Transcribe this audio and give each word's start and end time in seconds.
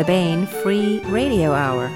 the 0.00 0.06
Baen 0.06 0.46
Free 0.46 1.00
Radio 1.08 1.52
Hour. 1.52 1.88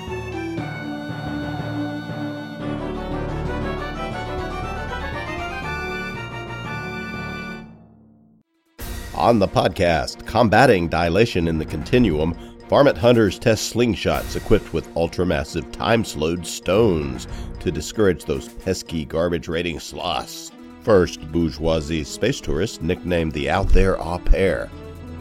On 9.14 9.38
the 9.38 9.48
podcast, 9.48 10.27
combating 10.27 10.87
dilation 10.87 11.48
in 11.48 11.56
the 11.56 11.64
continuum, 11.64 12.34
varmint 12.69 12.98
hunters 12.98 13.38
test 13.38 13.75
slingshots 13.75 14.36
equipped 14.36 14.75
with 14.75 14.86
ultramassive 14.93 15.73
time-slowed 15.73 16.46
stones 16.46 17.27
to 17.61 17.73
discourage 17.73 18.27
those 18.27 18.48
pesky 18.48 19.06
garbage 19.06 19.48
rating 19.48 19.80
sloths. 19.80 20.52
First, 20.83 21.23
bourgeoisie 21.33 22.05
space 22.05 22.42
tourist 22.42 22.83
nicknamed 22.83 23.33
the 23.33 23.48
Out 23.48 23.69
There 23.69 23.98
Au 23.98 24.19
Pair. 24.19 24.69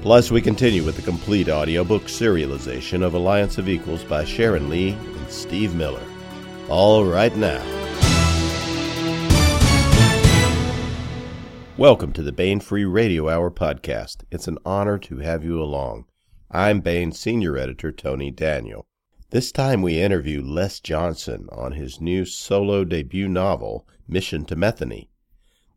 Plus, 0.03 0.30
we 0.30 0.41
continue 0.41 0.84
with 0.84 0.98
the 0.98 1.02
complete 1.02 1.48
audiobook 1.48 2.03
serialization 2.07 3.02
of 3.02 3.13
Alliance 3.13 3.57
of 3.57 3.70
Equals 3.70 4.03
by 4.03 4.26
Sharon 4.26 4.67
Lee 4.67 4.89
and 4.89 5.29
Steve 5.29 5.76
Miller. 5.76 6.03
All 6.67 7.05
right 7.05 7.34
now. 7.38 7.63
Welcome 11.77 12.12
to 12.12 12.21
the 12.21 12.34
Baen 12.34 12.59
Free 12.59 12.84
Radio 12.84 13.29
Hour 13.29 13.49
podcast. 13.49 14.26
It's 14.29 14.49
an 14.49 14.57
honor 14.66 14.98
to 14.98 15.20
have 15.20 15.45
you 15.45 15.63
along. 15.63 16.04
I'm 16.51 16.81
Baen 16.81 17.13
Senior 17.13 17.55
Editor 17.55 17.93
Tony 17.93 18.29
Daniel. 18.29 18.85
This 19.29 19.54
time 19.54 19.81
we 19.81 20.01
interview 20.01 20.41
Les 20.41 20.81
Johnson 20.81 21.48
on 21.49 21.71
his 21.71 22.01
new 22.01 22.26
solo 22.26 22.84
debut 22.84 23.29
novel, 23.29 23.87
Mission 24.05 24.43
to 24.48 24.57
Methone. 24.57 25.07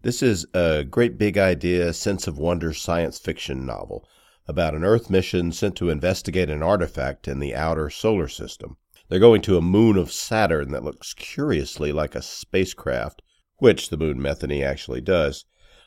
This 0.02 0.20
is 0.20 0.46
a 0.52 0.82
great 0.82 1.16
big 1.16 1.38
idea, 1.38 1.92
sense 1.92 2.26
of 2.26 2.38
wonder 2.38 2.72
science 2.72 3.20
fiction 3.20 3.64
novel 3.64 4.04
about 4.48 4.74
an 4.74 4.84
Earth 4.84 5.10
mission 5.10 5.52
sent 5.52 5.76
to 5.76 5.90
investigate 5.90 6.50
an 6.50 6.62
artifact 6.62 7.26
in 7.26 7.40
the 7.40 7.54
outer 7.54 7.90
solar 7.90 8.28
system. 8.28 8.76
They're 9.08 9.18
going 9.18 9.42
to 9.42 9.56
a 9.56 9.62
moon 9.62 9.96
of 9.96 10.12
Saturn 10.12 10.72
that 10.72 10.84
looks 10.84 11.14
curiously 11.14 11.92
like 11.92 12.14
a 12.14 12.22
spacecraft, 12.22 13.22
which 13.58 13.88
the 13.88 13.96
moon 13.96 14.18
Methone 14.18 14.64
actually 14.64 15.00
does. 15.00 15.44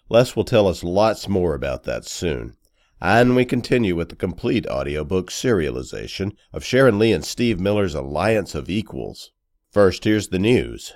Les 0.10 0.36
will 0.36 0.46
tell 0.46 0.68
us 0.68 0.84
lots 0.84 1.28
more 1.28 1.54
about 1.54 1.84
that 1.84 2.06
soon. 2.06 2.56
And 3.02 3.36
we 3.36 3.46
continue 3.46 3.96
with 3.96 4.10
the 4.10 4.16
complete 4.16 4.68
audiobook 4.68 5.30
serialization 5.30 6.36
of 6.52 6.66
Sharon 6.66 7.00
Lee 7.00 7.14
and 7.14 7.24
Steve 7.24 7.60
Miller's 7.60 7.96
Alliance 7.96 8.56
of 8.56 8.70
Equals. 8.70 9.32
First, 9.72 10.04
here's 10.04 10.30
the 10.30 10.40
news. 10.40 10.94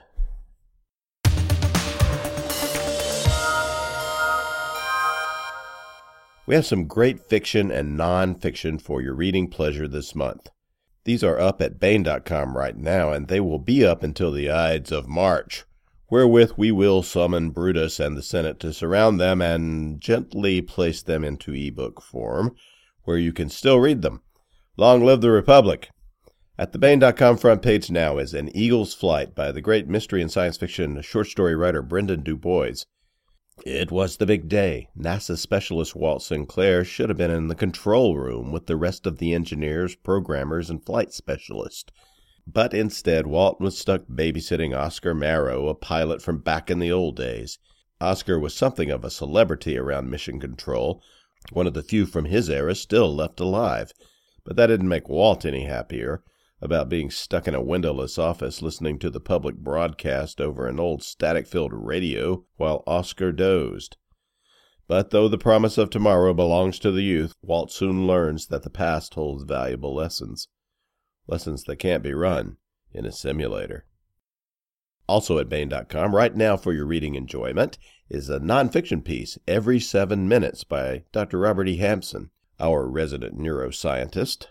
We 6.45 6.55
have 6.55 6.65
some 6.65 6.87
great 6.87 7.21
fiction 7.21 7.71
and 7.71 7.97
nonfiction 7.97 8.81
for 8.81 9.01
your 9.01 9.13
reading 9.13 9.47
pleasure 9.49 9.87
this 9.87 10.13
month. 10.13 10.49
These 11.05 11.23
are 11.23 11.39
up 11.39 11.61
at 11.61 11.79
Baen.com 11.79 12.57
right 12.57 12.75
now, 12.75 13.13
and 13.13 13.29
they 13.29 13.39
will 13.39 13.59
be 13.59 13.85
up 13.85 14.03
until 14.03 14.29
the 14.29 14.49
Ides 14.49 14.91
of 14.91 15.07
March, 15.07 15.63
wherewith 16.09 16.53
we 16.57 16.69
will 16.69 17.01
summon 17.01 17.51
Brutus 17.51 17.97
and 17.97 18.17
the 18.17 18.21
Senate 18.21 18.59
to 18.59 18.73
surround 18.73 19.21
them 19.21 19.41
and 19.41 20.01
gently 20.01 20.61
place 20.61 21.01
them 21.01 21.23
into 21.23 21.53
ebook 21.53 22.01
form, 22.01 22.55
where 23.03 23.17
you 23.17 23.31
can 23.31 23.47
still 23.47 23.79
read 23.79 24.01
them. 24.01 24.21
Long 24.75 25.05
live 25.05 25.21
the 25.21 25.31
Republic! 25.31 25.89
At 26.57 26.73
the 26.73 26.77
Baen.com 26.77 27.37
front 27.37 27.61
page 27.61 27.89
now 27.89 28.17
is 28.17 28.33
An 28.33 28.53
Eagle's 28.53 28.93
Flight 28.93 29.33
by 29.33 29.53
the 29.53 29.61
great 29.61 29.87
mystery 29.87 30.21
and 30.21 30.31
science 30.31 30.57
fiction 30.57 31.01
short 31.03 31.27
story 31.27 31.55
writer 31.55 31.81
Brendan 31.81 32.21
Du 32.21 32.35
Bois. 32.35 32.83
It 33.65 33.91
was 33.91 34.17
the 34.17 34.25
big 34.25 34.49
day. 34.49 34.89
NASA 34.97 35.37
specialist 35.37 35.95
Walt 35.95 36.23
Sinclair 36.23 36.83
should 36.83 37.09
have 37.09 37.19
been 37.19 37.29
in 37.29 37.49
the 37.49 37.55
control 37.55 38.17
room 38.17 38.51
with 38.51 38.65
the 38.65 38.75
rest 38.75 39.05
of 39.05 39.19
the 39.19 39.33
engineers, 39.33 39.95
programmers, 39.95 40.71
and 40.71 40.83
flight 40.83 41.13
specialists. 41.13 41.91
But 42.47 42.73
instead, 42.73 43.27
Walt 43.27 43.61
was 43.61 43.77
stuck 43.77 44.07
babysitting 44.07 44.75
Oscar 44.75 45.13
Marrow, 45.13 45.67
a 45.67 45.75
pilot 45.75 46.21
from 46.21 46.39
back 46.39 46.71
in 46.71 46.79
the 46.79 46.91
old 46.91 47.15
days. 47.15 47.59
Oscar 48.01 48.39
was 48.39 48.55
something 48.55 48.89
of 48.89 49.05
a 49.05 49.11
celebrity 49.11 49.77
around 49.77 50.09
Mission 50.09 50.39
Control, 50.39 51.01
one 51.51 51.67
of 51.67 51.75
the 51.75 51.83
few 51.83 52.05
from 52.07 52.25
his 52.25 52.49
era 52.49 52.73
still 52.73 53.15
left 53.15 53.39
alive. 53.39 53.93
But 54.43 54.55
that 54.55 54.67
didn't 54.67 54.89
make 54.89 55.07
Walt 55.07 55.45
any 55.45 55.65
happier 55.65 56.23
about 56.63 56.87
being 56.87 57.11
stuck 57.11 57.45
in 57.45 57.53
a 57.53 57.61
windowless 57.61 58.17
office 58.17 58.61
listening 58.61 58.97
to 58.97 59.09
the 59.09 59.19
public 59.19 59.57
broadcast 59.57 60.39
over 60.39 60.65
an 60.65 60.79
old 60.79 61.03
static 61.03 61.45
filled 61.45 61.73
radio 61.73 62.45
while 62.55 62.85
Oscar 62.87 63.33
dozed. 63.33 63.97
But 64.87 65.09
though 65.09 65.27
the 65.27 65.37
promise 65.37 65.77
of 65.77 65.89
tomorrow 65.89 66.33
belongs 66.33 66.79
to 66.79 66.91
the 66.91 67.03
youth, 67.03 67.33
Walt 67.41 67.69
soon 67.69 68.07
learns 68.07 68.47
that 68.47 68.63
the 68.63 68.69
past 68.69 69.13
holds 69.13 69.43
valuable 69.43 69.93
lessons. 69.93 70.47
Lessons 71.27 71.65
that 71.65 71.75
can't 71.77 72.01
be 72.01 72.13
run 72.13 72.55
in 72.93 73.05
a 73.05 73.11
simulator. 73.11 73.85
Also 75.05 75.39
at 75.39 75.49
Baen.com, 75.49 76.15
right 76.15 76.33
now 76.33 76.55
for 76.55 76.71
your 76.71 76.85
reading 76.85 77.15
enjoyment, 77.15 77.77
is 78.09 78.29
a 78.29 78.39
nonfiction 78.39 79.03
piece, 79.03 79.37
Every 79.49 79.81
Seven 79.81 80.29
Minutes, 80.29 80.63
by 80.63 81.03
Dr. 81.11 81.39
Robert 81.39 81.67
E. 81.67 81.75
Hampson, 81.75 82.29
our 82.57 82.87
resident 82.87 83.37
neuroscientist. 83.37 84.47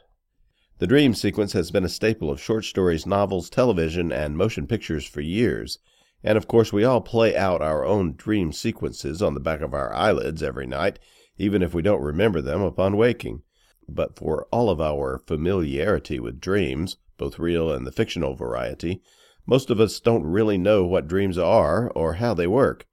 The 0.82 0.88
dream 0.88 1.14
sequence 1.14 1.52
has 1.52 1.70
been 1.70 1.84
a 1.84 1.88
staple 1.88 2.28
of 2.28 2.40
short 2.40 2.64
stories, 2.64 3.06
novels, 3.06 3.48
television, 3.48 4.10
and 4.10 4.36
motion 4.36 4.66
pictures 4.66 5.06
for 5.06 5.20
years. 5.20 5.78
And 6.24 6.36
of 6.36 6.48
course, 6.48 6.72
we 6.72 6.82
all 6.82 7.00
play 7.00 7.36
out 7.36 7.62
our 7.62 7.84
own 7.84 8.16
dream 8.16 8.50
sequences 8.50 9.22
on 9.22 9.34
the 9.34 9.38
back 9.38 9.60
of 9.60 9.74
our 9.74 9.94
eyelids 9.94 10.42
every 10.42 10.66
night, 10.66 10.98
even 11.38 11.62
if 11.62 11.72
we 11.72 11.82
don't 11.82 12.02
remember 12.02 12.40
them 12.40 12.62
upon 12.62 12.96
waking. 12.96 13.42
But 13.88 14.16
for 14.16 14.48
all 14.50 14.68
of 14.70 14.80
our 14.80 15.20
familiarity 15.24 16.18
with 16.18 16.40
dreams, 16.40 16.96
both 17.16 17.38
real 17.38 17.70
and 17.70 17.86
the 17.86 17.92
fictional 17.92 18.34
variety, 18.34 19.02
most 19.46 19.70
of 19.70 19.78
us 19.78 20.00
don't 20.00 20.24
really 20.24 20.58
know 20.58 20.84
what 20.84 21.06
dreams 21.06 21.38
are 21.38 21.90
or 21.90 22.14
how 22.14 22.34
they 22.34 22.48
work. 22.48 22.88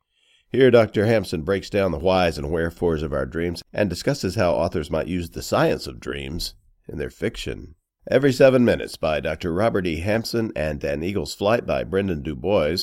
Here, 0.51 0.69
Dr. 0.69 1.07
Hampson 1.07 1.41
breaks 1.41 1.71
down 1.71 1.91
the 1.91 1.97
whys 1.97 2.37
and 2.37 2.51
wherefores 2.51 3.01
of 3.01 3.13
our 3.13 3.25
dreams 3.25 3.63
and 3.73 3.89
discusses 3.89 4.35
how 4.35 4.53
authors 4.53 4.91
might 4.91 5.07
use 5.07 5.31
the 5.31 5.41
science 5.41 5.87
of 5.87 5.99
dreams 5.99 6.53
in 6.87 6.99
their 6.99 7.09
fiction. 7.09 7.73
Every 8.07 8.31
Seven 8.31 8.63
Minutes 8.63 8.95
by 8.95 9.19
Dr. 9.19 9.53
Robert 9.53 9.85
E. 9.85 9.99
Hampson 9.99 10.53
and 10.55 10.81
An 10.85 11.03
Eagle's 11.03 11.35
Flight 11.35 11.65
by 11.65 11.83
Brendan 11.83 12.23
Du 12.23 12.33
Bois 12.33 12.77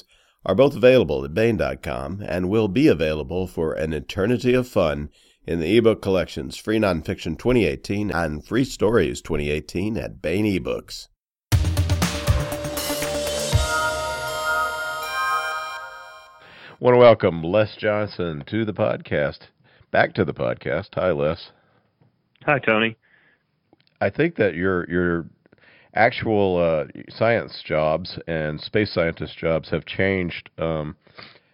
are 0.45 0.55
both 0.55 0.77
available 0.77 1.25
at 1.25 1.33
Baen.com 1.33 2.23
and 2.29 2.51
will 2.51 2.69
be 2.69 2.87
available 2.87 3.47
for 3.47 3.73
an 3.73 3.95
eternity 3.95 4.53
of 4.53 4.69
fun 4.69 5.09
in 5.47 5.59
the 5.59 5.79
ebook 5.79 6.03
collections 6.03 6.59
Free 6.59 6.79
Nonfiction 6.79 7.39
2018 7.39 8.11
and 8.11 8.45
Free 8.45 8.63
Stories 8.65 9.23
2018 9.23 9.97
at 9.97 10.21
Baen 10.21 10.45
eBooks. 10.45 11.09
Want 16.79 16.95
to 16.95 16.99
welcome 16.99 17.43
Les 17.43 17.75
Johnson 17.77 18.45
to 18.49 18.67
the 18.67 18.75
podcast. 18.75 19.39
Back 19.91 20.13
to 20.15 20.27
the 20.27 20.35
podcast. 20.35 20.91
Hi, 20.95 21.11
Les. 21.11 21.53
Hi, 22.45 22.59
Tony. 22.59 22.97
I 24.01 24.11
think 24.11 24.37
that 24.37 24.55
your 24.55 24.89
your 24.91 25.27
actual 25.95 26.59
uh, 26.59 26.85
science 27.09 27.63
jobs 27.65 28.19
and 28.27 28.61
space 28.61 28.93
scientist 28.93 29.39
jobs 29.39 29.71
have 29.71 29.87
changed 29.87 30.51
um, 30.59 30.95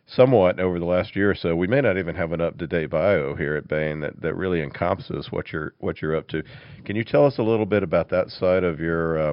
somewhat 0.06 0.58
over 0.58 0.78
the 0.78 0.84
last 0.84 1.14
year 1.14 1.30
or 1.30 1.34
so. 1.34 1.54
We 1.54 1.68
may 1.68 1.80
not 1.80 1.96
even 1.96 2.16
have 2.16 2.32
an 2.32 2.40
up 2.40 2.58
to 2.58 2.66
date 2.66 2.90
bio 2.90 3.34
here 3.36 3.54
at 3.54 3.68
Baen 3.68 4.00
that, 4.00 4.20
that 4.20 4.34
really 4.34 4.62
encompasses 4.62 5.28
what 5.30 5.52
you're 5.52 5.74
what 5.78 6.02
you're 6.02 6.16
up 6.16 6.28
to. 6.28 6.42
Can 6.84 6.96
you 6.96 7.04
tell 7.04 7.24
us 7.24 7.38
a 7.38 7.42
little 7.42 7.66
bit 7.66 7.82
about 7.82 8.08
that 8.10 8.30
side 8.30 8.64
of 8.64 8.80
your 8.80 9.30
uh, 9.30 9.32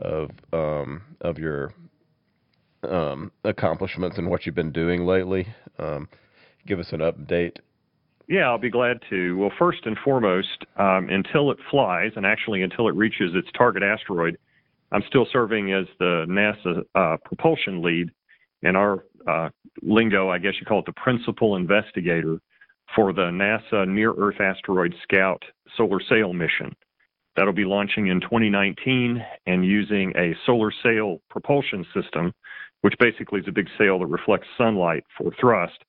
of 0.00 0.30
um, 0.52 1.02
of 1.20 1.38
your 1.38 1.72
um, 2.82 3.30
accomplishments 3.44 4.18
and 4.18 4.28
what 4.28 4.46
you've 4.46 4.54
been 4.54 4.72
doing 4.72 5.06
lately? 5.06 5.46
Um, 5.78 6.08
give 6.66 6.80
us 6.80 6.92
an 6.92 7.00
update 7.00 7.58
yeah, 8.28 8.48
I'll 8.48 8.58
be 8.58 8.70
glad 8.70 8.98
to. 9.10 9.36
Well, 9.36 9.52
first 9.58 9.80
and 9.84 9.96
foremost, 10.04 10.64
um, 10.76 11.08
until 11.10 11.50
it 11.50 11.58
flies, 11.70 12.12
and 12.16 12.24
actually 12.24 12.62
until 12.62 12.88
it 12.88 12.94
reaches 12.94 13.32
its 13.34 13.48
target 13.56 13.82
asteroid, 13.82 14.38
I'm 14.92 15.02
still 15.08 15.26
serving 15.32 15.72
as 15.72 15.86
the 15.98 16.24
NASA 16.28 16.84
uh, 16.94 17.16
propulsion 17.24 17.82
lead. 17.82 18.10
In 18.62 18.76
our 18.76 19.04
uh, 19.28 19.50
lingo, 19.82 20.30
I 20.30 20.38
guess 20.38 20.54
you 20.58 20.64
call 20.64 20.78
it 20.78 20.86
the 20.86 20.92
principal 20.92 21.56
investigator 21.56 22.38
for 22.96 23.12
the 23.12 23.30
NASA 23.30 23.86
Near 23.86 24.14
Earth 24.16 24.40
Asteroid 24.40 24.94
Scout 25.02 25.42
solar 25.76 26.00
sail 26.08 26.32
mission. 26.32 26.74
That'll 27.36 27.52
be 27.52 27.64
launching 27.64 28.06
in 28.06 28.20
2019 28.20 29.22
and 29.46 29.66
using 29.66 30.12
a 30.16 30.34
solar 30.46 30.72
sail 30.82 31.20
propulsion 31.28 31.84
system, 31.92 32.32
which 32.82 32.94
basically 32.98 33.40
is 33.40 33.48
a 33.48 33.52
big 33.52 33.68
sail 33.76 33.98
that 33.98 34.06
reflects 34.06 34.46
sunlight 34.56 35.04
for 35.18 35.30
thrust 35.38 35.84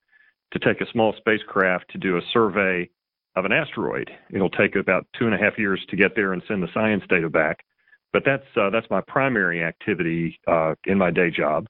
to 0.55 0.59
take 0.59 0.81
a 0.81 0.89
small 0.91 1.13
spacecraft 1.17 1.91
to 1.91 1.97
do 1.97 2.17
a 2.17 2.21
survey 2.31 2.89
of 3.35 3.43
an 3.43 3.51
asteroid. 3.51 4.09
It'll 4.31 4.49
take 4.49 4.75
about 4.75 5.05
two 5.17 5.25
and 5.25 5.35
a 5.35 5.37
half 5.37 5.57
years 5.57 5.85
to 5.89 5.97
get 5.97 6.15
there 6.15 6.31
and 6.31 6.41
send 6.47 6.63
the 6.63 6.69
science 6.73 7.03
data 7.09 7.29
back. 7.29 7.65
But 8.13 8.23
that's 8.25 8.45
uh, 8.55 8.69
that's 8.69 8.89
my 8.89 9.01
primary 9.01 9.61
activity 9.61 10.39
uh, 10.47 10.75
in 10.85 10.97
my 10.97 11.11
day 11.11 11.29
job, 11.29 11.67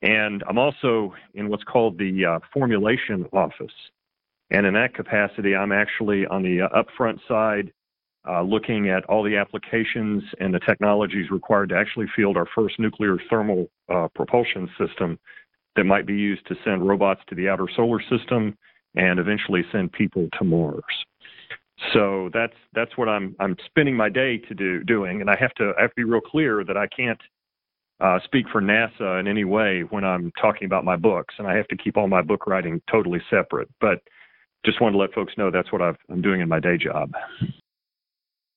and 0.00 0.42
I'm 0.48 0.56
also 0.56 1.12
in 1.34 1.50
what's 1.50 1.64
called 1.64 1.98
the 1.98 2.24
uh, 2.24 2.38
formulation 2.54 3.26
office. 3.34 3.74
And 4.50 4.64
in 4.64 4.72
that 4.74 4.94
capacity, 4.94 5.54
I'm 5.54 5.72
actually 5.72 6.26
on 6.26 6.42
the 6.42 6.62
uh, 6.62 6.82
upfront 6.82 7.18
side 7.28 7.70
uh, 8.26 8.40
looking 8.40 8.88
at 8.88 9.04
all 9.04 9.22
the 9.22 9.36
applications 9.36 10.22
and 10.40 10.54
the 10.54 10.60
technologies 10.60 11.30
required 11.30 11.68
to 11.68 11.76
actually 11.76 12.06
field 12.16 12.38
our 12.38 12.46
first 12.54 12.78
nuclear 12.78 13.18
thermal 13.28 13.68
uh, 13.92 14.08
propulsion 14.14 14.70
system 14.78 15.18
that 15.76 15.84
might 15.84 16.06
be 16.06 16.14
used 16.14 16.46
to 16.46 16.56
send 16.64 16.86
robots 16.86 17.20
to 17.28 17.34
the 17.34 17.48
outer 17.48 17.66
solar 17.74 18.00
system 18.10 18.56
and 18.94 19.18
eventually 19.18 19.62
send 19.72 19.92
people 19.92 20.28
to 20.38 20.44
Mars. 20.44 20.84
So 21.92 22.30
that's 22.32 22.54
that's 22.72 22.96
what 22.96 23.08
I'm 23.08 23.34
I'm 23.40 23.56
spending 23.66 23.96
my 23.96 24.08
day 24.08 24.38
to 24.38 24.54
do 24.54 24.84
doing, 24.84 25.20
and 25.20 25.28
I 25.28 25.36
have 25.38 25.52
to 25.54 25.72
I 25.78 25.82
have 25.82 25.90
to 25.90 25.96
be 25.96 26.04
real 26.04 26.20
clear 26.20 26.64
that 26.64 26.76
I 26.76 26.86
can't 26.86 27.20
uh, 28.00 28.18
speak 28.24 28.46
for 28.50 28.60
NASA 28.60 29.20
in 29.20 29.26
any 29.26 29.44
way 29.44 29.82
when 29.90 30.04
I'm 30.04 30.32
talking 30.40 30.66
about 30.66 30.84
my 30.84 30.96
books, 30.96 31.34
and 31.38 31.46
I 31.46 31.56
have 31.56 31.68
to 31.68 31.76
keep 31.76 31.96
all 31.96 32.08
my 32.08 32.22
book 32.22 32.46
writing 32.46 32.80
totally 32.90 33.20
separate. 33.28 33.68
But 33.80 34.00
just 34.64 34.80
wanted 34.80 34.92
to 34.92 34.98
let 34.98 35.12
folks 35.12 35.34
know 35.36 35.50
that's 35.50 35.72
what 35.72 35.82
i 35.82 35.92
am 36.10 36.22
doing 36.22 36.40
in 36.40 36.48
my 36.48 36.60
day 36.60 36.78
job. 36.78 37.12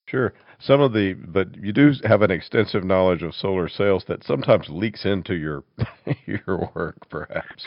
Sure. 0.08 0.34
Some 0.60 0.80
of 0.80 0.94
the, 0.94 1.14
but 1.14 1.56
you 1.56 1.74
do 1.74 1.92
have 2.06 2.22
an 2.22 2.32
extensive 2.32 2.84
knowledge 2.84 3.22
of 3.24 3.36
solar 3.36 3.68
sails 3.68 4.06
that 4.08 4.24
sometimes 4.24 4.68
leaks 4.70 5.06
into 5.06 5.36
your 5.36 5.64
your 6.26 6.72
work, 6.74 6.96
perhaps. 7.10 7.66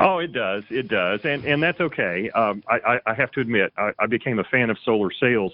Oh, 0.00 0.18
it 0.18 0.32
does. 0.32 0.64
It 0.70 0.88
does, 0.88 1.20
and 1.24 1.44
and 1.44 1.62
that's 1.62 1.80
okay. 1.80 2.30
Um, 2.30 2.64
I, 2.68 2.98
I 3.06 3.14
have 3.14 3.30
to 3.32 3.40
admit, 3.40 3.72
I, 3.76 3.90
I 3.98 4.06
became 4.06 4.38
a 4.38 4.44
fan 4.44 4.70
of 4.70 4.78
solar 4.84 5.10
sails 5.12 5.52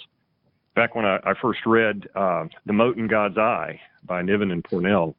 back 0.75 0.95
when 0.95 1.05
I, 1.05 1.19
I 1.25 1.35
first 1.43 1.67
read 1.67 2.09
uh, 2.15 2.47
"The 2.65 2.73
Mote 2.73 2.97
in 2.97 3.09
God's 3.09 3.37
Eye" 3.37 3.81
by 4.05 4.23
Niven 4.23 4.53
and 4.53 4.65
Pournelle 4.65 5.15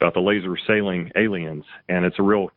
about 0.00 0.14
the 0.14 0.20
laser 0.20 0.58
sailing 0.66 1.10
aliens, 1.16 1.64
and 1.88 2.04
it's 2.04 2.18
a 2.18 2.22
real, 2.22 2.50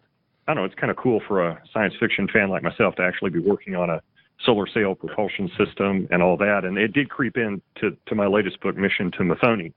I 0.47 0.53
don't 0.53 0.63
know, 0.63 0.65
it's 0.65 0.75
kind 0.75 0.91
of 0.91 0.97
cool 0.97 1.21
for 1.27 1.47
a 1.47 1.61
science 1.71 1.93
fiction 1.99 2.27
fan 2.27 2.49
like 2.49 2.63
myself 2.63 2.95
to 2.95 3.03
actually 3.03 3.29
be 3.29 3.39
working 3.39 3.75
on 3.75 3.89
a 3.89 4.01
solar 4.45 4.67
sail 4.67 4.95
propulsion 4.95 5.49
system 5.57 6.07
and 6.11 6.21
all 6.23 6.37
that. 6.37 6.63
And 6.63 6.77
it 6.77 6.93
did 6.93 7.09
creep 7.09 7.37
in 7.37 7.61
to, 7.81 7.95
to 8.07 8.15
my 8.15 8.27
latest 8.27 8.59
book, 8.61 8.75
Mission 8.75 9.11
to 9.11 9.19
Methone. 9.19 9.73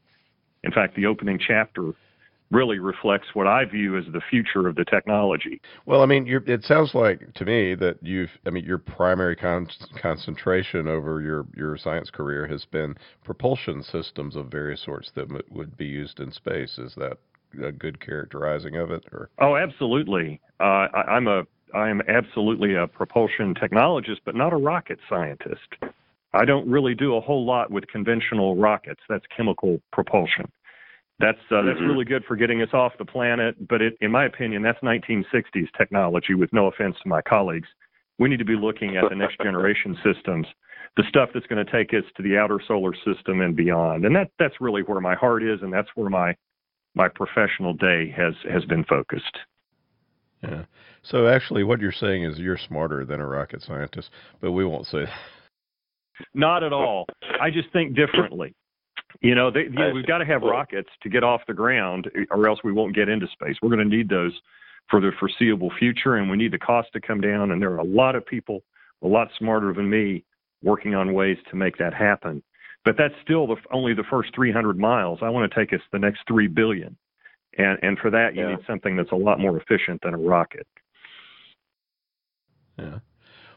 In 0.64 0.73
fact, 0.73 0.94
the 0.94 1.06
opening 1.06 1.38
chapter 1.38 1.93
really 2.53 2.79
reflects 2.79 3.29
what 3.32 3.47
I 3.47 3.64
view 3.64 3.97
as 3.97 4.05
the 4.12 4.20
future 4.31 4.69
of 4.69 4.76
the 4.76 4.85
technology. 4.85 5.61
Well, 5.87 6.03
I 6.03 6.06
mean, 6.06 6.26
it 6.47 6.64
sounds 6.64 6.94
like 6.94 7.32
to 7.35 7.44
me 7.44 7.75
that 7.76 7.97
you've, 8.03 8.31
I 8.47 8.50
mean, 8.50 8.64
your 8.64 8.79
primary 8.79 9.35
con- 9.35 9.69
concentration 10.00 10.87
over 10.87 11.20
your, 11.23 11.47
your 11.56 11.76
science 11.79 12.11
career 12.11 12.47
has 12.47 12.67
been 12.67 12.94
propulsion 13.25 13.82
systems 13.82 14.37
of 14.37 14.47
various 14.47 14.85
sorts 14.85 15.11
that 15.14 15.31
m- 15.31 15.41
would 15.50 15.76
be 15.76 15.87
used 15.87 16.20
in 16.20 16.31
space. 16.31 16.79
Is 16.79 16.94
that 16.97 17.19
a 17.64 17.73
good 17.73 18.05
characterizing 18.05 18.76
of 18.76 18.91
it? 18.91 19.05
Or 19.12 19.31
oh, 19.41 19.56
absolutely. 19.56 20.41
Uh, 20.61 20.88
I, 20.94 21.05
I'm 21.09 21.29
a 21.29 21.44
I 21.74 21.88
am 21.88 22.02
absolutely 22.08 22.74
a 22.74 22.86
propulsion 22.86 23.54
technologist, 23.54 24.20
but 24.24 24.34
not 24.34 24.52
a 24.52 24.56
rocket 24.56 24.98
scientist. 25.08 25.76
I 26.34 26.44
don't 26.44 26.69
really 26.69 26.94
do 26.94 27.16
a 27.16 27.20
whole 27.20 27.44
lot 27.44 27.70
with 27.70 27.86
conventional 27.88 28.56
rockets. 28.56 29.00
That's 29.08 29.24
chemical 29.36 29.80
propulsion. 29.92 30.50
That's 31.19 31.38
uh, 31.50 31.54
mm-hmm. 31.54 31.66
that's 31.69 31.80
really 31.80 32.04
good 32.04 32.24
for 32.24 32.36
getting 32.36 32.62
us 32.62 32.70
off 32.72 32.92
the 32.98 33.04
planet, 33.04 33.69
but 33.69 33.82
it, 33.82 33.96
in 34.00 34.10
my 34.10 34.24
opinion, 34.24 34.62
that's 34.62 34.80
1960s 34.80 35.69
technology. 35.76 36.34
With 36.34 36.52
no 36.52 36.66
offense 36.66 36.96
to 37.02 37.08
my 37.08 37.22
colleagues, 37.22 37.69
we 38.18 38.28
need 38.28 38.38
to 38.38 38.44
be 38.44 38.56
looking 38.56 38.96
at 38.96 39.08
the 39.08 39.14
next 39.14 39.38
generation 39.42 39.96
systems, 40.02 40.46
the 40.96 41.04
stuff 41.08 41.28
that's 41.32 41.46
going 41.46 41.64
to 41.64 41.70
take 41.70 41.92
us 41.94 42.04
to 42.16 42.22
the 42.22 42.36
outer 42.36 42.60
solar 42.66 42.92
system 43.04 43.40
and 43.40 43.54
beyond. 43.54 44.04
And 44.04 44.16
that 44.16 44.30
that's 44.38 44.60
really 44.60 44.82
where 44.82 45.00
my 45.00 45.14
heart 45.14 45.42
is, 45.42 45.60
and 45.62 45.72
that's 45.72 45.88
where 45.94 46.10
my 46.10 46.34
my 46.94 47.08
professional 47.08 47.75
day 47.75 48.12
has 48.16 48.34
has 48.50 48.64
been 48.64 48.84
focused. 48.84 49.38
Yeah. 50.42 50.64
So 51.02 51.28
actually, 51.28 51.64
what 51.64 51.80
you're 51.80 51.92
saying 51.92 52.24
is 52.24 52.38
you're 52.38 52.58
smarter 52.58 53.04
than 53.04 53.20
a 53.20 53.26
rocket 53.26 53.62
scientist, 53.62 54.10
but 54.40 54.52
we 54.52 54.64
won't 54.64 54.86
say. 54.86 55.04
Not 56.34 56.62
at 56.62 56.72
all. 56.72 57.06
I 57.40 57.50
just 57.50 57.70
think 57.72 57.94
differently. 57.96 58.54
You 59.20 59.34
know, 59.34 59.50
they, 59.50 59.64
you 59.64 59.70
know 59.70 59.90
we've 59.90 60.06
got 60.06 60.18
to 60.18 60.24
have 60.24 60.42
rockets 60.42 60.88
to 61.02 61.08
get 61.08 61.22
off 61.22 61.42
the 61.46 61.54
ground, 61.54 62.10
eh, 62.16 62.24
or 62.30 62.48
else 62.48 62.60
we 62.64 62.72
won't 62.72 62.94
get 62.94 63.08
into 63.08 63.26
space. 63.32 63.56
We're 63.62 63.74
going 63.74 63.88
to 63.88 63.96
need 63.96 64.08
those 64.08 64.32
for 64.88 65.00
the 65.00 65.10
foreseeable 65.18 65.70
future, 65.78 66.16
and 66.16 66.30
we 66.30 66.36
need 66.36 66.52
the 66.52 66.58
cost 66.58 66.88
to 66.94 67.00
come 67.00 67.20
down. 67.20 67.50
And 67.52 67.60
there 67.60 67.72
are 67.72 67.78
a 67.78 67.84
lot 67.84 68.16
of 68.16 68.26
people, 68.26 68.62
a 69.02 69.06
lot 69.06 69.28
smarter 69.38 69.72
than 69.72 69.88
me, 69.88 70.24
working 70.62 70.94
on 70.94 71.12
ways 71.12 71.38
to 71.50 71.56
make 71.56 71.76
that 71.78 71.94
happen. 71.94 72.42
But 72.84 72.96
that's 72.98 73.14
still 73.22 73.46
the, 73.46 73.56
only 73.70 73.94
the 73.94 74.04
first 74.10 74.34
300 74.34 74.78
miles. 74.78 75.20
I 75.22 75.28
want 75.28 75.50
to 75.50 75.58
take 75.58 75.72
us 75.72 75.80
the 75.92 75.98
next 75.98 76.20
three 76.26 76.48
billion, 76.48 76.96
and 77.58 77.78
and 77.82 77.99
for 77.99 78.10
that 78.10 78.34
you 78.34 78.43
yeah. 78.43 78.56
need 78.56 78.66
something 78.66 78.96
that's 78.96 79.12
a 79.12 79.16
lot 79.16 79.38
more 79.38 79.56
efficient 79.56 80.00
than 80.02 80.14
a 80.14 80.19
rocket. 80.19 80.66
Yeah. 82.78 82.99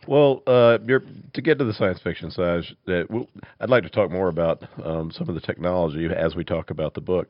Well, 0.08 0.44
uh, 0.46 0.78
to 0.78 1.42
get 1.42 1.58
to 1.58 1.66
the 1.66 1.74
science 1.74 2.00
fiction 2.04 2.30
side, 2.30 2.64
uh, 2.88 3.04
I'd 3.60 3.70
like 3.70 3.84
to 3.84 3.90
talk 3.90 4.12
more 4.12 4.28
about 4.28 4.64
um, 4.84 5.10
some 5.12 5.28
of 5.30 5.36
the 5.36 5.42
technology 5.42 6.08
as 6.16 6.36
we 6.36 6.44
talk 6.44 6.70
about 6.70 6.94
the 6.94 7.02
book. 7.02 7.28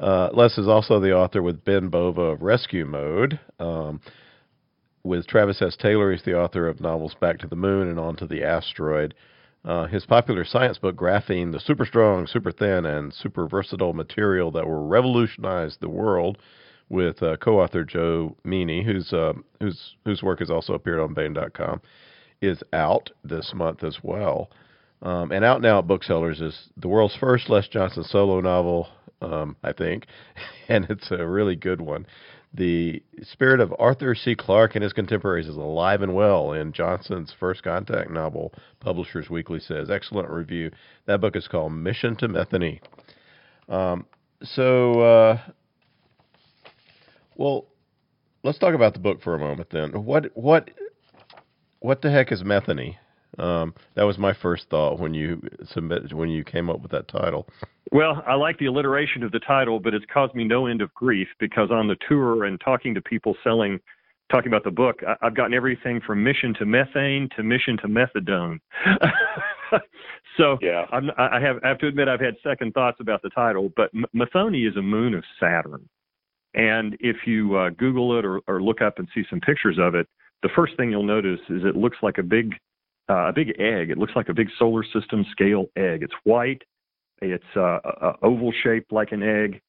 Uh, 0.00 0.30
Les 0.32 0.58
is 0.58 0.66
also 0.66 0.98
the 0.98 1.12
author 1.12 1.40
with 1.40 1.64
Ben 1.64 1.88
Bova 1.88 2.22
of 2.22 2.42
Rescue 2.42 2.84
Mode. 2.84 3.38
Um, 3.60 4.00
with 5.04 5.26
Travis 5.28 5.62
S. 5.62 5.76
Taylor, 5.76 6.10
he's 6.10 6.24
the 6.24 6.36
author 6.36 6.66
of 6.66 6.80
novels 6.80 7.14
Back 7.20 7.38
to 7.38 7.46
the 7.46 7.56
Moon 7.56 7.88
and 7.88 8.00
On 8.00 8.16
to 8.16 8.26
the 8.26 8.42
Asteroid. 8.42 9.14
Uh, 9.66 9.86
his 9.88 10.06
popular 10.06 10.44
science 10.44 10.78
book, 10.78 10.94
Graphene, 10.94 11.50
the 11.50 11.58
super 11.58 11.84
strong, 11.84 12.26
super 12.28 12.52
thin, 12.52 12.86
and 12.86 13.12
super 13.12 13.48
versatile 13.48 13.92
material 13.92 14.52
that 14.52 14.64
will 14.64 14.86
revolutionize 14.86 15.76
the 15.80 15.88
world, 15.88 16.38
with 16.88 17.20
uh, 17.22 17.36
co-author 17.38 17.84
Joe 17.84 18.36
Meany, 18.44 18.84
whose 18.84 19.12
uh, 19.12 19.32
whose 19.60 19.96
whose 20.04 20.22
work 20.22 20.38
has 20.38 20.50
also 20.50 20.74
appeared 20.74 21.00
on 21.00 21.14
Baen.com, 21.14 21.80
is 22.40 22.62
out 22.72 23.10
this 23.24 23.52
month 23.54 23.82
as 23.82 23.98
well. 24.02 24.50
Um, 25.02 25.32
and 25.32 25.44
out 25.44 25.60
now 25.60 25.80
at 25.80 25.86
booksellers 25.86 26.40
is 26.40 26.68
the 26.76 26.88
world's 26.88 27.16
first 27.16 27.50
Les 27.50 27.68
Johnson 27.68 28.04
solo 28.04 28.40
novel, 28.40 28.88
um, 29.20 29.56
I 29.62 29.72
think, 29.72 30.06
and 30.68 30.86
it's 30.88 31.10
a 31.10 31.26
really 31.26 31.56
good 31.56 31.80
one. 31.80 32.06
The 32.54 33.02
spirit 33.22 33.60
of 33.60 33.74
Arthur 33.78 34.14
C. 34.14 34.34
Clarke 34.34 34.76
and 34.76 34.82
his 34.82 34.92
contemporaries 34.92 35.46
is 35.46 35.56
alive 35.56 36.00
and 36.02 36.14
well 36.14 36.52
in 36.52 36.72
Johnson's 36.72 37.34
first 37.38 37.62
contact 37.62 38.10
novel, 38.10 38.54
Publishers 38.80 39.28
Weekly 39.28 39.60
says. 39.60 39.90
Excellent 39.90 40.30
review. 40.30 40.70
That 41.06 41.20
book 41.20 41.36
is 41.36 41.48
called 41.48 41.72
Mission 41.72 42.16
to 42.16 42.28
Methone. 42.28 42.80
Um, 43.68 44.06
so, 44.42 45.00
uh, 45.00 45.38
well, 47.36 47.66
let's 48.42 48.58
talk 48.58 48.74
about 48.74 48.94
the 48.94 49.00
book 49.00 49.22
for 49.22 49.34
a 49.34 49.38
moment 49.38 49.68
then. 49.70 50.04
What 50.04 50.30
what 50.34 50.70
what 51.80 52.00
the 52.00 52.10
heck 52.10 52.32
is 52.32 52.42
Methone? 52.42 52.96
Um, 53.38 53.74
that 53.94 54.04
was 54.04 54.18
my 54.18 54.32
first 54.32 54.68
thought 54.70 54.98
when 54.98 55.14
you 55.14 55.42
submitted 55.72 56.12
when 56.12 56.28
you 56.28 56.44
came 56.44 56.70
up 56.70 56.80
with 56.80 56.90
that 56.92 57.08
title. 57.08 57.48
Well, 57.92 58.22
I 58.26 58.34
like 58.34 58.58
the 58.58 58.66
alliteration 58.66 59.22
of 59.22 59.32
the 59.32 59.38
title, 59.40 59.78
but 59.78 59.94
it's 59.94 60.04
caused 60.12 60.34
me 60.34 60.44
no 60.44 60.66
end 60.66 60.82
of 60.82 60.92
grief 60.94 61.28
because 61.38 61.70
on 61.70 61.86
the 61.86 61.96
tour 62.08 62.44
and 62.44 62.60
talking 62.60 62.94
to 62.94 63.00
people 63.00 63.36
selling, 63.44 63.78
talking 64.30 64.48
about 64.48 64.64
the 64.64 64.70
book, 64.70 65.02
I, 65.06 65.16
have 65.22 65.36
gotten 65.36 65.54
everything 65.54 66.00
from 66.04 66.22
mission 66.22 66.52
to 66.58 66.66
methane 66.66 67.28
to 67.36 67.42
mission 67.42 67.76
to 67.78 67.88
methadone. 67.88 68.58
so 70.36 70.58
yeah. 70.60 70.86
I'm, 70.90 71.10
I 71.16 71.40
have 71.40 71.58
I 71.62 71.68
have 71.68 71.78
to 71.78 71.86
admit 71.86 72.08
I've 72.08 72.20
had 72.20 72.34
second 72.42 72.72
thoughts 72.72 72.98
about 73.00 73.22
the 73.22 73.30
title, 73.30 73.72
but 73.76 73.90
M- 73.94 74.06
Methone 74.14 74.68
is 74.68 74.76
a 74.76 74.82
moon 74.82 75.14
of 75.14 75.22
Saturn, 75.38 75.88
and 76.54 76.96
if 77.00 77.18
you 77.26 77.56
uh, 77.56 77.70
Google 77.70 78.18
it 78.18 78.24
or, 78.24 78.40
or 78.48 78.60
look 78.60 78.82
up 78.82 78.98
and 78.98 79.06
see 79.14 79.22
some 79.30 79.40
pictures 79.40 79.78
of 79.78 79.94
it, 79.94 80.08
the 80.42 80.48
first 80.56 80.76
thing 80.76 80.90
you'll 80.90 81.04
notice 81.04 81.40
is 81.48 81.62
it 81.64 81.76
looks 81.76 81.98
like 82.02 82.18
a 82.18 82.22
big 82.22 82.54
uh, 83.08 83.28
a 83.28 83.32
big 83.32 83.48
egg. 83.58 83.90
It 83.90 83.98
looks 83.98 84.12
like 84.16 84.28
a 84.28 84.34
big 84.34 84.48
solar 84.58 84.84
system 84.84 85.24
scale 85.30 85.66
egg. 85.76 86.02
It's 86.02 86.14
white. 86.24 86.62
It's 87.22 87.44
uh, 87.56 87.78
oval 88.22 88.52
shaped 88.62 88.92
like 88.92 89.12
an 89.12 89.22
egg, 89.22 89.60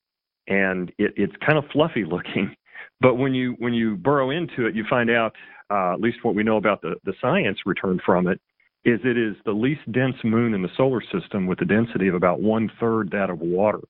and 0.48 0.90
it, 0.98 1.14
it's 1.16 1.34
kind 1.46 1.58
of 1.58 1.66
fluffy 1.72 2.06
looking. 2.06 2.56
But 3.00 3.16
when 3.16 3.34
you 3.36 3.56
when 3.60 3.74
you 3.74 3.96
burrow 3.96 4.32
into 4.32 4.66
it, 4.66 4.76
you 4.76 4.84
find 4.90 5.12
out 5.12 5.36
uh, 5.70 5.94
at 5.94 6.00
least 6.00 6.24
what 6.24 6.34
we 6.34 6.44
know 6.44 6.58
about 6.58 6.82
the 6.82 6.96
the 7.06 7.14
science 7.22 7.60
returned 7.66 8.02
from 8.04 8.28
it 8.28 8.40
is 8.86 9.00
it 9.04 9.18
is 9.18 9.36
the 9.46 9.52
least 9.52 9.82
dense 9.92 10.16
moon 10.24 10.54
in 10.54 10.62
the 10.62 10.70
solar 10.78 11.02
system 11.02 11.46
with 11.46 11.62
a 11.62 11.66
density 11.66 12.08
of 12.08 12.16
about 12.16 12.40
one 12.40 12.72
third 12.80 13.12
that 13.12 13.30
of 13.30 13.40
water. 13.40 13.82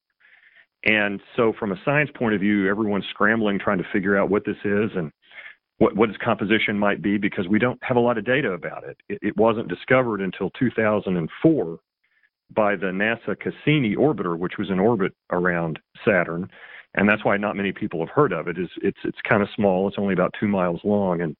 And 0.85 1.21
so, 1.35 1.53
from 1.59 1.71
a 1.71 1.81
science 1.85 2.09
point 2.15 2.33
of 2.33 2.41
view, 2.41 2.69
everyone's 2.69 3.05
scrambling 3.09 3.59
trying 3.59 3.77
to 3.77 3.87
figure 3.93 4.17
out 4.17 4.29
what 4.29 4.45
this 4.45 4.57
is 4.63 4.91
and 4.95 5.11
what, 5.79 5.95
what 5.95 6.09
its 6.09 6.17
composition 6.23 6.77
might 6.77 7.01
be 7.01 7.17
because 7.17 7.47
we 7.47 7.59
don't 7.59 7.81
have 7.83 7.97
a 7.97 8.01
lot 8.01 8.17
of 8.17 8.25
data 8.25 8.51
about 8.51 8.83
it. 8.83 8.97
It, 9.09 9.19
it 9.21 9.37
wasn't 9.37 9.67
discovered 9.67 10.21
until 10.21 10.49
2004 10.51 11.79
by 12.55 12.75
the 12.75 12.87
NASA 12.87 13.37
Cassini 13.39 13.95
orbiter, 13.95 14.37
which 14.37 14.53
was 14.57 14.69
in 14.69 14.79
orbit 14.79 15.13
around 15.31 15.79
Saturn, 16.05 16.49
and 16.95 17.07
that's 17.07 17.25
why 17.25 17.37
not 17.37 17.55
many 17.55 17.71
people 17.71 17.99
have 17.99 18.09
heard 18.09 18.31
of 18.31 18.47
it. 18.47 18.57
Is 18.57 18.69
it's 18.81 18.97
it's 19.03 19.17
kind 19.27 19.43
of 19.43 19.49
small. 19.55 19.87
It's 19.87 19.97
only 19.99 20.13
about 20.13 20.33
two 20.39 20.47
miles 20.47 20.79
long, 20.83 21.21
and, 21.21 21.35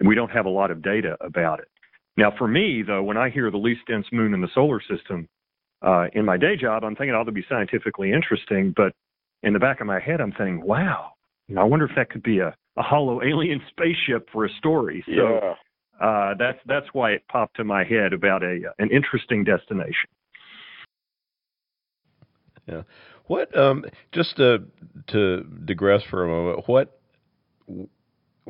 and 0.00 0.08
we 0.08 0.14
don't 0.14 0.30
have 0.30 0.46
a 0.46 0.50
lot 0.50 0.70
of 0.70 0.82
data 0.82 1.16
about 1.20 1.60
it. 1.60 1.68
Now, 2.16 2.32
for 2.36 2.48
me, 2.48 2.82
though, 2.84 3.02
when 3.02 3.16
I 3.16 3.30
hear 3.30 3.50
the 3.50 3.58
least 3.58 3.82
dense 3.86 4.06
moon 4.10 4.34
in 4.34 4.40
the 4.40 4.48
solar 4.54 4.80
system, 4.80 5.28
uh, 5.82 6.06
in 6.14 6.24
my 6.24 6.36
day 6.36 6.56
job, 6.56 6.82
I'm 6.82 6.96
thinking, 6.96 7.14
oh, 7.14 7.18
that'll 7.18 7.32
be 7.32 7.44
scientifically 7.48 8.12
interesting. 8.12 8.72
But 8.74 8.92
in 9.42 9.52
the 9.52 9.60
back 9.60 9.80
of 9.80 9.86
my 9.86 10.00
head, 10.00 10.20
I'm 10.20 10.32
thinking, 10.32 10.62
wow, 10.62 11.12
I 11.56 11.62
wonder 11.62 11.84
if 11.84 11.94
that 11.94 12.10
could 12.10 12.24
be 12.24 12.40
a, 12.40 12.54
a 12.78 12.82
hollow 12.82 13.22
alien 13.22 13.60
spaceship 13.68 14.28
for 14.30 14.44
a 14.44 14.50
story. 14.58 15.02
So 15.06 15.12
yeah. 15.12 16.06
uh, 16.06 16.34
that's 16.38 16.58
that's 16.66 16.86
why 16.92 17.10
it 17.10 17.22
popped 17.28 17.56
to 17.56 17.64
my 17.64 17.84
head 17.84 18.12
about 18.12 18.42
a 18.42 18.60
an 18.78 18.90
interesting 18.90 19.44
destination. 19.44 20.08
Yeah. 22.66 22.82
What 23.26 23.56
um 23.58 23.84
just 24.12 24.36
to 24.36 24.64
to 25.08 25.42
digress 25.64 26.02
for 26.08 26.24
a 26.24 26.28
moment, 26.28 26.68
what 26.68 27.00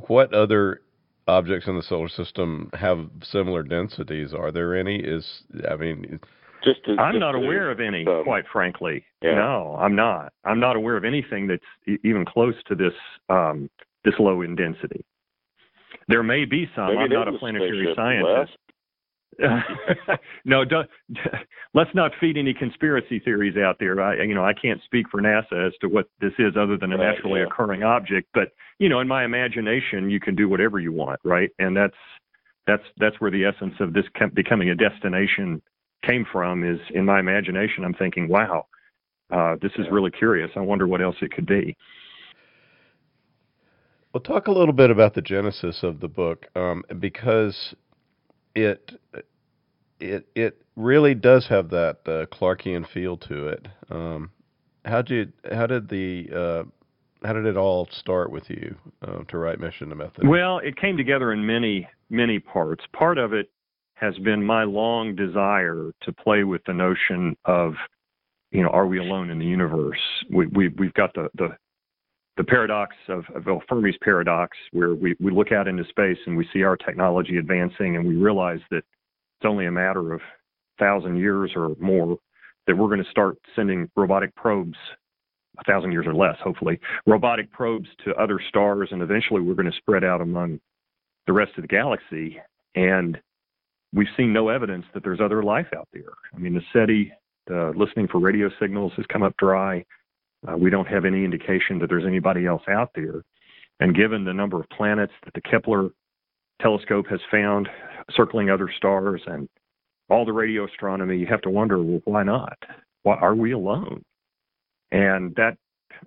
what 0.06 0.32
other 0.34 0.82
objects 1.26 1.66
in 1.66 1.76
the 1.76 1.82
solar 1.82 2.08
system 2.08 2.70
have 2.74 3.08
similar 3.22 3.62
densities? 3.62 4.34
Are 4.34 4.52
there 4.52 4.76
any? 4.78 4.96
Is 4.96 5.42
I 5.68 5.76
mean 5.76 6.20
just 6.64 6.84
to, 6.84 6.96
I'm 6.96 7.14
just 7.14 7.20
not 7.20 7.32
to, 7.32 7.38
aware 7.38 7.70
of 7.70 7.80
any, 7.80 8.06
um, 8.06 8.24
quite 8.24 8.44
frankly. 8.52 9.04
Yeah. 9.22 9.36
No, 9.36 9.76
I'm 9.80 9.94
not. 9.94 10.32
I'm 10.44 10.60
not 10.60 10.76
aware 10.76 10.96
of 10.96 11.04
anything 11.04 11.46
that's 11.46 11.98
even 12.04 12.24
close 12.24 12.54
to 12.66 12.74
this 12.74 12.94
um, 13.28 13.70
this 14.08 14.18
low 14.18 14.42
in 14.42 14.54
density. 14.54 15.04
There 16.08 16.22
may 16.22 16.44
be 16.44 16.68
some. 16.74 16.88
Maybe 16.88 17.00
I'm 17.00 17.10
not 17.10 17.28
a 17.28 17.38
planetary 17.38 17.92
scientist. 17.94 18.56
no, 20.44 20.64
don't, 20.64 20.88
let's 21.74 21.90
not 21.94 22.10
feed 22.20 22.36
any 22.36 22.52
conspiracy 22.52 23.20
theories 23.20 23.56
out 23.56 23.76
there. 23.78 24.00
I, 24.00 24.22
you 24.22 24.34
know, 24.34 24.44
I 24.44 24.52
can't 24.52 24.80
speak 24.84 25.06
for 25.10 25.20
NASA 25.20 25.68
as 25.68 25.72
to 25.80 25.88
what 25.88 26.06
this 26.20 26.32
is 26.38 26.54
other 26.58 26.76
than 26.76 26.92
a 26.92 26.98
right, 26.98 27.12
naturally 27.12 27.40
yeah. 27.40 27.46
occurring 27.46 27.82
object. 27.82 28.28
But 28.34 28.48
you 28.78 28.88
know, 28.88 29.00
in 29.00 29.08
my 29.08 29.24
imagination, 29.24 30.10
you 30.10 30.18
can 30.18 30.34
do 30.34 30.48
whatever 30.48 30.80
you 30.80 30.92
want, 30.92 31.20
right? 31.24 31.50
And 31.58 31.76
that's 31.76 31.96
that's 32.66 32.82
that's 32.96 33.20
where 33.20 33.30
the 33.30 33.44
essence 33.44 33.74
of 33.80 33.92
this 33.92 34.04
becoming 34.34 34.70
a 34.70 34.74
destination 34.74 35.62
came 36.04 36.26
from. 36.32 36.64
Is 36.64 36.80
in 36.94 37.04
my 37.04 37.20
imagination, 37.20 37.84
I'm 37.84 37.94
thinking, 37.94 38.28
wow, 38.28 38.66
uh, 39.30 39.56
this 39.60 39.72
is 39.78 39.86
really 39.92 40.10
curious. 40.10 40.50
I 40.56 40.60
wonder 40.60 40.86
what 40.88 41.02
else 41.02 41.16
it 41.20 41.32
could 41.32 41.46
be. 41.46 41.76
Well, 44.12 44.22
talk 44.22 44.46
a 44.46 44.52
little 44.52 44.72
bit 44.72 44.90
about 44.90 45.14
the 45.14 45.22
genesis 45.22 45.82
of 45.82 46.00
the 46.00 46.08
book, 46.08 46.46
um, 46.56 46.82
because 46.98 47.74
it 48.54 48.92
it 50.00 50.26
it 50.34 50.62
really 50.76 51.14
does 51.14 51.46
have 51.48 51.70
that 51.70 51.98
uh, 52.06 52.26
Clarkian 52.34 52.88
feel 52.88 53.16
to 53.18 53.48
it. 53.48 53.68
Um, 53.90 54.30
how 54.84 55.02
did 55.02 55.32
how 55.52 55.66
did 55.66 55.88
the 55.88 56.28
uh, 56.34 57.26
how 57.26 57.32
did 57.34 57.46
it 57.46 57.56
all 57.56 57.88
start 57.90 58.30
with 58.30 58.48
you 58.48 58.76
uh, 59.02 59.24
to 59.28 59.38
write 59.38 59.60
Mission 59.60 59.90
to 59.90 59.96
Methone? 59.96 60.28
Well, 60.28 60.58
it 60.58 60.76
came 60.76 60.96
together 60.96 61.32
in 61.32 61.44
many 61.44 61.86
many 62.08 62.38
parts. 62.38 62.84
Part 62.92 63.18
of 63.18 63.32
it 63.32 63.50
has 63.94 64.16
been 64.18 64.42
my 64.42 64.64
long 64.64 65.14
desire 65.16 65.92
to 66.02 66.12
play 66.12 66.44
with 66.44 66.62
the 66.66 66.72
notion 66.72 67.36
of, 67.44 67.74
you 68.52 68.62
know, 68.62 68.68
are 68.68 68.86
we 68.86 68.98
alone 68.98 69.28
in 69.28 69.38
the 69.38 69.44
universe? 69.44 69.98
We, 70.30 70.46
we 70.46 70.68
we've 70.68 70.94
got 70.94 71.12
the 71.14 71.28
the 71.34 71.56
the 72.38 72.44
paradox 72.44 72.96
of, 73.08 73.24
of 73.34 73.44
Fermi's 73.68 73.98
paradox, 74.00 74.56
where 74.72 74.94
we, 74.94 75.16
we 75.20 75.30
look 75.30 75.52
out 75.52 75.66
into 75.68 75.84
space 75.90 76.16
and 76.26 76.36
we 76.36 76.48
see 76.52 76.62
our 76.62 76.76
technology 76.76 77.36
advancing, 77.36 77.96
and 77.96 78.06
we 78.06 78.14
realize 78.14 78.60
that 78.70 78.78
it's 78.78 79.44
only 79.44 79.66
a 79.66 79.72
matter 79.72 80.14
of 80.14 80.20
thousand 80.78 81.16
years 81.16 81.50
or 81.56 81.74
more 81.80 82.16
that 82.66 82.76
we're 82.76 82.86
going 82.86 83.02
to 83.02 83.10
start 83.10 83.36
sending 83.56 83.90
robotic 83.96 84.34
probes, 84.36 84.76
a 85.58 85.64
thousand 85.64 85.90
years 85.90 86.06
or 86.06 86.14
less, 86.14 86.36
hopefully, 86.42 86.78
robotic 87.06 87.50
probes 87.50 87.88
to 88.04 88.14
other 88.14 88.40
stars, 88.48 88.88
and 88.92 89.02
eventually 89.02 89.40
we're 89.40 89.54
going 89.54 89.70
to 89.70 89.76
spread 89.78 90.04
out 90.04 90.20
among 90.20 90.60
the 91.26 91.32
rest 91.32 91.52
of 91.56 91.62
the 91.62 91.68
galaxy. 91.68 92.40
And 92.76 93.18
we've 93.92 94.06
seen 94.16 94.32
no 94.32 94.48
evidence 94.48 94.84
that 94.94 95.02
there's 95.02 95.20
other 95.20 95.42
life 95.42 95.68
out 95.76 95.88
there. 95.92 96.12
I 96.32 96.38
mean, 96.38 96.54
the 96.54 96.62
SETI, 96.72 97.12
the 97.48 97.72
listening 97.74 98.06
for 98.06 98.20
radio 98.20 98.48
signals, 98.60 98.92
has 98.96 99.06
come 99.06 99.24
up 99.24 99.36
dry. 99.38 99.84
Uh, 100.46 100.56
we 100.56 100.70
don't 100.70 100.86
have 100.86 101.04
any 101.04 101.24
indication 101.24 101.78
that 101.78 101.88
there's 101.88 102.06
anybody 102.06 102.46
else 102.46 102.62
out 102.68 102.90
there. 102.94 103.22
And 103.80 103.94
given 103.94 104.24
the 104.24 104.32
number 104.32 104.60
of 104.60 104.68
planets 104.70 105.12
that 105.24 105.34
the 105.34 105.40
Kepler 105.40 105.90
telescope 106.60 107.06
has 107.08 107.20
found 107.30 107.68
circling 108.10 108.50
other 108.50 108.70
stars 108.76 109.22
and 109.26 109.48
all 110.08 110.24
the 110.24 110.32
radio 110.32 110.66
astronomy, 110.66 111.18
you 111.18 111.26
have 111.26 111.42
to 111.42 111.50
wonder, 111.50 111.82
well, 111.82 112.00
why 112.04 112.22
not? 112.22 112.58
Why 113.02 113.16
are 113.16 113.34
we 113.34 113.52
alone? 113.52 114.02
And 114.90 115.34
that, 115.36 115.56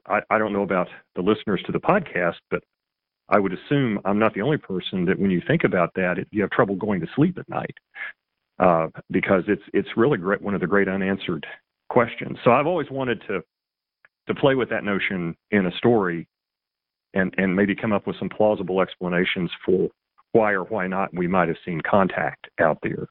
I, 0.07 0.21
I 0.29 0.38
don't 0.38 0.53
know 0.53 0.63
about 0.63 0.88
the 1.15 1.21
listeners 1.21 1.61
to 1.65 1.71
the 1.71 1.79
podcast, 1.79 2.38
but 2.50 2.63
I 3.29 3.39
would 3.39 3.53
assume 3.53 4.00
I'm 4.03 4.19
not 4.19 4.33
the 4.33 4.41
only 4.41 4.57
person 4.57 5.05
that 5.05 5.19
when 5.19 5.31
you 5.31 5.41
think 5.47 5.63
about 5.63 5.93
that, 5.95 6.17
it, 6.17 6.27
you 6.31 6.41
have 6.41 6.51
trouble 6.51 6.75
going 6.75 7.00
to 7.01 7.07
sleep 7.15 7.38
at 7.38 7.47
night 7.47 7.77
uh, 8.59 8.88
because 9.09 9.43
it's 9.47 9.63
it's 9.73 9.88
really 9.95 10.17
great, 10.17 10.41
one 10.41 10.53
of 10.53 10.61
the 10.61 10.67
great 10.67 10.88
unanswered 10.88 11.45
questions. 11.89 12.38
So 12.43 12.51
I've 12.51 12.67
always 12.67 12.89
wanted 12.89 13.21
to 13.27 13.41
to 14.28 14.36
play 14.36 14.56
with 14.56 14.70
that 14.70 14.84
notion 14.84 15.36
in 15.51 15.66
a 15.66 15.78
story 15.78 16.28
and, 17.13 17.34
and 17.38 17.56
maybe 17.56 17.75
come 17.75 17.92
up 17.92 18.08
with 18.08 18.16
some 18.20 18.30
plausible 18.30 18.82
explanations 18.82 19.50
for 19.66 19.90
why 20.32 20.51
or 20.51 20.63
why 20.63 20.88
not 20.88 21.13
we 21.13 21.28
might 21.28 21.48
have 21.48 21.58
seen 21.66 21.82
contact 21.82 22.48
out 22.60 22.78
there. 22.82 23.08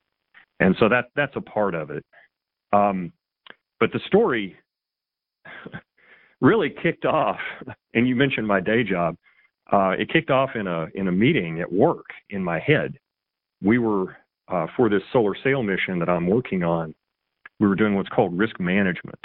And 0.60 0.74
so 0.78 0.88
that 0.88 1.06
that's 1.16 1.36
a 1.36 1.40
part 1.40 1.74
of 1.74 1.90
it. 1.90 2.04
Um, 2.72 3.12
but 3.78 3.92
the 3.92 4.00
story 4.06 4.56
really 6.40 6.70
kicked 6.82 7.04
off, 7.04 7.38
and 7.94 8.06
you 8.06 8.14
mentioned 8.14 8.46
my 8.46 8.60
day 8.60 8.84
job. 8.84 9.16
Uh, 9.72 9.90
it 9.90 10.12
kicked 10.12 10.30
off 10.30 10.50
in 10.54 10.66
a 10.66 10.86
in 10.94 11.08
a 11.08 11.12
meeting 11.12 11.60
at 11.60 11.72
work 11.72 12.06
in 12.30 12.42
my 12.42 12.58
head. 12.58 12.96
We 13.62 13.78
were 13.78 14.16
uh, 14.48 14.66
for 14.76 14.88
this 14.88 15.02
solar 15.12 15.34
sail 15.42 15.62
mission 15.62 15.98
that 15.98 16.08
I'm 16.08 16.26
working 16.26 16.62
on. 16.62 16.94
We 17.58 17.68
were 17.68 17.76
doing 17.76 17.94
what's 17.94 18.08
called 18.08 18.36
risk 18.36 18.58
management, 18.58 19.20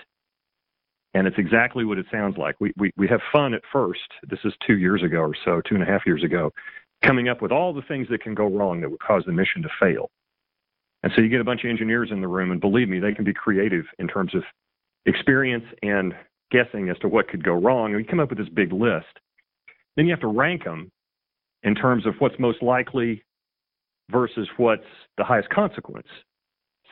and 1.16 1.28
it's 1.28 1.38
exactly 1.40 1.86
what 1.86 1.98
it 1.98 2.06
sounds 2.12 2.38
like. 2.38 2.56
We, 2.60 2.74
we, 2.78 2.92
we 2.98 3.08
have 3.08 3.22
fun 3.32 3.54
at 3.54 3.62
first. 3.72 4.02
This 4.30 4.40
is 4.44 4.54
two 4.68 4.78
years 4.78 5.02
ago 5.02 5.20
or 5.20 5.34
so, 5.46 5.62
two 5.62 5.74
and 5.74 5.82
a 5.82 5.86
half 5.86 6.02
years 6.06 6.24
ago, 6.24 6.52
coming 7.04 7.30
up 7.30 7.42
with 7.42 7.54
all 7.54 7.74
the 7.74 7.82
things 7.84 8.08
that 8.12 8.22
can 8.22 8.36
go 8.36 8.48
wrong 8.48 8.82
that 8.82 8.92
would 8.92 9.00
cause 9.00 9.24
the 9.26 9.32
mission 9.32 9.64
to 9.64 9.70
fail. 9.80 10.12
And 11.04 11.14
so 11.16 11.22
you 11.22 11.30
get 11.30 11.40
a 11.40 11.46
bunch 11.46 11.64
of 11.64 11.70
engineers 11.70 12.10
in 12.12 12.20
the 12.20 12.28
room, 12.28 12.52
and 12.52 12.60
believe 12.60 12.90
me, 12.90 13.00
they 13.00 13.14
can 13.14 13.24
be 13.24 13.34
creative 13.34 13.86
in 13.98 14.10
terms 14.10 14.36
of 14.36 14.44
experience 15.06 15.64
and 15.82 16.14
guessing 16.52 16.90
as 16.90 16.98
to 17.00 17.08
what 17.08 17.30
could 17.30 17.46
go 17.46 17.54
wrong. 17.54 17.94
And 17.94 17.96
we 17.96 18.04
come 18.04 18.20
up 18.20 18.30
with 18.30 18.38
this 18.38 18.50
big 18.50 18.74
list. 18.74 19.06
Then 19.96 20.08
you 20.08 20.12
have 20.12 20.20
to 20.22 20.28
rank 20.28 20.66
them 20.66 20.92
in 21.64 21.76
terms 21.76 22.06
of 22.06 22.16
what's 22.20 22.38
most 22.40 22.62
likely 22.62 23.24
versus 24.12 24.50
what's 24.58 24.84
the 25.18 25.24
highest 25.24 25.50
consequence 25.50 26.08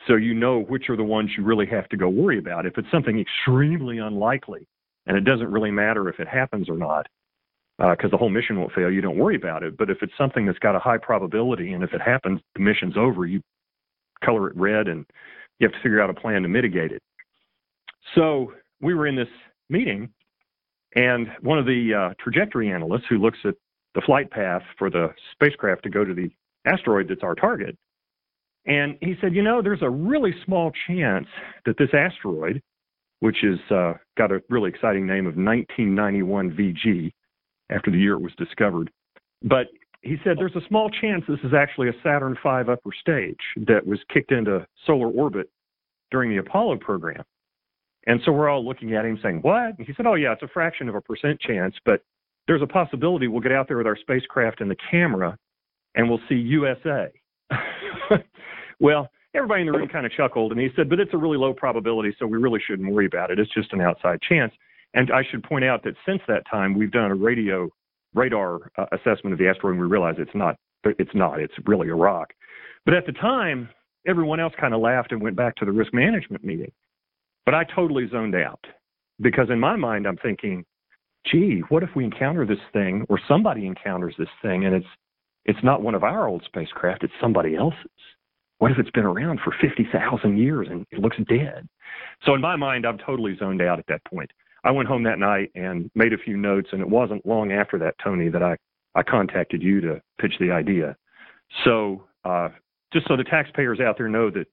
so 0.06 0.16
you 0.16 0.34
know 0.34 0.60
which 0.60 0.88
are 0.88 0.96
the 0.96 1.04
ones 1.04 1.30
you 1.36 1.44
really 1.44 1.66
have 1.66 1.88
to 1.88 1.96
go 1.96 2.08
worry 2.08 2.38
about. 2.38 2.66
If 2.66 2.78
it's 2.78 2.90
something 2.90 3.18
extremely 3.18 3.98
unlikely, 3.98 4.66
and 5.06 5.16
it 5.16 5.24
doesn't 5.24 5.50
really 5.50 5.70
matter 5.70 6.08
if 6.08 6.20
it 6.20 6.28
happens 6.28 6.68
or 6.68 6.76
not, 6.76 7.06
because 7.78 8.06
uh, 8.06 8.08
the 8.08 8.16
whole 8.16 8.30
mission 8.30 8.58
won't 8.58 8.72
fail, 8.72 8.90
you 8.90 9.00
don't 9.00 9.18
worry 9.18 9.36
about 9.36 9.62
it. 9.62 9.76
But 9.76 9.90
if 9.90 9.98
it's 10.02 10.12
something 10.16 10.46
that's 10.46 10.58
got 10.58 10.76
a 10.76 10.78
high 10.78 10.98
probability, 10.98 11.72
and 11.72 11.82
if 11.82 11.92
it 11.92 12.00
happens, 12.00 12.40
the 12.54 12.60
mission's 12.60 12.96
over, 12.96 13.26
you 13.26 13.40
color 14.24 14.48
it 14.48 14.56
red, 14.56 14.88
and 14.88 15.04
you 15.58 15.66
have 15.66 15.72
to 15.72 15.82
figure 15.82 16.00
out 16.00 16.10
a 16.10 16.14
plan 16.14 16.42
to 16.42 16.48
mitigate 16.48 16.92
it. 16.92 17.02
So 18.14 18.52
we 18.80 18.94
were 18.94 19.06
in 19.06 19.16
this 19.16 19.28
meeting, 19.68 20.10
and 20.94 21.28
one 21.40 21.58
of 21.58 21.66
the 21.66 21.94
uh, 21.94 22.14
trajectory 22.22 22.70
analysts 22.70 23.04
who 23.08 23.18
looks 23.18 23.38
at 23.44 23.54
the 23.94 24.02
flight 24.02 24.30
path 24.30 24.62
for 24.78 24.90
the 24.90 25.08
spacecraft 25.32 25.82
to 25.84 25.90
go 25.90 26.04
to 26.04 26.14
the 26.14 26.30
asteroid 26.66 27.08
that's 27.08 27.22
our 27.22 27.34
target 27.34 27.76
and 28.66 28.96
he 29.00 29.14
said, 29.20 29.34
you 29.34 29.42
know, 29.42 29.60
there's 29.62 29.82
a 29.82 29.90
really 29.90 30.34
small 30.44 30.72
chance 30.86 31.26
that 31.66 31.76
this 31.78 31.90
asteroid, 31.92 32.62
which 33.20 33.38
has 33.42 33.58
uh, 33.70 33.94
got 34.16 34.32
a 34.32 34.42
really 34.48 34.70
exciting 34.70 35.06
name 35.06 35.26
of 35.26 35.36
1991 35.36 36.50
VG 36.52 37.12
after 37.70 37.90
the 37.90 37.98
year 37.98 38.14
it 38.14 38.22
was 38.22 38.32
discovered, 38.36 38.90
but 39.42 39.66
he 40.02 40.16
said 40.22 40.36
there's 40.38 40.54
a 40.54 40.68
small 40.68 40.90
chance 40.90 41.24
this 41.26 41.38
is 41.44 41.54
actually 41.54 41.88
a 41.88 41.94
Saturn 42.02 42.36
V 42.42 42.70
upper 42.70 42.90
stage 43.00 43.40
that 43.66 43.86
was 43.86 43.98
kicked 44.12 44.32
into 44.32 44.66
solar 44.86 45.08
orbit 45.08 45.50
during 46.10 46.30
the 46.30 46.36
Apollo 46.36 46.76
program. 46.78 47.24
And 48.06 48.20
so 48.24 48.32
we're 48.32 48.50
all 48.50 48.66
looking 48.66 48.94
at 48.94 49.06
him 49.06 49.18
saying, 49.22 49.38
What? 49.40 49.78
And 49.78 49.86
He 49.86 49.94
said, 49.94 50.06
Oh, 50.06 50.14
yeah, 50.14 50.32
it's 50.32 50.42
a 50.42 50.48
fraction 50.48 50.90
of 50.90 50.94
a 50.94 51.00
percent 51.00 51.40
chance, 51.40 51.74
but 51.86 52.02
there's 52.46 52.60
a 52.60 52.66
possibility 52.66 53.28
we'll 53.28 53.40
get 53.40 53.52
out 53.52 53.66
there 53.66 53.78
with 53.78 53.86
our 53.86 53.96
spacecraft 53.96 54.60
and 54.60 54.70
the 54.70 54.76
camera 54.90 55.38
and 55.94 56.08
we'll 56.08 56.20
see 56.28 56.34
USA. 56.34 57.08
Well, 58.80 59.08
everybody 59.34 59.62
in 59.62 59.66
the 59.66 59.72
room 59.72 59.88
kind 59.88 60.06
of 60.06 60.12
chuckled, 60.12 60.52
and 60.52 60.60
he 60.60 60.68
said, 60.76 60.88
"But 60.88 61.00
it's 61.00 61.14
a 61.14 61.18
really 61.18 61.38
low 61.38 61.52
probability, 61.52 62.14
so 62.18 62.26
we 62.26 62.38
really 62.38 62.60
shouldn't 62.66 62.92
worry 62.92 63.06
about 63.06 63.30
it. 63.30 63.38
It's 63.38 63.52
just 63.52 63.72
an 63.72 63.80
outside 63.80 64.20
chance." 64.22 64.52
And 64.94 65.10
I 65.10 65.24
should 65.30 65.42
point 65.42 65.64
out 65.64 65.82
that 65.84 65.94
since 66.06 66.22
that 66.28 66.44
time, 66.48 66.74
we've 66.74 66.90
done 66.90 67.10
a 67.10 67.14
radio 67.14 67.68
radar 68.14 68.70
uh, 68.78 68.86
assessment 68.92 69.32
of 69.32 69.38
the 69.38 69.48
asteroid, 69.48 69.72
and 69.72 69.80
we 69.80 69.86
realize 69.86 70.14
it's 70.18 70.34
not. 70.34 70.56
It's 70.84 71.14
not. 71.14 71.40
It's 71.40 71.54
really 71.66 71.88
a 71.88 71.94
rock. 71.94 72.32
But 72.84 72.94
at 72.94 73.06
the 73.06 73.12
time, 73.12 73.70
everyone 74.06 74.38
else 74.38 74.52
kind 74.60 74.74
of 74.74 74.80
laughed 74.80 75.12
and 75.12 75.22
went 75.22 75.36
back 75.36 75.56
to 75.56 75.64
the 75.64 75.72
risk 75.72 75.94
management 75.94 76.44
meeting. 76.44 76.70
But 77.46 77.54
I 77.54 77.64
totally 77.64 78.06
zoned 78.08 78.34
out 78.34 78.64
because 79.20 79.48
in 79.50 79.58
my 79.58 79.76
mind, 79.76 80.06
I'm 80.06 80.18
thinking, 80.18 80.64
"Gee, 81.26 81.60
what 81.68 81.82
if 81.82 81.90
we 81.96 82.04
encounter 82.04 82.46
this 82.46 82.62
thing, 82.72 83.06
or 83.08 83.18
somebody 83.26 83.66
encounters 83.66 84.14
this 84.18 84.28
thing, 84.42 84.64
and 84.64 84.74
it's 84.74 84.86
it's 85.44 85.62
not 85.62 85.82
one 85.82 85.94
of 85.94 86.04
our 86.04 86.28
old 86.28 86.44
spacecraft; 86.44 87.02
it's 87.02 87.12
somebody 87.20 87.56
else's." 87.56 87.93
What 88.58 88.70
if 88.70 88.78
it's 88.78 88.90
been 88.90 89.04
around 89.04 89.40
for 89.44 89.54
50,000 89.60 90.38
years 90.38 90.68
and 90.70 90.86
it 90.90 91.00
looks 91.00 91.16
dead? 91.28 91.68
So 92.24 92.34
in 92.34 92.40
my 92.40 92.56
mind, 92.56 92.86
I'm 92.86 92.98
totally 92.98 93.36
zoned 93.36 93.60
out 93.60 93.78
at 93.78 93.86
that 93.88 94.04
point. 94.04 94.30
I 94.64 94.70
went 94.70 94.88
home 94.88 95.02
that 95.04 95.18
night 95.18 95.50
and 95.54 95.90
made 95.94 96.12
a 96.12 96.18
few 96.18 96.36
notes, 96.36 96.68
and 96.72 96.80
it 96.80 96.88
wasn't 96.88 97.26
long 97.26 97.52
after 97.52 97.78
that, 97.78 97.96
Tony, 98.02 98.28
that 98.30 98.42
I, 98.42 98.56
I 98.94 99.02
contacted 99.02 99.62
you 99.62 99.80
to 99.82 100.00
pitch 100.20 100.34
the 100.40 100.50
idea. 100.50 100.96
So 101.64 102.04
uh, 102.24 102.48
just 102.92 103.06
so 103.08 103.16
the 103.16 103.24
taxpayers 103.24 103.80
out 103.80 103.98
there 103.98 104.08
know 104.08 104.30
that 104.30 104.46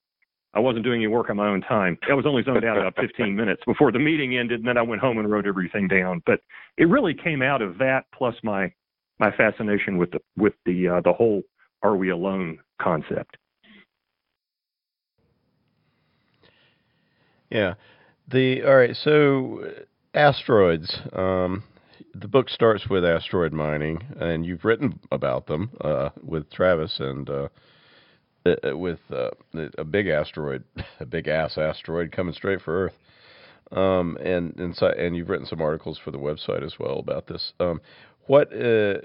I 0.53 0.59
wasn't 0.59 0.83
doing 0.83 0.99
any 1.01 1.07
work 1.07 1.29
on 1.29 1.37
my 1.37 1.47
own 1.47 1.61
time. 1.61 1.97
I 2.09 2.13
was 2.13 2.25
only 2.25 2.43
zoned 2.43 2.65
out 2.65 2.77
about 2.77 2.95
15 2.99 3.33
minutes 3.33 3.61
before 3.65 3.91
the 3.91 3.99
meeting 3.99 4.37
ended, 4.37 4.59
and 4.59 4.67
then 4.67 4.77
I 4.77 4.81
went 4.81 5.01
home 5.01 5.17
and 5.17 5.31
wrote 5.31 5.47
everything 5.47 5.87
down. 5.87 6.21
But 6.25 6.41
it 6.77 6.85
really 6.85 7.13
came 7.13 7.41
out 7.41 7.61
of 7.61 7.77
that, 7.77 8.05
plus 8.13 8.35
my 8.43 8.73
my 9.19 9.31
fascination 9.31 9.97
with 9.97 10.11
the 10.11 10.19
with 10.35 10.53
the 10.65 10.89
uh, 10.89 11.01
the 11.01 11.13
whole 11.13 11.43
"Are 11.83 11.95
we 11.95 12.09
alone?" 12.09 12.59
concept. 12.81 13.37
Yeah. 17.51 17.75
The 18.29 18.63
all 18.63 18.75
right. 18.75 18.95
So 18.95 19.63
asteroids. 20.13 20.99
Um, 21.13 21.63
the 22.13 22.27
book 22.27 22.49
starts 22.49 22.89
with 22.89 23.05
asteroid 23.05 23.53
mining, 23.53 24.03
and 24.19 24.45
you've 24.45 24.65
written 24.65 24.99
about 25.11 25.47
them 25.47 25.71
uh, 25.81 26.09
with 26.21 26.49
Travis 26.51 26.99
and 26.99 27.29
uh, 27.29 27.47
uh, 28.45 28.55
uh 28.69 28.77
with 28.77 28.99
uh, 29.11 29.29
a 29.77 29.83
big 29.83 30.07
asteroid, 30.07 30.63
a 30.99 31.05
big 31.05 31.27
ass 31.27 31.57
asteroid 31.57 32.11
coming 32.11 32.33
straight 32.33 32.61
for 32.61 32.85
Earth. 32.85 32.93
Um, 33.71 34.17
and 34.17 34.57
and, 34.59 34.75
so, 34.75 34.87
and 34.87 35.15
you've 35.15 35.29
written 35.29 35.45
some 35.45 35.61
articles 35.61 35.99
for 36.03 36.11
the 36.11 36.17
website 36.17 36.63
as 36.63 36.75
well 36.79 36.99
about 36.99 37.27
this. 37.27 37.53
Um, 37.59 37.79
what 38.27 38.51
uh, 38.53 38.99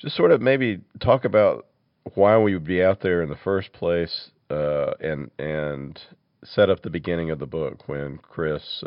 just 0.00 0.16
sort 0.16 0.32
of 0.32 0.40
maybe 0.40 0.80
talk 1.00 1.24
about 1.24 1.66
why 2.14 2.36
we 2.38 2.54
would 2.54 2.64
be 2.64 2.82
out 2.82 3.00
there 3.00 3.22
in 3.22 3.28
the 3.28 3.38
first 3.44 3.72
place, 3.72 4.30
and 4.50 5.30
and 5.38 6.00
set 6.44 6.70
up 6.70 6.82
the 6.82 6.90
beginning 6.90 7.30
of 7.30 7.38
the 7.38 7.46
book 7.46 7.88
when 7.88 8.18
Chris 8.18 8.82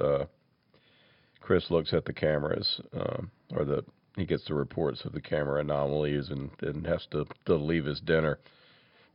Chris 1.47 1.71
looks 1.71 1.93
at 1.93 2.03
the 2.03 2.11
cameras, 2.11 2.81
um, 2.93 3.31
or 3.55 3.63
the 3.63 3.81
he 4.17 4.25
gets 4.25 4.45
the 4.47 4.53
reports 4.53 5.05
of 5.05 5.13
the 5.13 5.21
camera 5.21 5.61
anomalies 5.61 6.29
and, 6.29 6.49
and 6.61 6.85
has 6.85 7.05
to, 7.11 7.25
to 7.45 7.55
leave 7.55 7.85
his 7.85 8.01
dinner 8.01 8.39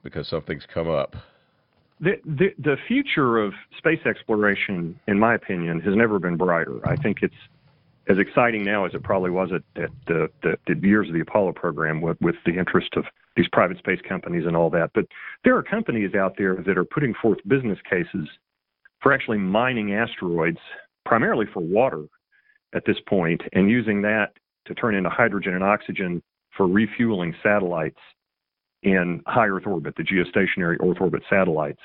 because 0.02 0.28
something's 0.28 0.64
come 0.72 0.88
up. 0.88 1.14
The, 2.00 2.12
the, 2.24 2.54
the 2.58 2.76
future 2.88 3.38
of 3.38 3.52
space 3.76 4.00
exploration, 4.06 4.98
in 5.08 5.18
my 5.18 5.34
opinion, 5.34 5.80
has 5.80 5.94
never 5.94 6.18
been 6.18 6.36
brighter. 6.36 6.80
I 6.88 6.96
think 6.96 7.18
it's 7.20 7.34
as 8.08 8.18
exciting 8.18 8.64
now 8.64 8.86
as 8.86 8.94
it 8.94 9.02
probably 9.02 9.30
was 9.30 9.50
at, 9.52 9.82
at 9.82 9.90
the, 10.06 10.28
the, 10.42 10.56
the 10.66 10.86
years 10.86 11.08
of 11.08 11.14
the 11.14 11.20
Apollo 11.20 11.52
program 11.52 12.00
with, 12.00 12.20
with 12.20 12.36
the 12.46 12.56
interest 12.56 12.94
of 12.96 13.04
these 13.36 13.48
private 13.52 13.78
space 13.78 14.00
companies 14.06 14.44
and 14.46 14.56
all 14.56 14.70
that. 14.70 14.90
But 14.94 15.06
there 15.44 15.56
are 15.56 15.62
companies 15.62 16.14
out 16.14 16.34
there 16.36 16.56
that 16.66 16.76
are 16.78 16.84
putting 16.84 17.14
forth 17.20 17.38
business 17.46 17.78
cases 17.88 18.28
for 19.00 19.12
actually 19.12 19.38
mining 19.38 19.94
asteroids, 19.94 20.58
primarily 21.04 21.46
for 21.52 21.60
water, 21.60 22.04
at 22.74 22.84
this 22.86 22.96
point 23.06 23.40
and 23.52 23.70
using 23.70 24.02
that 24.02 24.32
to 24.66 24.74
turn 24.74 24.94
into 24.94 25.10
hydrogen 25.10 25.54
and 25.54 25.64
oxygen 25.64 26.22
for 26.56 26.66
refueling 26.66 27.34
satellites 27.42 27.98
in 28.82 29.22
high 29.26 29.46
Earth 29.46 29.66
orbit, 29.66 29.94
the 29.96 30.02
geostationary 30.02 30.76
Earth 30.82 31.00
orbit 31.00 31.22
satellites. 31.28 31.80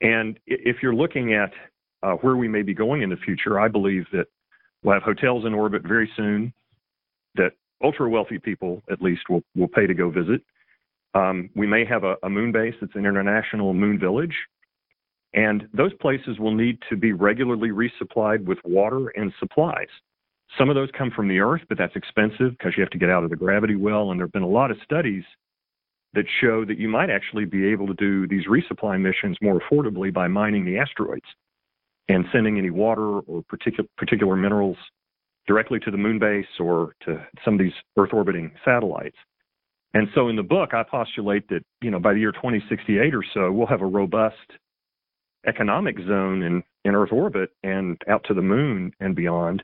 And 0.00 0.38
if 0.46 0.76
you're 0.82 0.94
looking 0.94 1.34
at 1.34 1.52
uh, 2.02 2.12
where 2.14 2.36
we 2.36 2.48
may 2.48 2.62
be 2.62 2.74
going 2.74 3.02
in 3.02 3.10
the 3.10 3.16
future, 3.16 3.60
I 3.60 3.68
believe 3.68 4.06
that 4.12 4.26
we'll 4.82 4.94
have 4.94 5.02
hotels 5.02 5.44
in 5.44 5.54
orbit 5.54 5.82
very 5.82 6.10
soon 6.16 6.52
that 7.34 7.52
ultra 7.82 8.08
wealthy 8.08 8.38
people, 8.38 8.82
at 8.90 9.02
least, 9.02 9.22
will, 9.28 9.42
will 9.54 9.68
pay 9.68 9.86
to 9.86 9.94
go 9.94 10.10
visit. 10.10 10.42
Um, 11.14 11.50
we 11.56 11.66
may 11.66 11.84
have 11.84 12.04
a, 12.04 12.16
a 12.22 12.30
moon 12.30 12.52
base 12.52 12.74
that's 12.80 12.94
an 12.94 13.06
international 13.06 13.74
moon 13.74 13.98
village 13.98 14.34
and 15.32 15.68
those 15.72 15.92
places 15.94 16.38
will 16.38 16.54
need 16.54 16.78
to 16.88 16.96
be 16.96 17.12
regularly 17.12 17.68
resupplied 17.68 18.44
with 18.44 18.58
water 18.64 19.08
and 19.08 19.32
supplies. 19.38 19.88
Some 20.58 20.68
of 20.68 20.74
those 20.74 20.88
come 20.96 21.12
from 21.14 21.28
the 21.28 21.38
earth, 21.38 21.62
but 21.68 21.78
that's 21.78 21.94
expensive 21.94 22.52
because 22.52 22.72
you 22.76 22.82
have 22.82 22.90
to 22.90 22.98
get 22.98 23.10
out 23.10 23.22
of 23.22 23.30
the 23.30 23.36
gravity 23.36 23.76
well. 23.76 24.10
And 24.10 24.18
there 24.18 24.26
have 24.26 24.32
been 24.32 24.42
a 24.42 24.48
lot 24.48 24.72
of 24.72 24.78
studies 24.82 25.22
that 26.14 26.24
show 26.40 26.64
that 26.64 26.78
you 26.78 26.88
might 26.88 27.08
actually 27.08 27.44
be 27.44 27.66
able 27.66 27.86
to 27.86 27.94
do 27.94 28.26
these 28.26 28.46
resupply 28.46 29.00
missions 29.00 29.36
more 29.40 29.60
affordably 29.60 30.12
by 30.12 30.26
mining 30.26 30.64
the 30.64 30.76
asteroids 30.76 31.26
and 32.08 32.24
sending 32.32 32.58
any 32.58 32.70
water 32.70 33.20
or 33.20 33.42
particular, 33.44 33.88
particular 33.96 34.34
minerals 34.34 34.76
directly 35.46 35.78
to 35.78 35.92
the 35.92 35.96
moon 35.96 36.18
base 36.18 36.46
or 36.58 36.96
to 37.02 37.24
some 37.44 37.54
of 37.54 37.60
these 37.60 37.72
Earth 37.96 38.10
orbiting 38.12 38.50
satellites. 38.64 39.16
And 39.92 40.08
so 40.14 40.28
in 40.28 40.36
the 40.36 40.42
book, 40.42 40.72
I 40.72 40.82
postulate 40.82 41.48
that, 41.48 41.62
you 41.82 41.90
know, 41.90 41.98
by 41.98 42.12
the 42.12 42.20
year 42.20 42.32
2068 42.32 43.14
or 43.14 43.24
so, 43.34 43.50
we'll 43.50 43.66
have 43.66 43.82
a 43.82 43.86
robust 43.86 44.36
economic 45.46 45.98
zone 45.98 46.42
in, 46.42 46.62
in 46.84 46.94
Earth 46.94 47.12
orbit 47.12 47.50
and 47.62 48.00
out 48.08 48.24
to 48.28 48.34
the 48.34 48.42
moon 48.42 48.92
and 49.00 49.16
beyond 49.16 49.62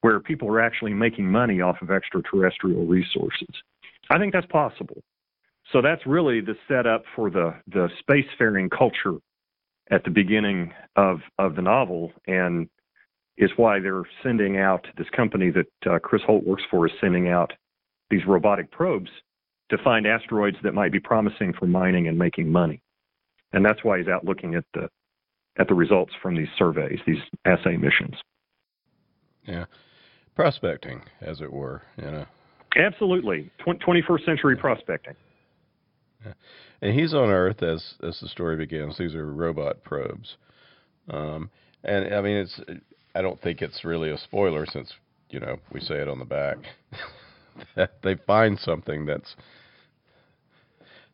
where 0.00 0.20
people 0.20 0.48
are 0.48 0.60
actually 0.60 0.94
making 0.94 1.30
money 1.30 1.60
off 1.60 1.76
of 1.82 1.90
extraterrestrial 1.90 2.86
resources. 2.86 3.48
I 4.10 4.18
think 4.18 4.32
that's 4.32 4.46
possible. 4.46 5.02
So 5.72 5.82
that's 5.82 6.06
really 6.06 6.40
the 6.40 6.54
setup 6.66 7.02
for 7.14 7.30
the, 7.30 7.54
the 7.66 7.88
spacefaring 8.08 8.70
culture 8.70 9.18
at 9.90 10.04
the 10.04 10.10
beginning 10.10 10.72
of, 10.96 11.18
of 11.38 11.56
the 11.56 11.62
novel 11.62 12.12
and 12.26 12.68
is 13.36 13.50
why 13.56 13.80
they're 13.80 14.04
sending 14.22 14.58
out 14.58 14.86
this 14.96 15.08
company 15.14 15.50
that 15.50 15.90
uh, 15.92 15.98
Chris 15.98 16.22
Holt 16.26 16.44
works 16.44 16.62
for 16.70 16.86
is 16.86 16.92
sending 17.00 17.28
out 17.28 17.52
these 18.10 18.24
robotic 18.26 18.70
probes 18.70 19.10
to 19.70 19.78
find 19.78 20.06
asteroids 20.06 20.56
that 20.62 20.74
might 20.74 20.92
be 20.92 21.00
promising 21.00 21.52
for 21.52 21.66
mining 21.66 22.08
and 22.08 22.18
making 22.18 22.50
money. 22.50 22.80
And 23.52 23.64
that's 23.64 23.82
why 23.82 23.98
he's 23.98 24.08
out 24.08 24.24
looking 24.24 24.54
at 24.54 24.64
the 24.74 24.88
at 25.58 25.68
the 25.68 25.74
results 25.74 26.12
from 26.22 26.36
these 26.36 26.48
surveys, 26.56 27.00
these 27.06 27.18
assay 27.44 27.76
missions. 27.76 28.14
Yeah, 29.44 29.64
prospecting, 30.36 31.02
as 31.20 31.40
it 31.40 31.52
were, 31.52 31.82
you 31.96 32.10
know. 32.10 32.26
Absolutely, 32.76 33.50
twenty 33.58 34.02
first 34.06 34.24
century 34.24 34.54
yeah. 34.56 34.60
prospecting. 34.60 35.14
Yeah. 36.24 36.32
And 36.82 36.98
he's 36.98 37.14
on 37.14 37.30
Earth 37.30 37.62
as 37.62 37.94
as 38.02 38.18
the 38.20 38.28
story 38.28 38.56
begins. 38.56 38.98
These 38.98 39.14
are 39.14 39.32
robot 39.32 39.82
probes, 39.82 40.36
um, 41.10 41.50
and 41.84 42.14
I 42.14 42.20
mean 42.20 42.36
it's. 42.36 42.60
I 43.14 43.22
don't 43.22 43.40
think 43.40 43.62
it's 43.62 43.84
really 43.84 44.10
a 44.10 44.18
spoiler 44.18 44.66
since 44.66 44.92
you 45.30 45.40
know 45.40 45.56
we 45.72 45.80
say 45.80 45.96
it 45.96 46.08
on 46.08 46.18
the 46.18 46.24
back 46.24 46.58
that 47.74 47.94
they 48.02 48.16
find 48.26 48.58
something 48.58 49.06
that's 49.06 49.34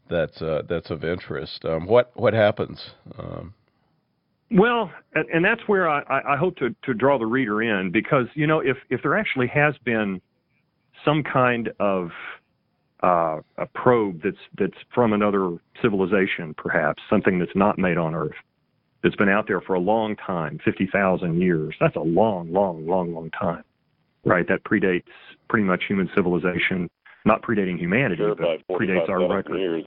that's 0.08 0.40
uh, 0.42 0.62
that's 0.68 0.90
of 0.90 1.04
interest. 1.04 1.64
Um, 1.64 1.86
what 1.86 2.12
what 2.14 2.34
happens? 2.34 2.90
Um, 3.18 3.54
well, 4.54 4.92
and 5.14 5.44
that's 5.44 5.62
where 5.66 5.88
I, 5.88 6.02
I 6.28 6.36
hope 6.36 6.56
to, 6.58 6.74
to 6.84 6.94
draw 6.94 7.18
the 7.18 7.26
reader 7.26 7.62
in 7.62 7.90
because, 7.90 8.26
you 8.34 8.46
know, 8.46 8.60
if, 8.60 8.76
if 8.88 9.02
there 9.02 9.16
actually 9.16 9.48
has 9.48 9.74
been 9.84 10.20
some 11.04 11.24
kind 11.24 11.70
of 11.80 12.10
uh, 13.02 13.40
a 13.58 13.66
probe 13.74 14.20
that's, 14.22 14.36
that's 14.56 14.76
from 14.94 15.12
another 15.12 15.56
civilization, 15.82 16.54
perhaps, 16.56 17.02
something 17.10 17.40
that's 17.40 17.56
not 17.56 17.78
made 17.78 17.98
on 17.98 18.14
Earth, 18.14 18.36
that's 19.02 19.16
been 19.16 19.28
out 19.28 19.48
there 19.48 19.60
for 19.60 19.74
a 19.74 19.80
long 19.80 20.14
time 20.14 20.60
50,000 20.64 21.40
years, 21.40 21.74
that's 21.80 21.96
a 21.96 22.00
long, 22.00 22.52
long, 22.52 22.86
long, 22.86 23.12
long 23.12 23.30
time, 23.30 23.64
right? 24.24 24.46
That 24.46 24.62
predates 24.62 25.02
pretty 25.48 25.64
much 25.64 25.82
human 25.88 26.08
civilization, 26.14 26.88
not 27.24 27.42
predating 27.42 27.78
humanity, 27.78 28.22
sure, 28.22 28.34
but 28.34 28.78
predates 28.78 29.08
our 29.08 29.34
record. 29.34 29.58
Years. 29.58 29.84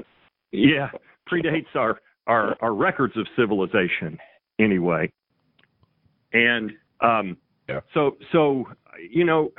Yeah, 0.52 0.90
predates 1.32 1.76
our, 1.76 2.00
our, 2.26 2.56
our 2.62 2.74
records 2.74 3.16
of 3.18 3.28
civilization 3.36 4.18
anyway. 4.60 5.12
And 6.34 6.72
um, 7.02 7.38
yeah. 7.70 7.82
so, 7.94 8.18
so 8.32 8.66
you 9.10 9.24
know, 9.24 9.52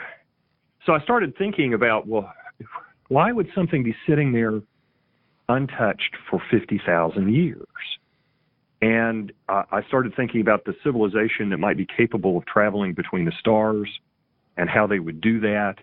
so 0.87 0.93
I 0.93 1.01
started 1.01 1.37
thinking 1.37 1.75
about 1.75 2.07
well, 2.07 2.33
why 3.09 3.33
would 3.33 3.49
something 3.55 3.83
be 3.83 3.95
sitting 4.09 4.33
there 4.33 4.61
untouched 5.49 6.17
for 6.31 6.41
fifty 6.51 6.81
thousand 6.85 7.35
years? 7.35 7.67
And 8.81 9.33
uh, 9.49 9.65
I 9.73 9.83
started 9.89 10.15
thinking 10.15 10.41
about 10.41 10.65
the 10.65 10.75
civilization 10.85 11.51
that 11.51 11.59
might 11.59 11.77
be 11.77 11.87
capable 11.97 12.39
of 12.39 12.47
traveling 12.47 12.93
between 12.95 13.25
the 13.25 13.33
stars 13.41 13.89
and 14.57 14.71
how 14.71 14.87
they 14.87 15.01
would 15.01 15.21
do 15.21 15.41
that. 15.41 15.77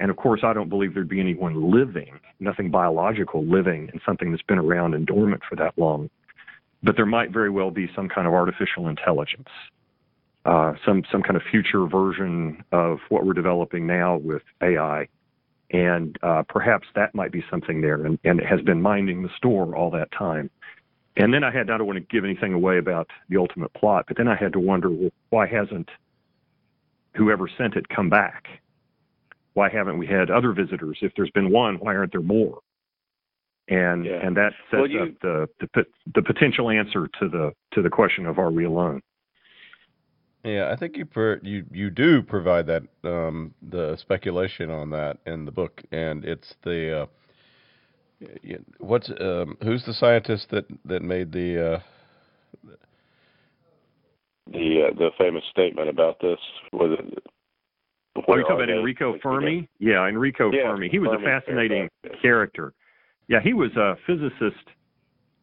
And 0.00 0.10
of 0.10 0.16
course, 0.16 0.40
I 0.42 0.52
don't 0.52 0.68
believe 0.68 0.94
there'd 0.94 1.08
be 1.08 1.20
anyone 1.20 1.70
living, 1.70 2.18
nothing 2.40 2.70
biological 2.70 3.44
living 3.44 3.90
in 3.92 4.00
something 4.04 4.32
that's 4.32 4.42
been 4.42 4.58
around 4.58 4.94
and 4.94 5.06
dormant 5.06 5.42
for 5.48 5.54
that 5.56 5.74
long 5.76 6.10
but 6.82 6.96
there 6.96 7.06
might 7.06 7.30
very 7.30 7.50
well 7.50 7.70
be 7.70 7.88
some 7.94 8.08
kind 8.08 8.26
of 8.26 8.32
artificial 8.32 8.88
intelligence, 8.88 9.48
uh, 10.44 10.72
some 10.84 11.02
some 11.10 11.22
kind 11.22 11.36
of 11.36 11.42
future 11.50 11.86
version 11.86 12.64
of 12.72 12.98
what 13.08 13.24
we're 13.26 13.34
developing 13.34 13.86
now 13.86 14.16
with 14.16 14.42
AI, 14.62 15.06
and 15.70 16.16
uh, 16.22 16.42
perhaps 16.48 16.88
that 16.94 17.14
might 17.14 17.32
be 17.32 17.44
something 17.50 17.80
there, 17.80 18.04
and, 18.06 18.18
and 18.24 18.40
it 18.40 18.46
has 18.46 18.60
been 18.62 18.80
minding 18.80 19.22
the 19.22 19.30
store 19.36 19.76
all 19.76 19.90
that 19.90 20.10
time. 20.12 20.50
And 21.16 21.34
then 21.34 21.44
I 21.44 21.50
had 21.50 21.70
I 21.70 21.76
don't 21.76 21.86
want 21.86 21.98
to 21.98 22.14
give 22.14 22.24
anything 22.24 22.54
away 22.54 22.78
about 22.78 23.08
the 23.28 23.36
ultimate 23.36 23.72
plot, 23.74 24.06
but 24.08 24.16
then 24.16 24.28
I 24.28 24.36
had 24.36 24.52
to 24.54 24.60
wonder 24.60 24.88
well, 24.88 25.10
why 25.28 25.46
hasn't 25.46 25.88
whoever 27.14 27.48
sent 27.58 27.74
it 27.74 27.88
come 27.88 28.08
back? 28.08 28.46
Why 29.54 29.68
haven't 29.68 29.98
we 29.98 30.06
had 30.06 30.30
other 30.30 30.52
visitors? 30.52 30.98
If 31.02 31.12
there's 31.16 31.30
been 31.30 31.50
one, 31.50 31.76
why 31.76 31.96
aren't 31.96 32.12
there 32.12 32.22
more? 32.22 32.60
and 33.70 34.04
yeah. 34.04 34.26
and 34.26 34.36
that 34.36 34.52
sets 34.70 34.80
well, 34.80 34.86
you, 34.88 35.02
up 35.02 35.08
the, 35.22 35.48
the 35.74 35.84
the 36.14 36.22
potential 36.22 36.70
answer 36.70 37.08
to 37.20 37.28
the 37.28 37.52
to 37.72 37.82
the 37.82 37.88
question 37.88 38.26
of 38.26 38.38
are 38.38 38.50
we 38.50 38.64
alone. 38.64 39.00
Yeah, 40.44 40.70
I 40.72 40.76
think 40.76 40.96
you 40.96 41.06
per, 41.06 41.38
you 41.42 41.64
you 41.70 41.90
do 41.90 42.22
provide 42.22 42.66
that 42.66 42.82
um, 43.04 43.54
the 43.62 43.96
speculation 43.98 44.70
on 44.70 44.90
that 44.90 45.18
in 45.26 45.44
the 45.44 45.52
book, 45.52 45.82
and 45.92 46.24
it's 46.24 46.54
the 46.64 47.02
uh, 47.02 48.26
what's 48.78 49.10
um, 49.20 49.56
who's 49.62 49.84
the 49.84 49.94
scientist 49.94 50.48
that 50.50 50.64
that 50.84 51.02
made 51.02 51.32
the 51.32 51.74
uh, 51.74 51.80
The 54.50 54.88
uh, 54.88 54.94
the 54.96 55.10
famous 55.16 55.44
statement 55.50 55.88
about 55.88 56.20
this 56.20 56.38
was 56.72 56.98
it. 56.98 57.24
Oh, 58.16 58.36
you 58.36 58.42
talking 58.42 58.56
about 58.56 58.70
Enrico 58.70 59.18
Fermi? 59.22 59.68
Yeah, 59.78 60.06
Enrico 60.08 60.50
yeah, 60.52 60.70
Fermi. 60.70 60.88
He 60.88 60.98
was 60.98 61.10
Fermi, 61.10 61.24
a 61.24 61.40
fascinating 61.40 61.88
character. 62.20 62.72
Yeah, 63.28 63.40
he 63.42 63.52
was 63.52 63.70
a 63.76 63.96
physicist 64.06 64.66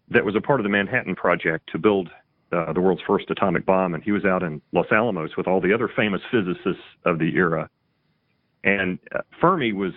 that 0.10 0.23
was 0.23 0.36
a 0.36 0.41
part 0.41 0.60
of 0.60 0.63
the 0.63 0.69
Manhattan 0.69 1.15
Project 1.15 1.69
to 1.71 1.77
build 1.77 2.10
uh, 2.51 2.73
the 2.73 2.82
world's 2.82 3.01
first 3.08 3.30
atomic 3.30 3.65
bomb, 3.65 3.93
and 3.93 4.03
he 4.03 4.12
was 4.12 4.25
out 4.25 4.43
in 4.43 4.62
Los 4.73 4.88
Alamos 4.91 5.32
with 5.38 5.47
all 5.47 5.62
the 5.62 5.73
other 5.73 5.89
famous 5.93 6.21
physicists 6.32 6.84
of 7.06 7.19
the 7.19 7.36
era. 7.36 7.69
And 8.63 8.99
uh, 9.15 9.19
Fermi 9.39 9.73
was, 9.73 9.93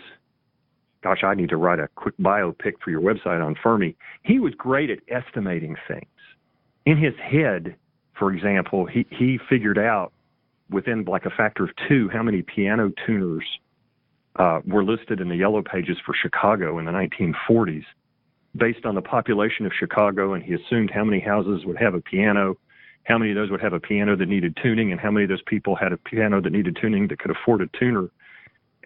gosh, 1.03 1.25
I 1.25 1.35
need 1.35 1.49
to 1.51 1.57
write 1.57 1.81
a 1.81 1.89
quick 1.97 2.17
biopic 2.19 2.75
for 2.83 2.91
your 2.91 3.01
website 3.01 3.45
on 3.45 3.57
Fermi. 3.61 3.97
He 4.23 4.39
was 4.39 4.55
great 4.55 4.91
at 4.91 4.99
estimating 5.09 5.77
things. 5.89 6.07
In 6.87 6.97
his 6.97 7.15
head, 7.21 7.77
for 8.19 8.33
example, 8.33 8.87
he, 8.87 9.07
he 9.11 9.39
figured 9.49 9.79
out 9.79 10.13
within 10.71 11.05
like 11.05 11.27
a 11.27 11.31
factor 11.31 11.65
of 11.65 11.71
two 11.89 12.09
how 12.13 12.23
many 12.23 12.43
piano 12.43 12.93
tuners 13.07 13.45
uh, 14.37 14.61
were 14.67 14.85
listed 14.85 15.21
in 15.21 15.29
the 15.29 15.37
yellow 15.37 15.63
pages 15.63 15.97
for 16.05 16.15
Chicago 16.15 16.79
in 16.79 16.85
the 16.85 16.93
1940s 16.93 17.85
based 18.57 18.85
on 18.85 18.95
the 18.95 19.03
population 19.03 19.67
of 19.67 19.73
Chicago, 19.79 20.35
and 20.35 20.43
he 20.43 20.55
assumed 20.55 20.91
how 20.91 21.05
many 21.05 21.21
houses 21.21 21.65
would 21.65 21.79
have 21.79 21.95
a 21.95 22.01
piano, 22.01 22.57
how 23.05 23.17
many 23.17 23.31
of 23.31 23.37
those 23.37 23.51
would 23.51 23.61
have 23.61 23.73
a 23.73 23.81
piano 23.81 24.17
that 24.17 24.27
needed 24.29 24.57
tuning, 24.63 24.91
and 24.91 25.01
how 25.01 25.11
many 25.11 25.25
of 25.25 25.29
those 25.29 25.43
people 25.47 25.77
had 25.77 25.93
a 25.93 25.97
piano 25.97 26.41
that 26.41 26.51
needed 26.51 26.77
tuning 26.81 27.09
that 27.09 27.19
could 27.19 27.31
afford 27.31 27.61
a 27.61 27.67
tuner, 27.79 28.09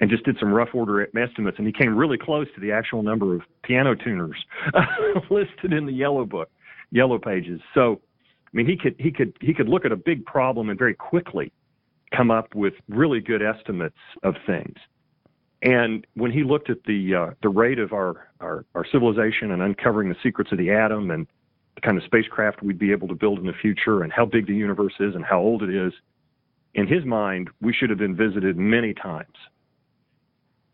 and 0.01 0.11
just 0.11 0.25
did 0.25 0.37
some 0.39 0.53
rough 0.53 0.71
order 0.75 1.09
estimates, 1.17 1.57
and 1.59 1.67
he 1.67 1.73
came 1.73 1.97
really 1.97 2.19
close 2.19 2.47
to 2.55 2.61
the 2.61 2.73
actual 2.73 3.03
number 3.03 3.35
of 3.35 3.43
piano 3.63 3.95
tuners 3.95 4.37
listed 5.31 5.73
in 5.73 5.87
the 5.87 5.93
yellow 5.93 6.25
book, 6.25 6.51
yellow 6.91 7.19
pages. 7.19 7.61
So, 7.73 8.01
I 8.47 8.51
mean, 8.57 8.67
he 8.67 8.77
could 8.77 8.97
he 8.99 9.11
could 9.11 9.37
he 9.41 9.55
could 9.55 9.69
look 9.69 9.85
at 9.85 9.93
a 9.93 9.97
big 9.97 10.27
problem 10.27 10.69
and 10.69 10.79
very 10.79 10.95
quickly 10.95 11.53
come 12.17 12.31
up 12.31 12.55
with 12.55 12.75
really 12.89 13.21
good 13.21 13.43
estimates 13.43 13.99
of 14.23 14.35
things. 14.47 14.77
And 15.63 16.07
when 16.15 16.31
he 16.31 16.45
looked 16.45 16.69
at 16.69 16.85
the 16.85 17.15
uh, 17.15 17.35
the 17.43 17.49
rate 17.49 17.79
of 17.79 17.93
our, 17.93 18.29
our, 18.41 18.67
our 18.75 18.85
civilization 18.91 19.51
and 19.51 19.63
uncovering 19.63 20.11
the 20.11 20.17
secrets 20.23 20.53
of 20.53 20.59
the 20.59 20.71
atom 20.71 21.11
and 21.11 21.27
the 21.75 21.81
kind 21.81 21.97
of 21.97 22.05
spacecraft 22.05 22.63
we'd 22.63 22.79
be 22.79 22.93
able 22.93 23.09
to 23.09 23.15
build 23.15 23.39
in 23.39 23.47
the 23.47 23.55
future 23.61 24.03
and 24.03 24.13
how 24.13 24.27
big 24.27 24.47
the 24.47 24.55
universe 24.55 24.93
is 25.01 25.15
and 25.15 25.25
how 25.25 25.41
old 25.41 25.63
it 25.63 25.75
is, 25.75 25.93
in 26.75 26.87
his 26.87 27.05
mind, 27.05 27.49
we 27.63 27.73
should 27.73 27.89
have 27.89 27.99
been 27.99 28.15
visited 28.15 28.57
many 28.59 28.93
times 28.93 29.35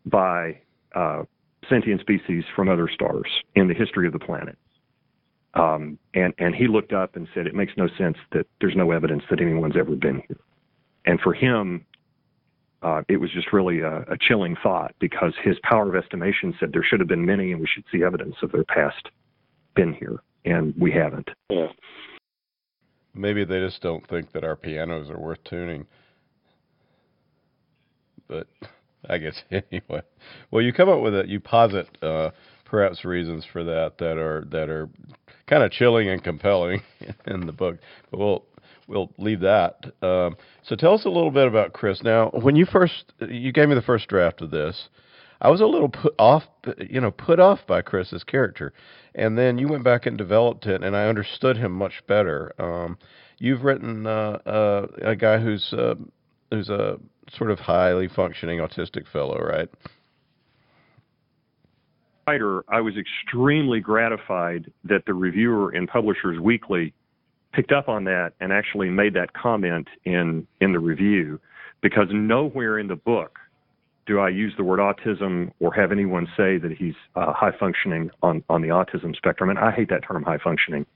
by 0.06 0.58
uh, 0.94 1.22
sentient 1.68 2.00
species 2.00 2.42
from 2.56 2.68
other 2.68 2.88
stars 2.92 3.30
in 3.54 3.68
the 3.68 3.74
history 3.74 4.06
of 4.06 4.12
the 4.12 4.18
planet. 4.18 4.58
Um, 5.54 5.98
and 6.14 6.32
and 6.38 6.54
he 6.54 6.66
looked 6.68 6.92
up 6.92 7.16
and 7.16 7.28
said, 7.34 7.46
"It 7.46 7.54
makes 7.54 7.72
no 7.76 7.88
sense 7.98 8.16
that 8.32 8.46
there's 8.60 8.76
no 8.76 8.90
evidence 8.90 9.22
that 9.30 9.40
anyone's 9.40 9.76
ever 9.76 9.94
been 9.94 10.22
here." 10.26 10.38
And 11.06 11.20
for 11.20 11.32
him, 11.32 11.84
uh, 12.82 13.02
it 13.08 13.18
was 13.18 13.30
just 13.30 13.52
really 13.52 13.80
a, 13.80 14.00
a, 14.02 14.16
chilling 14.18 14.56
thought 14.62 14.94
because 15.00 15.34
his 15.42 15.56
power 15.62 15.94
of 15.94 16.02
estimation 16.02 16.54
said 16.58 16.70
there 16.72 16.82
should 16.82 17.00
have 17.00 17.08
been 17.08 17.26
many 17.26 17.52
and 17.52 17.60
we 17.60 17.66
should 17.66 17.84
see 17.92 18.02
evidence 18.02 18.36
of 18.42 18.52
their 18.52 18.64
past 18.64 19.10
been 19.74 19.92
here, 19.92 20.22
and 20.44 20.74
we 20.78 20.90
haven't. 20.90 21.28
Yeah. 21.50 21.68
Maybe 23.14 23.44
they 23.44 23.60
just 23.60 23.82
don't 23.82 24.06
think 24.08 24.32
that 24.32 24.44
our 24.44 24.56
pianos 24.56 25.10
are 25.10 25.18
worth 25.18 25.42
tuning. 25.44 25.86
But 28.28 28.46
I 29.08 29.18
guess 29.18 29.42
anyway. 29.50 30.02
Well, 30.50 30.62
you 30.62 30.72
come 30.72 30.88
up 30.88 31.00
with 31.00 31.14
it. 31.14 31.28
You 31.28 31.40
posit 31.40 31.88
uh, 32.02 32.30
perhaps 32.64 33.04
reasons 33.04 33.44
for 33.52 33.64
that 33.64 33.98
that 33.98 34.16
are 34.16 34.46
that 34.50 34.70
are 34.70 34.88
kind 35.46 35.62
of 35.62 35.72
chilling 35.72 36.08
and 36.08 36.22
compelling 36.22 36.82
in 37.26 37.46
the 37.46 37.52
book. 37.52 37.78
But 38.10 38.20
we'll 38.20 38.44
we'll 38.90 39.10
leave 39.16 39.40
that. 39.40 39.86
Um, 40.02 40.36
so 40.62 40.76
tell 40.76 40.94
us 40.94 41.04
a 41.04 41.08
little 41.08 41.30
bit 41.30 41.46
about 41.46 41.72
Chris. 41.72 42.02
Now, 42.02 42.30
when 42.30 42.56
you 42.56 42.66
first 42.66 43.12
you 43.20 43.52
gave 43.52 43.68
me 43.68 43.74
the 43.74 43.82
first 43.82 44.08
draft 44.08 44.42
of 44.42 44.50
this, 44.50 44.88
I 45.40 45.48
was 45.48 45.60
a 45.60 45.66
little 45.66 45.88
put 45.88 46.14
off, 46.18 46.42
you 46.78 47.00
know, 47.00 47.10
put 47.12 47.40
off 47.40 47.60
by 47.66 47.80
Chris's 47.80 48.24
character, 48.24 48.72
and 49.14 49.38
then 49.38 49.56
you 49.56 49.68
went 49.68 49.84
back 49.84 50.04
and 50.04 50.18
developed 50.18 50.66
it, 50.66 50.82
and 50.82 50.96
I 50.96 51.06
understood 51.08 51.56
him 51.56 51.72
much 51.72 52.02
better. 52.06 52.52
Um, 52.58 52.98
you've 53.38 53.62
written 53.62 54.06
uh, 54.06 54.38
uh, 54.44 54.86
a 55.02 55.16
guy 55.16 55.38
who's 55.38 55.72
uh, 55.72 55.94
who's 56.50 56.68
a 56.68 56.98
sort 57.32 57.50
of 57.50 57.60
highly 57.60 58.08
functioning 58.08 58.58
autistic 58.58 59.06
fellow, 59.10 59.38
right? 59.38 59.68
Writer, 62.26 62.64
I 62.68 62.80
was 62.80 62.94
extremely 62.96 63.80
gratified 63.80 64.70
that 64.84 65.04
the 65.06 65.14
reviewer 65.14 65.72
in 65.72 65.86
Publishers 65.86 66.38
Weekly 66.38 66.92
picked 67.52 67.72
up 67.72 67.88
on 67.88 68.04
that 68.04 68.32
and 68.40 68.52
actually 68.52 68.88
made 68.90 69.14
that 69.14 69.32
comment 69.32 69.88
in 70.04 70.46
in 70.60 70.72
the 70.72 70.78
review 70.78 71.40
because 71.80 72.08
nowhere 72.10 72.78
in 72.78 72.88
the 72.88 72.96
book 72.96 73.38
do 74.06 74.18
I 74.18 74.28
use 74.28 74.52
the 74.56 74.64
word 74.64 74.80
autism 74.80 75.52
or 75.60 75.72
have 75.74 75.92
anyone 75.92 76.26
say 76.36 76.58
that 76.58 76.72
he's 76.76 76.94
uh, 77.16 77.32
high 77.32 77.52
functioning 77.58 78.10
on 78.22 78.42
on 78.48 78.62
the 78.62 78.68
autism 78.68 79.16
spectrum 79.16 79.50
and 79.50 79.58
I 79.58 79.72
hate 79.72 79.88
that 79.90 80.02
term 80.06 80.22
high 80.22 80.38
functioning 80.38 80.86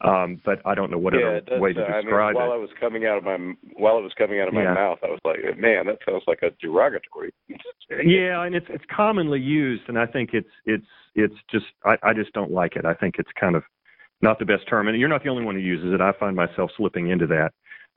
um, 0.00 0.40
but 0.44 0.60
I 0.64 0.74
don't 0.74 0.90
know 0.90 0.98
what 0.98 1.14
yeah, 1.14 1.40
other 1.44 1.60
way 1.60 1.72
to 1.72 1.80
describe 1.80 1.96
I 1.96 2.02
mean, 2.02 2.34
while 2.34 2.52
it. 2.52 2.54
I 2.54 2.58
was 2.58 2.70
coming 2.78 3.04
out 3.06 3.18
of 3.18 3.24
my 3.24 3.36
while 3.74 3.98
it 3.98 4.02
was 4.02 4.12
coming 4.16 4.40
out 4.40 4.46
of 4.46 4.54
my 4.54 4.62
yeah. 4.62 4.74
mouth, 4.74 4.98
I 5.02 5.08
was 5.08 5.18
like, 5.24 5.38
"Man, 5.58 5.86
that 5.86 5.98
sounds 6.08 6.22
like 6.28 6.42
a 6.42 6.50
derogatory." 6.62 7.34
yeah, 8.04 8.44
and 8.44 8.54
it's 8.54 8.66
it's 8.68 8.84
commonly 8.94 9.40
used, 9.40 9.82
and 9.88 9.98
I 9.98 10.06
think 10.06 10.30
it's 10.34 10.50
it's 10.66 10.86
it's 11.16 11.34
just 11.50 11.66
I, 11.84 11.96
I 12.04 12.12
just 12.12 12.32
don't 12.32 12.52
like 12.52 12.76
it. 12.76 12.84
I 12.84 12.94
think 12.94 13.16
it's 13.18 13.30
kind 13.38 13.56
of 13.56 13.64
not 14.20 14.38
the 14.38 14.44
best 14.44 14.66
term, 14.68 14.88
and 14.88 14.98
you're 14.98 15.08
not 15.08 15.22
the 15.22 15.30
only 15.30 15.44
one 15.44 15.54
who 15.54 15.60
uses 15.60 15.92
it. 15.94 16.00
I 16.00 16.12
find 16.12 16.34
myself 16.34 16.70
slipping 16.76 17.08
into 17.08 17.26
that. 17.28 17.52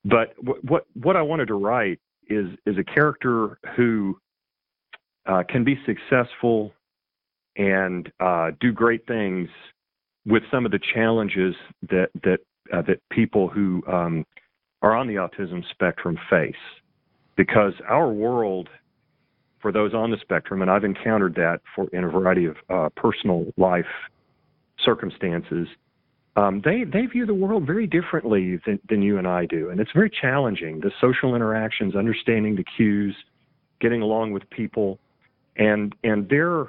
But 0.05 0.33
what 0.41 0.63
what, 0.63 0.85
what 0.93 1.15
I 1.15 1.21
wanted 1.21 1.47
to 1.47 1.55
write 1.55 1.99
is 2.29 2.47
is 2.65 2.77
a 2.77 2.83
character 2.83 3.57
who 3.75 4.17
uh, 5.25 5.43
can 5.47 5.63
be 5.63 5.79
successful 5.85 6.73
and 7.57 8.11
uh, 8.19 8.51
do 8.59 8.71
great 8.71 9.05
things 9.07 9.49
with 10.25 10.43
some 10.51 10.65
of 10.65 10.71
the 10.71 10.79
challenges 10.93 11.55
that 11.89 12.09
that 12.23 12.39
uh, 12.73 12.81
that 12.83 12.99
people 13.11 13.47
who 13.47 13.83
um, 13.87 14.25
are 14.81 14.95
on 14.95 15.07
the 15.07 15.15
autism 15.15 15.63
spectrum 15.71 16.17
face, 16.29 16.55
because 17.35 17.73
our 17.87 18.11
world, 18.11 18.69
for 19.61 19.71
those 19.71 19.93
on 19.93 20.09
the 20.09 20.17
spectrum, 20.21 20.61
and 20.61 20.71
I've 20.71 20.83
encountered 20.83 21.35
that 21.35 21.61
for 21.75 21.87
in 21.93 22.03
a 22.03 22.09
variety 22.09 22.45
of 22.45 22.55
uh, 22.69 22.89
personal 22.95 23.45
life 23.57 23.85
circumstances, 24.83 25.67
um, 26.35 26.61
they 26.63 26.83
they 26.85 27.07
view 27.07 27.25
the 27.25 27.33
world 27.33 27.65
very 27.65 27.87
differently 27.87 28.59
than, 28.65 28.79
than 28.87 29.01
you 29.01 29.17
and 29.17 29.27
I 29.27 29.45
do, 29.45 29.69
and 29.69 29.79
it's 29.79 29.91
very 29.91 30.09
challenging. 30.09 30.79
The 30.79 30.91
social 31.01 31.35
interactions, 31.35 31.95
understanding 31.95 32.55
the 32.55 32.63
cues, 32.63 33.15
getting 33.81 34.01
along 34.01 34.31
with 34.31 34.49
people, 34.49 34.97
and 35.57 35.93
and 36.03 36.29
they're 36.29 36.65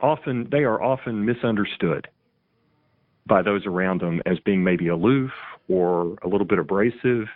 often 0.00 0.48
they 0.52 0.64
are 0.64 0.80
often 0.80 1.24
misunderstood 1.24 2.08
by 3.26 3.42
those 3.42 3.66
around 3.66 4.00
them 4.00 4.20
as 4.26 4.38
being 4.40 4.62
maybe 4.62 4.88
aloof 4.88 5.30
or 5.68 6.16
a 6.22 6.28
little 6.28 6.46
bit 6.46 6.58
abrasive, 6.58 7.26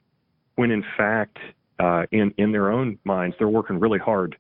when 0.57 0.71
in 0.71 0.85
fact, 0.97 1.39
uh, 1.81 2.05
in 2.13 2.33
in 2.39 2.53
their 2.53 2.71
own 2.71 2.97
minds, 3.05 3.35
they're 3.39 3.49
working 3.49 3.81
really 3.81 3.99
hard 3.99 4.37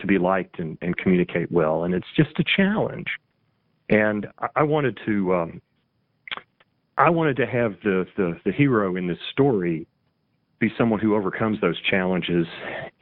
to 0.00 0.06
be 0.06 0.18
liked 0.18 0.58
and, 0.58 0.76
and 0.82 0.96
communicate 0.96 1.52
well, 1.52 1.84
and 1.84 1.94
it's 1.94 2.06
just 2.16 2.30
a 2.40 2.44
challenge. 2.56 3.06
And 3.90 4.26
I, 4.40 4.48
I 4.56 4.62
wanted 4.64 4.98
to 5.06 5.34
um, 5.34 5.62
I 6.98 7.10
wanted 7.10 7.36
to 7.36 7.46
have 7.46 7.74
the, 7.82 8.06
the 8.16 8.40
the 8.44 8.52
hero 8.52 8.96
in 8.96 9.06
this 9.06 9.18
story 9.32 9.86
be 10.58 10.72
someone 10.78 11.00
who 11.00 11.14
overcomes 11.14 11.60
those 11.60 11.80
challenges 11.82 12.46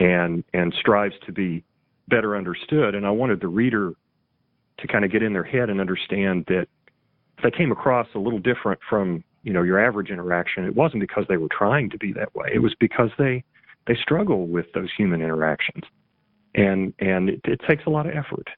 and 0.01 0.43
and 0.53 0.75
strives 0.81 1.15
to 1.27 1.33
be 1.33 1.65
better 2.09 2.37
understood. 2.37 2.95
And 2.95 3.07
I 3.07 3.11
wanted 3.11 3.41
the 3.41 3.49
reader 3.49 3.95
to 4.79 4.87
kind 4.89 5.05
of 5.05 5.13
get 5.13 5.23
in 5.23 5.33
their 5.33 5.45
head 5.45 5.71
and 5.71 5.81
understand 5.81 6.45
that 6.49 6.67
if 7.39 7.45
they 7.45 7.51
came 7.51 7.73
across 7.73 8.09
a 8.15 8.19
little 8.19 8.41
different 8.41 8.81
from 8.89 9.23
you 9.43 9.53
know 9.53 9.63
your 9.63 9.85
average 9.85 10.11
interaction, 10.11 10.65
it 10.65 10.75
wasn't 10.75 11.01
because 11.01 11.25
they 11.29 11.37
were 11.37 11.49
trying 11.51 11.91
to 11.91 11.99
be 11.99 12.13
that 12.13 12.35
way. 12.35 12.51
It 12.53 12.61
was 12.61 12.75
because 12.81 13.11
they 13.19 13.45
they 13.87 13.95
struggle 13.97 14.47
with 14.47 14.67
those 14.73 14.89
human 14.97 15.21
interactions, 15.23 15.85
and 16.55 16.93
and 16.99 17.29
it, 17.29 17.41
it 17.45 17.61
takes 17.69 17.85
a 17.87 17.91
lot 17.91 18.07
of 18.07 18.17
effort. 18.17 18.49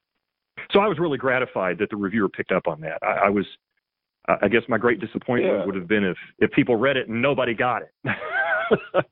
So 0.73 0.81
I 0.81 0.89
was 0.89 0.99
really 0.99 1.19
gratified 1.19 1.79
that 1.79 1.91
the 1.91 1.97
reviewer 1.97 2.29
picked 2.29 2.53
up 2.53 2.67
on 2.67 2.81
that. 2.81 2.99
I, 3.03 3.27
I 3.27 3.29
was, 3.29 3.47
I 4.29 4.49
guess, 4.49 4.63
my 4.69 4.79
great 4.79 5.01
disappointment 5.01 5.59
Yeah. 5.59 5.65
would 5.67 5.75
have 5.77 5.87
been 5.89 6.05
if 6.05 6.17
if 6.39 6.51
people 6.53 6.77
read 6.77 6.97
it 6.97 7.09
and 7.09 7.23
nobody 7.23 7.55
got 7.55 7.83
it. 7.83 7.93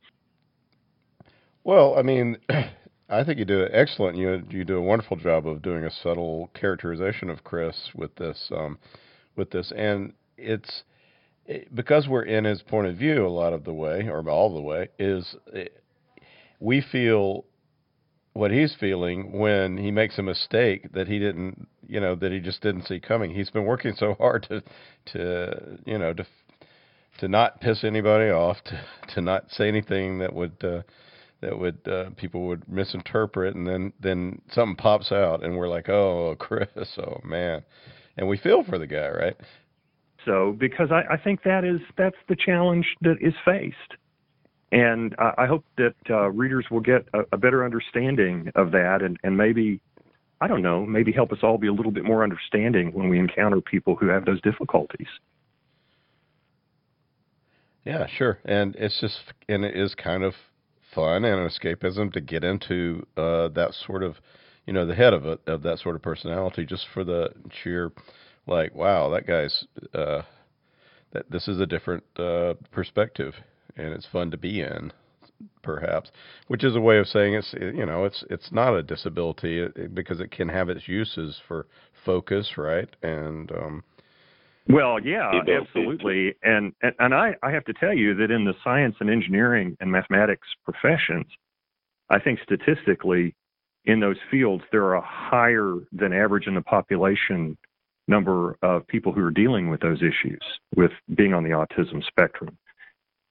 Well, 1.64 1.96
I 1.96 2.02
mean, 2.02 2.36
I 3.08 3.24
think 3.24 3.38
you 3.38 3.44
do 3.44 3.66
excellent. 3.72 4.16
You 4.16 4.42
you 4.50 4.64
do 4.64 4.76
a 4.76 4.82
wonderful 4.82 5.16
job 5.16 5.46
of 5.46 5.62
doing 5.62 5.84
a 5.84 5.90
subtle 5.90 6.50
characterization 6.54 7.30
of 7.30 7.42
Chris 7.42 7.74
with 7.94 8.14
this 8.16 8.50
um, 8.54 8.78
with 9.36 9.50
this, 9.50 9.72
and 9.74 10.12
it's 10.36 10.82
it, 11.46 11.74
because 11.74 12.06
we're 12.08 12.22
in 12.24 12.44
his 12.44 12.62
point 12.62 12.86
of 12.88 12.96
view 12.96 13.26
a 13.26 13.28
lot 13.28 13.52
of 13.52 13.64
the 13.64 13.72
way, 13.72 14.08
or 14.08 14.28
all 14.28 14.54
the 14.54 14.60
way, 14.60 14.88
is 14.98 15.36
eh, 15.54 15.66
we 16.60 16.80
feel 16.80 17.44
what 18.34 18.50
he's 18.50 18.74
feeling 18.78 19.38
when 19.38 19.76
he 19.78 19.90
makes 19.90 20.18
a 20.18 20.22
mistake 20.22 20.92
that 20.92 21.06
he 21.06 21.18
didn't, 21.18 21.68
you 21.88 22.00
know, 22.00 22.14
that 22.16 22.32
he 22.32 22.40
just 22.40 22.60
didn't 22.60 22.86
see 22.86 23.00
coming. 23.00 23.34
He's 23.34 23.50
been 23.50 23.64
working 23.64 23.94
so 23.96 24.14
hard 24.14 24.46
to 24.48 24.62
to 25.12 25.78
you 25.84 25.98
know 25.98 26.12
to 26.12 26.26
to 27.18 27.28
not 27.28 27.60
piss 27.60 27.84
anybody 27.84 28.30
off, 28.30 28.58
to 28.64 28.80
to 29.14 29.20
not 29.20 29.50
say 29.50 29.68
anything 29.68 30.18
that 30.18 30.32
would 30.32 30.62
uh, 30.62 30.82
that 31.40 31.58
would 31.58 31.78
uh, 31.86 32.10
people 32.16 32.46
would 32.46 32.68
misinterpret, 32.68 33.54
and 33.54 33.66
then 33.66 33.92
then 34.00 34.40
something 34.52 34.76
pops 34.76 35.12
out, 35.12 35.44
and 35.44 35.56
we're 35.56 35.68
like, 35.68 35.88
oh, 35.88 36.36
Chris, 36.38 36.68
oh 36.98 37.20
man, 37.24 37.62
and 38.16 38.28
we 38.28 38.36
feel 38.36 38.64
for 38.64 38.78
the 38.78 38.86
guy, 38.86 39.08
right? 39.08 39.36
So 40.24 40.56
because 40.58 40.90
I, 40.90 41.14
I 41.14 41.16
think 41.16 41.42
that 41.42 41.64
is 41.64 41.80
that's 41.96 42.16
the 42.28 42.36
challenge 42.36 42.86
that 43.02 43.16
is 43.20 43.34
faced, 43.44 43.76
and 44.72 45.14
I, 45.18 45.32
I 45.38 45.46
hope 45.46 45.64
that 45.76 45.94
uh, 46.08 46.30
readers 46.30 46.66
will 46.70 46.80
get 46.80 47.06
a, 47.12 47.20
a 47.32 47.36
better 47.36 47.64
understanding 47.64 48.50
of 48.54 48.72
that, 48.72 49.02
and 49.02 49.18
and 49.22 49.36
maybe. 49.36 49.80
I 50.40 50.46
don't 50.48 50.62
know, 50.62 50.84
maybe 50.84 51.12
help 51.12 51.32
us 51.32 51.38
all 51.42 51.58
be 51.58 51.68
a 51.68 51.72
little 51.72 51.92
bit 51.92 52.04
more 52.04 52.22
understanding 52.22 52.92
when 52.92 53.08
we 53.08 53.18
encounter 53.18 53.60
people 53.60 53.96
who 53.96 54.08
have 54.08 54.24
those 54.24 54.40
difficulties. 54.42 55.06
Yeah, 57.84 58.06
sure. 58.06 58.38
And 58.44 58.74
it's 58.76 59.00
just 59.00 59.18
and 59.48 59.64
it 59.64 59.76
is 59.76 59.94
kind 59.94 60.24
of 60.24 60.34
fun 60.94 61.24
and 61.24 61.40
an 61.40 61.48
escapism 61.48 62.12
to 62.12 62.20
get 62.20 62.44
into 62.44 63.06
uh, 63.16 63.48
that 63.48 63.74
sort 63.86 64.02
of, 64.02 64.16
you 64.66 64.72
know, 64.72 64.86
the 64.86 64.94
head 64.94 65.12
of 65.12 65.26
it 65.26 65.40
of 65.46 65.62
that 65.62 65.78
sort 65.78 65.96
of 65.96 66.02
personality, 66.02 66.64
just 66.64 66.86
for 66.94 67.04
the 67.04 67.30
sheer, 67.62 67.92
like, 68.46 68.74
wow, 68.74 69.10
that 69.10 69.26
guy's, 69.26 69.64
uh, 69.94 70.22
that 71.12 71.30
this 71.30 71.48
is 71.48 71.60
a 71.60 71.66
different 71.66 72.04
uh, 72.18 72.54
perspective, 72.72 73.34
and 73.76 73.88
it's 73.88 74.06
fun 74.06 74.30
to 74.30 74.36
be 74.36 74.60
in, 74.60 74.92
perhaps, 75.62 76.10
which 76.48 76.64
is 76.64 76.76
a 76.76 76.80
way 76.80 76.98
of 76.98 77.06
saying 77.06 77.34
it's, 77.34 77.54
you 77.58 77.86
know, 77.86 78.04
it's 78.04 78.24
it's 78.30 78.50
not 78.52 78.74
a 78.74 78.82
disability 78.82 79.66
because 79.92 80.20
it 80.20 80.30
can 80.30 80.48
have 80.48 80.68
its 80.68 80.88
uses 80.88 81.40
for 81.46 81.66
focus, 82.04 82.52
right, 82.56 82.88
and 83.02 83.50
um, 83.52 83.82
well, 84.68 84.98
yeah, 84.98 85.30
absolutely. 85.60 86.34
And, 86.42 86.72
and 86.82 86.94
and 86.98 87.14
I, 87.14 87.34
I 87.42 87.50
have 87.50 87.64
to 87.66 87.74
tell 87.74 87.92
you 87.92 88.14
that 88.14 88.30
in 88.30 88.44
the 88.44 88.54
science 88.64 88.96
and 89.00 89.10
engineering 89.10 89.76
and 89.80 89.90
mathematics 89.90 90.48
professions, 90.64 91.26
I 92.08 92.18
think 92.18 92.38
statistically 92.42 93.34
in 93.84 94.00
those 94.00 94.16
fields 94.30 94.64
there 94.72 94.84
are 94.84 94.94
a 94.94 95.04
higher 95.04 95.76
than 95.92 96.14
average 96.14 96.46
in 96.46 96.54
the 96.54 96.62
population 96.62 97.58
number 98.08 98.56
of 98.62 98.86
people 98.86 99.12
who 99.12 99.22
are 99.22 99.30
dealing 99.30 99.68
with 99.68 99.80
those 99.80 99.98
issues 99.98 100.42
with 100.76 100.92
being 101.14 101.34
on 101.34 101.42
the 101.42 101.50
autism 101.50 102.04
spectrum. 102.06 102.56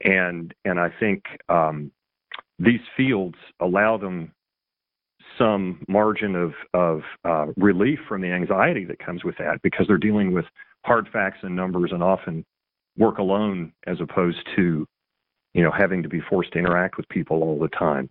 And 0.04 0.54
and 0.66 0.80
I 0.80 0.90
think 1.00 1.24
um, 1.50 1.92
these 2.60 2.82
fields 2.96 3.38
allow 3.60 3.98
them 3.98 4.34
some 5.38 5.84
margin 5.88 6.36
of 6.36 6.54
of 6.74 7.02
uh, 7.24 7.48
relief 7.58 8.00
from 8.08 8.22
the 8.22 8.32
anxiety 8.32 8.86
that 8.86 9.00
comes 9.00 9.24
with 9.24 9.38
that 9.38 9.62
because 9.62 9.88
they're 9.88 9.98
dealing 9.98 10.34
with 10.34 10.46
hard 10.86 11.08
facts 11.12 11.40
and 11.42 11.56
numbers 11.56 11.92
and 11.92 12.04
often 12.04 12.46
work 12.98 13.18
alone 13.18 13.74
as 13.88 14.00
opposed 14.02 14.48
to 14.56 14.86
you 15.54 15.64
know 15.64 15.72
having 15.72 16.04
to 16.04 16.10
be 16.10 16.22
forced 16.22 16.52
to 16.54 16.60
interact 16.60 16.98
with 16.98 17.08
people 17.10 17.42
all 17.42 17.60
the 17.60 17.70
time. 17.70 18.10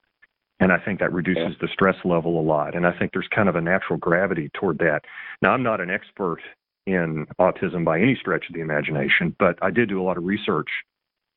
And 0.61 0.73
i 0.73 0.79
think 0.79 1.01
that 1.01 1.13
reduces 1.13 1.51
yeah. 1.51 1.57
the 1.61 1.69
stress 1.73 1.97
level 2.05 2.41
a 2.41 2.43
lot. 2.43 2.75
And 2.75 2.87
i 2.87 2.97
think 2.99 3.13
there's 3.13 3.29
kind 3.35 3.49
of 3.49 3.57
a 3.57 3.61
natural 3.61 3.99
gravity 3.99 4.51
toward 4.55 4.79
that. 4.79 5.03
Now 5.43 5.53
i'm 5.53 5.63
not 5.63 5.81
an 5.81 5.91
expert 5.91 6.39
in 6.87 7.27
autism 7.41 7.85
by 7.85 8.01
any 8.01 8.17
stretch 8.17 8.47
of 8.49 8.55
the 8.55 8.61
imagination 8.61 9.37
but 9.39 9.57
i 9.63 9.71
did 9.71 9.89
do 9.89 10.01
a 10.01 10.03
lot 10.03 10.19
of 10.19 10.25
research 10.25 10.67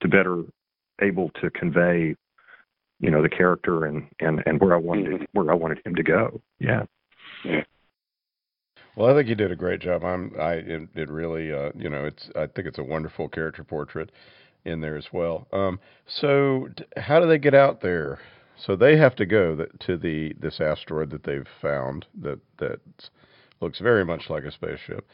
to 0.02 0.08
better 0.08 0.44
able 1.02 1.30
to 1.42 1.50
convey 1.52 2.16
you 3.00 3.12
know 3.12 3.22
the 3.22 3.30
character 3.30 3.86
and 3.86 4.08
and 4.20 4.42
and 4.46 4.60
where 4.62 4.74
i 4.74 4.78
wanted 4.78 5.06
mm-hmm. 5.08 5.24
where 5.34 5.52
i 5.52 5.56
wanted 5.56 5.80
him 5.86 5.96
to 5.96 6.04
go 6.04 6.42
yeah 6.60 6.84
yeah 7.44 7.62
well, 8.96 9.10
I 9.10 9.14
think 9.14 9.28
you 9.28 9.36
did 9.36 9.52
a 9.52 9.58
great 9.58 9.82
job. 9.82 10.06
I'm, 10.06 10.32
I, 10.40 10.54
it, 10.54 10.88
it 10.96 11.10
really, 11.10 11.52
uh, 11.52 11.72
you 11.76 11.90
know, 11.90 12.06
it's, 12.06 12.30
I 12.36 12.48
think 12.48 12.68
it's 12.68 12.80
a 12.80 12.84
wonderful 12.84 13.28
character 13.28 13.64
portrait 13.64 14.10
in 14.64 14.80
there 14.80 14.96
as 14.96 15.08
well. 15.12 15.48
Um, 15.52 15.80
so, 16.08 16.70
t- 16.76 16.86
how 16.96 17.20
do 17.20 17.28
they 17.28 17.38
get 17.38 17.54
out 17.54 17.82
there? 17.82 18.20
So 18.58 18.78
they 18.78 18.96
have 18.98 19.16
to 19.18 19.26
go 19.26 19.56
that, 19.58 19.80
to 19.82 19.98
the 19.98 20.34
this 20.40 20.62
asteroid 20.62 21.10
that 21.10 21.24
they've 21.24 21.48
found 21.62 22.06
that 22.22 22.40
that 22.60 22.80
looks 23.60 23.80
very 23.80 24.06
much 24.06 24.30
like 24.30 24.46
a 24.46 24.52
spaceship. 24.52 25.06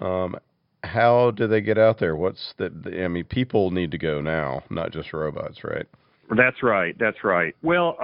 Um, 0.00 0.36
how 0.84 1.32
do 1.32 1.46
they 1.46 1.60
get 1.60 1.78
out 1.78 1.98
there? 1.98 2.16
What's 2.16 2.54
the? 2.58 2.70
I 3.04 3.08
mean, 3.08 3.24
people 3.24 3.70
need 3.70 3.90
to 3.90 3.98
go 3.98 4.20
now, 4.20 4.62
not 4.70 4.92
just 4.92 5.12
robots, 5.12 5.64
right? 5.64 5.86
That's 6.36 6.62
right. 6.62 6.94
That's 6.98 7.24
right. 7.24 7.54
Well, 7.62 7.96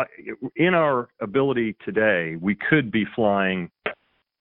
in 0.56 0.74
our 0.74 1.08
ability 1.20 1.76
today, 1.84 2.36
we 2.40 2.54
could 2.54 2.90
be 2.90 3.04
flying 3.14 3.70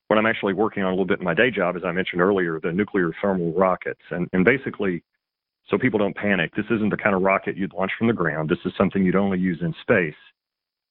what 0.08 0.18
I'm 0.18 0.26
actually 0.26 0.54
working 0.54 0.84
on 0.84 0.90
a 0.90 0.92
little 0.92 1.06
bit 1.06 1.20
in 1.20 1.26
my 1.26 1.34
day 1.34 1.52
job, 1.52 1.76
as 1.76 1.84
I 1.84 1.92
mentioned 1.92 2.22
earlier, 2.22 2.60
the 2.62 2.72
nuclear 2.72 3.12
thermal 3.22 3.52
rockets. 3.54 4.02
And, 4.12 4.28
and 4.32 4.46
basically, 4.46 5.04
so 5.70 5.78
people 5.78 6.00
don't 6.00 6.16
panic, 6.16 6.56
this 6.56 6.66
isn't 6.70 6.90
the 6.90 6.98
kind 6.98 7.16
of 7.16 7.24
rocket 7.24 7.58
you'd 7.58 7.74
launch 7.74 7.92
from 7.98 8.08
the 8.08 8.14
ground. 8.14 8.50
This 8.50 8.60
is 8.66 8.72
something 8.78 9.04
you'd 9.04 9.16
only 9.16 9.40
use 9.40 9.60
in 9.62 9.74
space. 9.82 10.16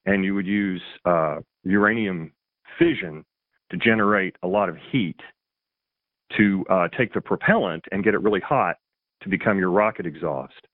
And 0.04 0.24
you 0.24 0.34
would 0.34 0.46
use 0.46 0.82
uh, 1.04 1.38
uranium 1.62 2.32
fission 2.78 3.24
to 3.70 3.76
generate 3.76 4.36
a 4.42 4.48
lot 4.48 4.68
of 4.68 4.76
heat 4.90 5.20
to 6.36 6.64
uh, 6.70 6.88
take 6.96 7.12
the 7.12 7.20
propellant 7.20 7.84
and 7.92 8.04
get 8.04 8.14
it 8.14 8.20
really 8.22 8.40
hot 8.40 8.76
to 9.22 9.28
become 9.28 9.58
your 9.58 9.70
rocket 9.70 10.06
exhaust. 10.06 10.66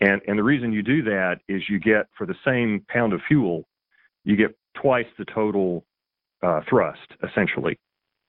And, 0.00 0.20
and 0.26 0.38
the 0.38 0.42
reason 0.42 0.72
you 0.72 0.82
do 0.82 1.02
that 1.04 1.36
is 1.48 1.62
you 1.68 1.78
get, 1.78 2.06
for 2.16 2.26
the 2.26 2.34
same 2.44 2.84
pound 2.88 3.12
of 3.12 3.20
fuel, 3.26 3.64
you 4.24 4.36
get 4.36 4.56
twice 4.74 5.06
the 5.18 5.24
total 5.24 5.84
uh, 6.42 6.60
thrust 6.68 7.12
essentially 7.26 7.78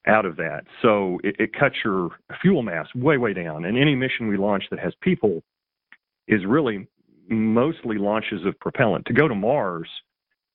out 0.06 0.26
of 0.26 0.38
that. 0.38 0.62
So 0.82 1.20
it, 1.24 1.36
it 1.40 1.54
cuts 1.54 1.76
your 1.84 2.12
fuel 2.42 2.64
mass 2.64 2.88
way, 2.96 3.18
way 3.18 3.34
down. 3.34 3.66
And 3.66 3.78
any 3.78 3.96
mission 3.96 4.28
we 4.28 4.38
launch 4.38 4.64
that 4.70 4.80
has 4.80 4.94
people 5.02 5.44
is 6.28 6.46
really 6.46 6.88
mostly 7.30 7.98
launches 7.98 8.46
of 8.46 8.58
propellant. 8.60 9.06
To 9.08 9.14
go 9.14 9.28
to 9.28 9.36
Mars, 9.36 9.90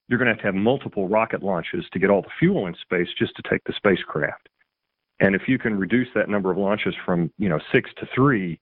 you're 0.09 0.19
going 0.19 0.29
to 0.29 0.33
have 0.33 0.41
to 0.41 0.47
have 0.47 0.55
multiple 0.55 1.09
rocket 1.09 1.43
launches 1.43 1.85
to 1.93 1.99
get 1.99 2.11
all 2.11 2.23
the 2.23 2.29
fuel 2.39 2.67
in 2.67 2.75
space 2.81 3.09
just 3.19 3.37
to 3.37 3.43
take 3.51 3.63
the 3.65 3.75
spacecraft. 3.77 4.49
And 5.23 5.37
if 5.37 5.43
you 5.47 5.57
can 5.57 5.79
reduce 5.79 6.09
that 6.17 6.29
number 6.29 6.51
of 6.51 6.59
launches 6.59 6.95
from, 7.07 7.31
you 7.39 7.49
know, 7.49 7.61
six 7.73 7.89
to 7.99 8.09
three, 8.13 8.59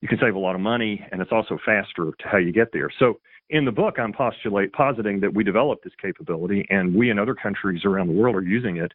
you 0.00 0.08
can 0.08 0.18
save 0.18 0.34
a 0.34 0.38
lot 0.38 0.54
of 0.54 0.60
money 0.62 1.06
and 1.12 1.20
it's 1.20 1.30
also 1.30 1.58
faster 1.64 2.12
to 2.18 2.28
how 2.28 2.38
you 2.38 2.50
get 2.50 2.68
there. 2.72 2.88
So 2.98 3.20
in 3.50 3.66
the 3.66 3.72
book, 3.72 3.98
I'm 3.98 4.10
postulate 4.10 4.72
positing 4.72 5.20
that 5.20 5.34
we 5.34 5.44
developed 5.44 5.84
this 5.84 5.92
capability, 6.00 6.66
and 6.70 6.94
we 6.94 7.10
and 7.10 7.20
other 7.20 7.34
countries 7.34 7.84
around 7.84 8.06
the 8.06 8.14
world 8.14 8.34
are 8.34 8.42
using 8.42 8.78
it 8.78 8.90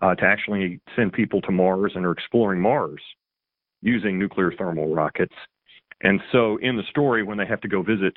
uh, 0.00 0.14
to 0.14 0.24
actually 0.24 0.78
send 0.94 1.14
people 1.14 1.40
to 1.40 1.50
Mars 1.50 1.92
and 1.94 2.04
are 2.04 2.12
exploring 2.12 2.60
Mars 2.60 3.00
using 3.80 4.18
nuclear 4.18 4.52
thermal 4.52 4.94
rockets. 4.94 5.34
And 6.02 6.20
so, 6.32 6.58
in 6.58 6.76
the 6.76 6.82
story, 6.90 7.22
when 7.22 7.38
they 7.38 7.46
have 7.46 7.62
to 7.62 7.68
go 7.68 7.80
visit 7.80 8.12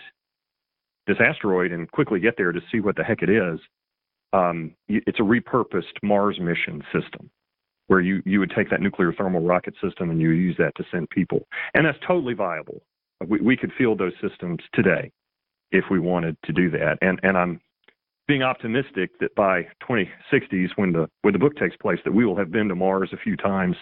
this 1.07 1.17
asteroid 1.21 1.71
and 1.71 1.89
quickly 1.89 2.19
get 2.19 2.35
there 2.35 2.51
to 2.51 2.59
see 2.69 2.81
what 2.81 2.97
the 2.97 3.03
heck 3.03 3.21
it 3.21 3.29
is, 3.29 3.59
um, 4.33 4.75
it's 4.89 5.19
a 5.19 5.23
repurposed 5.23 5.95
Mars 6.03 6.37
mission 6.41 6.83
system 6.91 7.31
where 7.89 7.99
you, 7.99 8.21
you 8.23 8.39
would 8.39 8.53
take 8.55 8.69
that 8.69 8.81
nuclear 8.81 9.11
thermal 9.11 9.41
rocket 9.41 9.73
system 9.83 10.11
and 10.11 10.21
you 10.21 10.29
use 10.29 10.55
that 10.59 10.75
to 10.75 10.83
send 10.91 11.09
people. 11.09 11.47
And 11.73 11.85
that's 11.85 11.97
totally 12.07 12.35
viable. 12.35 12.83
We, 13.27 13.41
we 13.41 13.57
could 13.57 13.71
field 13.77 13.97
those 13.97 14.13
systems 14.21 14.59
today 14.73 15.11
if 15.71 15.85
we 15.89 15.99
wanted 15.99 16.37
to 16.45 16.53
do 16.53 16.69
that. 16.71 16.99
And 17.01 17.19
and 17.23 17.35
I'm 17.35 17.59
being 18.27 18.43
optimistic 18.43 19.17
that 19.19 19.33
by 19.33 19.67
2060s, 19.89 20.69
when 20.75 20.93
the 20.93 21.09
when 21.23 21.33
the 21.33 21.39
book 21.39 21.55
takes 21.55 21.75
place, 21.77 21.99
that 22.05 22.13
we 22.13 22.25
will 22.25 22.37
have 22.37 22.51
been 22.51 22.67
to 22.69 22.75
Mars 22.75 23.09
a 23.11 23.17
few 23.17 23.35
times, 23.35 23.75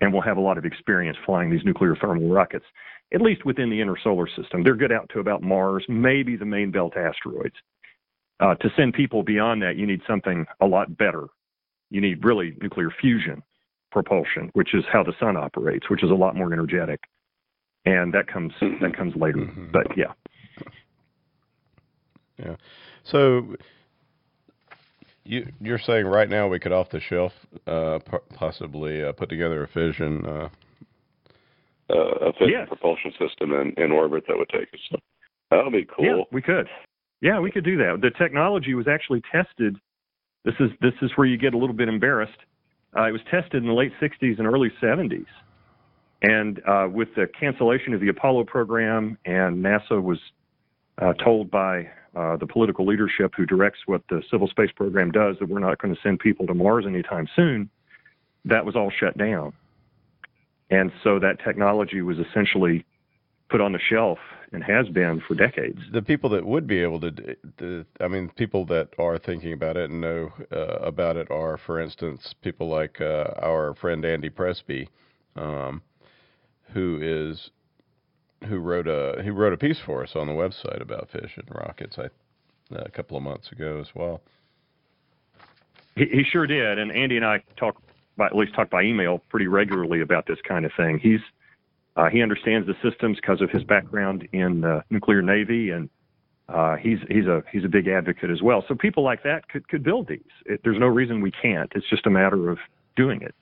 and 0.00 0.10
we'll 0.10 0.22
have 0.22 0.38
a 0.38 0.40
lot 0.40 0.56
of 0.56 0.64
experience 0.64 1.18
flying 1.26 1.50
these 1.50 1.64
nuclear 1.64 1.94
thermal 1.96 2.30
rockets, 2.30 2.64
at 3.12 3.20
least 3.20 3.44
within 3.44 3.68
the 3.68 3.80
inner 3.80 3.96
solar 4.02 4.26
system. 4.26 4.64
They're 4.64 4.74
good 4.74 4.90
out 4.90 5.10
to 5.12 5.20
about 5.20 5.42
Mars, 5.42 5.84
maybe 5.86 6.34
the 6.34 6.46
main 6.46 6.70
belt 6.70 6.96
asteroids. 6.96 7.56
Uh, 8.40 8.54
to 8.56 8.70
send 8.74 8.94
people 8.94 9.22
beyond 9.22 9.62
that, 9.62 9.76
you 9.76 9.86
need 9.86 10.00
something 10.08 10.46
a 10.62 10.66
lot 10.66 10.96
better. 10.96 11.26
You 11.94 12.00
need 12.00 12.24
really 12.24 12.56
nuclear 12.60 12.90
fusion 12.90 13.40
propulsion, 13.92 14.50
which 14.54 14.74
is 14.74 14.84
how 14.92 15.04
the 15.04 15.12
sun 15.20 15.36
operates, 15.36 15.88
which 15.88 16.02
is 16.02 16.10
a 16.10 16.14
lot 16.14 16.34
more 16.34 16.52
energetic, 16.52 17.04
and 17.84 18.12
that 18.12 18.26
comes 18.26 18.52
that 18.60 18.96
comes 18.96 19.14
later. 19.14 19.38
Mm-hmm. 19.38 19.66
But 19.72 19.86
yeah. 19.96 20.12
Yeah. 22.36 22.56
So 23.04 23.54
you 25.22 25.46
you're 25.60 25.78
saying 25.78 26.06
right 26.06 26.28
now 26.28 26.48
we 26.48 26.58
could 26.58 26.72
off 26.72 26.90
the 26.90 26.98
shelf 26.98 27.32
uh, 27.68 28.00
possibly 28.34 29.04
uh, 29.04 29.12
put 29.12 29.28
together 29.28 29.62
a 29.62 29.68
fission 29.68 30.26
uh, 30.26 30.48
uh, 31.90 31.94
a 31.94 32.32
fission 32.32 32.48
yes. 32.50 32.66
propulsion 32.66 33.12
system 33.20 33.52
in, 33.52 33.72
in 33.76 33.92
orbit 33.92 34.24
that 34.26 34.36
would 34.36 34.48
take 34.48 34.66
us. 34.74 35.00
That 35.52 35.62
would 35.62 35.72
be 35.72 35.84
cool. 35.84 36.04
Yeah, 36.04 36.22
we 36.32 36.42
could. 36.42 36.66
Yeah, 37.20 37.38
we 37.38 37.52
could 37.52 37.64
do 37.64 37.76
that. 37.76 38.00
The 38.02 38.10
technology 38.10 38.74
was 38.74 38.88
actually 38.88 39.22
tested. 39.30 39.76
This 40.44 40.54
is 40.60 40.70
this 40.80 40.92
is 41.02 41.10
where 41.16 41.26
you 41.26 41.36
get 41.36 41.54
a 41.54 41.58
little 41.58 41.74
bit 41.74 41.88
embarrassed. 41.88 42.38
Uh, 42.96 43.04
it 43.04 43.12
was 43.12 43.22
tested 43.30 43.62
in 43.62 43.66
the 43.66 43.74
late 43.74 43.92
60s 44.00 44.38
and 44.38 44.46
early 44.46 44.70
70s. 44.80 45.26
And 46.22 46.60
uh, 46.66 46.86
with 46.90 47.08
the 47.16 47.26
cancellation 47.38 47.92
of 47.92 48.00
the 48.00 48.08
Apollo 48.08 48.44
program, 48.44 49.18
and 49.24 49.64
NASA 49.64 50.00
was 50.02 50.18
uh, 50.98 51.12
told 51.14 51.50
by 51.50 51.88
uh, 52.14 52.36
the 52.36 52.46
political 52.46 52.86
leadership 52.86 53.32
who 53.36 53.44
directs 53.44 53.80
what 53.86 54.02
the 54.08 54.22
civil 54.30 54.46
space 54.46 54.70
program 54.74 55.10
does 55.10 55.36
that 55.40 55.48
we're 55.48 55.58
not 55.58 55.78
going 55.78 55.94
to 55.94 56.00
send 56.02 56.20
people 56.20 56.46
to 56.46 56.54
Mars 56.54 56.84
anytime 56.86 57.26
soon, 57.34 57.68
that 58.44 58.64
was 58.64 58.76
all 58.76 58.90
shut 58.90 59.18
down. 59.18 59.52
And 60.70 60.92
so 61.02 61.18
that 61.18 61.42
technology 61.44 62.00
was 62.02 62.18
essentially 62.18 62.84
put 63.50 63.60
on 63.60 63.72
the 63.72 63.80
shelf 63.90 64.18
and 64.54 64.62
has 64.64 64.88
been 64.88 65.20
for 65.26 65.34
decades. 65.34 65.80
The 65.92 66.00
people 66.00 66.30
that 66.30 66.46
would 66.46 66.66
be 66.66 66.78
able 66.80 67.00
to, 67.00 67.10
to 67.58 67.84
I 68.00 68.08
mean, 68.08 68.30
people 68.36 68.64
that 68.66 68.88
are 68.98 69.18
thinking 69.18 69.52
about 69.52 69.76
it 69.76 69.90
and 69.90 70.00
know 70.00 70.32
uh, 70.52 70.78
about 70.80 71.16
it 71.16 71.30
are, 71.30 71.58
for 71.66 71.80
instance, 71.80 72.34
people 72.42 72.68
like 72.68 73.00
uh, 73.00 73.34
our 73.42 73.74
friend 73.74 74.04
Andy 74.04 74.30
Presby, 74.30 74.88
um, 75.36 75.82
who 76.72 76.98
is 77.02 77.50
who 78.48 78.58
wrote 78.58 78.86
a 78.86 79.22
he 79.22 79.30
wrote 79.30 79.52
a 79.52 79.56
piece 79.56 79.80
for 79.84 80.02
us 80.02 80.12
on 80.14 80.26
the 80.26 80.32
website 80.32 80.80
about 80.80 81.08
fission 81.10 81.44
rockets 81.50 81.98
I, 81.98 82.08
a 82.74 82.90
couple 82.90 83.16
of 83.16 83.22
months 83.22 83.50
ago 83.50 83.80
as 83.80 83.88
well. 83.94 84.20
He, 85.96 86.06
he 86.06 86.24
sure 86.24 86.46
did, 86.46 86.78
and 86.78 86.92
Andy 86.92 87.16
and 87.16 87.24
I 87.24 87.42
talk 87.56 87.80
by, 88.16 88.26
at 88.26 88.36
least 88.36 88.54
talk 88.54 88.70
by 88.70 88.82
email 88.82 89.20
pretty 89.30 89.48
regularly 89.48 90.00
about 90.00 90.26
this 90.26 90.38
kind 90.46 90.64
of 90.64 90.72
thing. 90.76 90.98
He's 90.98 91.20
uh, 91.96 92.08
he 92.08 92.22
understands 92.22 92.66
the 92.66 92.74
systems 92.88 93.18
because 93.20 93.40
of 93.40 93.50
his 93.50 93.62
background 93.64 94.28
in 94.32 94.60
the 94.60 94.82
nuclear 94.90 95.22
navy, 95.22 95.70
and 95.70 95.88
uh, 96.48 96.76
he's 96.76 96.98
he's 97.08 97.26
a 97.26 97.42
he's 97.52 97.64
a 97.64 97.68
big 97.68 97.88
advocate 97.88 98.30
as 98.30 98.42
well. 98.42 98.64
So 98.66 98.74
people 98.74 99.02
like 99.02 99.22
that 99.22 99.48
could 99.48 99.68
could 99.68 99.82
build 99.82 100.08
these. 100.08 100.20
It, 100.46 100.60
there's 100.64 100.78
no 100.78 100.86
reason 100.86 101.20
we 101.20 101.30
can't. 101.30 101.70
It's 101.74 101.88
just 101.88 102.06
a 102.06 102.10
matter 102.10 102.50
of 102.50 102.58
doing 102.96 103.22
it. 103.22 103.34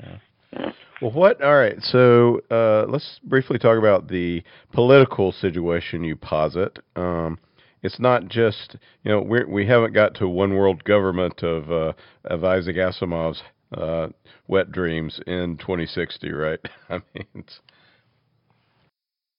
Yeah. 0.00 0.72
Well, 1.00 1.12
what? 1.12 1.42
All 1.42 1.56
right. 1.56 1.76
So 1.80 2.40
uh, 2.50 2.86
let's 2.88 3.20
briefly 3.22 3.58
talk 3.58 3.78
about 3.78 4.08
the 4.08 4.42
political 4.72 5.32
situation 5.32 6.04
you 6.04 6.16
posit. 6.16 6.78
Um, 6.96 7.38
it's 7.82 8.00
not 8.00 8.28
just 8.28 8.76
you 9.04 9.12
know 9.12 9.20
we 9.20 9.44
we 9.44 9.66
haven't 9.66 9.92
got 9.92 10.14
to 10.16 10.28
one 10.28 10.54
world 10.54 10.82
government 10.84 11.42
of 11.42 11.70
uh, 11.70 11.92
of 12.24 12.44
Isaac 12.44 12.76
Asimov's 12.76 13.42
uh, 13.76 14.08
wet 14.46 14.72
dreams 14.72 15.20
in 15.26 15.56
2060, 15.58 16.32
right? 16.32 16.60
I 16.90 16.94
mean, 17.14 17.26
it's 17.34 17.60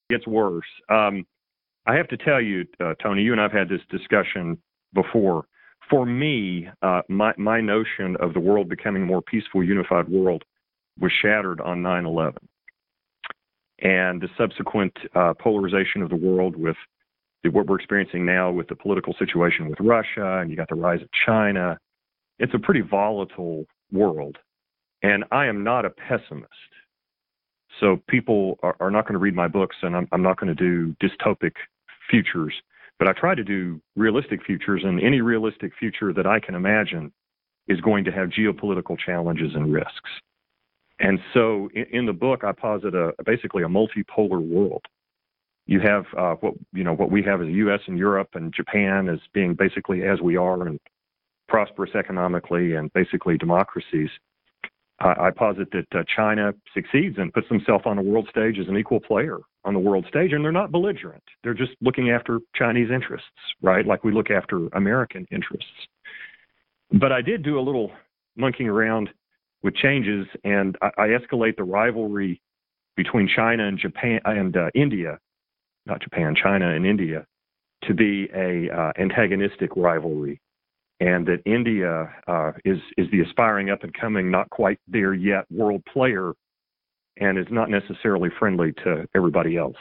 gets 0.10 0.28
worse. 0.28 0.66
Um, 0.90 1.26
I 1.86 1.96
have 1.96 2.08
to 2.10 2.18
tell 2.18 2.42
you, 2.42 2.66
uh, 2.84 2.94
Tony, 3.02 3.22
you 3.22 3.32
and 3.32 3.42
I've 3.42 3.52
had 3.52 3.70
this 3.70 3.82
discussion 3.90 4.58
before. 4.94 5.46
For 5.90 6.06
me, 6.06 6.68
uh, 6.82 7.02
my 7.10 7.34
my 7.38 7.62
notion 7.62 8.16
of 8.20 8.34
the 8.34 8.40
world 8.40 8.70
becoming 8.70 9.04
a 9.04 9.06
more 9.06 9.22
peaceful, 9.22 9.64
unified 9.64 10.08
world 10.08 10.44
was 11.00 11.12
shattered 11.22 11.62
on 11.62 11.82
9/11, 11.82 12.38
and 13.80 14.22
the 14.22 14.30
subsequent 14.38 14.94
uh, 15.16 15.34
polarization 15.34 16.02
of 16.02 16.10
the 16.10 16.16
world 16.16 16.56
with 16.56 16.76
what 17.52 17.68
we're 17.68 17.78
experiencing 17.78 18.26
now 18.26 18.52
with 18.52 18.68
the 18.68 18.76
political 18.76 19.14
situation 19.18 19.70
with 19.70 19.80
Russia, 19.80 20.40
and 20.40 20.52
you 20.52 20.58
got 20.58 20.70
the 20.70 20.76
rise 20.76 21.02
of 21.02 21.10
China. 21.26 21.80
It's 22.38 22.54
a 22.54 22.60
pretty 22.60 22.82
volatile 22.82 23.66
world. 23.92 24.38
And 25.02 25.24
I 25.32 25.46
am 25.46 25.64
not 25.64 25.86
a 25.86 25.90
pessimist. 25.90 26.52
So 27.80 28.02
people 28.08 28.60
are, 28.64 28.76
are 28.80 28.92
not 28.92 29.06
going 29.06 29.14
to 29.14 29.20
read 29.20 29.36
my 29.36 29.48
books, 29.48 29.78
and 29.82 29.96
I'm, 29.96 30.08
I'm 30.12 30.22
not 30.22 30.40
going 30.40 30.54
to 30.54 30.56
do 30.56 30.96
dystopic 31.02 31.54
futures. 32.10 32.54
But 32.98 33.08
I 33.08 33.14
try 33.14 33.34
to 33.34 33.44
do 33.44 33.80
realistic 33.96 34.44
futures, 34.46 34.82
and 34.84 35.02
any 35.02 35.22
realistic 35.22 35.72
future 35.80 36.12
that 36.14 36.28
I 36.28 36.40
can 36.40 36.56
imagine 36.56 37.14
is 37.68 37.80
going 37.80 38.04
to 38.06 38.12
have 38.12 38.30
geopolitical 38.30 38.98
challenges 38.98 39.52
and 39.56 39.72
risks. 39.72 40.10
And 41.00 41.20
so 41.34 41.70
in, 41.74 41.86
in 41.92 42.06
the 42.06 42.14
book, 42.14 42.44
I 42.44 42.52
posit 42.52 42.94
a, 42.94 43.14
basically 43.26 43.64
a 43.64 43.68
multipolar 43.68 44.42
world. 44.46 44.84
You 45.66 45.80
have 45.82 46.06
uh, 46.18 46.34
what 46.42 46.56
you 46.74 46.84
know 46.84 46.94
what 46.94 47.12
we 47.12 47.22
have 47.24 47.42
as 47.42 47.48
the 47.48 47.54
U.S. 47.54 47.82
and 47.86 47.98
Europe 47.98 48.30
and 48.34 48.52
Japan 48.52 49.08
as 49.08 49.20
being 49.34 49.54
basically 49.54 50.04
as 50.04 50.20
we 50.20 50.36
are 50.36 50.66
and 50.66 50.80
prosperous 51.50 51.92
economically 51.96 52.76
and 52.76 52.92
basically 52.94 53.38
democracies. 53.38 54.10
I, 55.02 55.28
I 55.28 55.32
posit 55.32 55.70
that 55.72 56.00
uh, 56.00 56.04
China 56.16 56.54
succeeds 56.74 57.18
and 57.18 57.34
puts 57.34 57.50
themselves 57.50 57.84
on 57.86 57.98
the 57.98 58.02
world 58.02 58.28
stage 58.30 58.58
as 58.60 58.68
an 58.68 58.78
equal 58.78 59.00
player 59.00 59.40
on 59.66 59.74
the 59.74 59.80
world 59.80 60.06
stage, 60.08 60.32
and 60.32 60.44
they're 60.44 60.52
not 60.52 60.72
belligerent. 60.72 61.24
They're 61.44 61.54
just 61.54 61.72
looking 61.82 62.12
after 62.12 62.40
Chinese 62.56 62.90
interests, 62.94 63.28
right? 63.62 63.86
Like 63.86 64.04
we 64.04 64.14
look 64.14 64.32
after 64.32 64.68
American 64.70 65.28
interests. 65.32 65.68
But 66.92 67.12
I 67.12 67.22
did 67.22 67.44
do 67.44 67.60
a 67.60 67.62
little 67.62 67.92
monkeying 68.38 68.70
around 68.70 69.10
with 69.62 69.76
changes, 69.76 70.26
and 70.44 70.78
I, 70.82 70.90
I 70.98 71.08
escalate 71.08 71.58
the 71.58 71.64
rivalry 71.64 72.42
between 72.96 73.30
China 73.34 73.68
and 73.68 73.78
Japan 73.78 74.20
and 74.26 74.56
uh, 74.56 74.70
India, 74.74 75.20
not 75.86 76.02
Japan, 76.02 76.36
China 76.42 76.74
and 76.74 76.86
India, 76.86 77.26
to 77.84 77.94
be 77.94 78.30
a 78.36 78.70
uh, 78.70 78.92
antagonistic 79.00 79.72
rivalry 79.76 80.42
and 81.00 81.26
that 81.28 81.42
India 81.46 82.14
uh, 82.28 82.52
is 82.66 82.80
is 82.98 83.10
the 83.12 83.22
aspiring 83.22 83.70
up 83.70 83.84
and 83.84 83.94
coming, 83.94 84.30
not 84.30 84.50
quite 84.50 84.80
there 84.88 85.14
yet 85.14 85.46
world 85.50 85.84
player, 85.86 86.34
and 87.18 87.38
is 87.38 87.48
not 87.50 87.70
necessarily 87.70 88.30
friendly 88.38 88.74
to 88.84 89.08
everybody 89.16 89.58
else, 89.58 89.78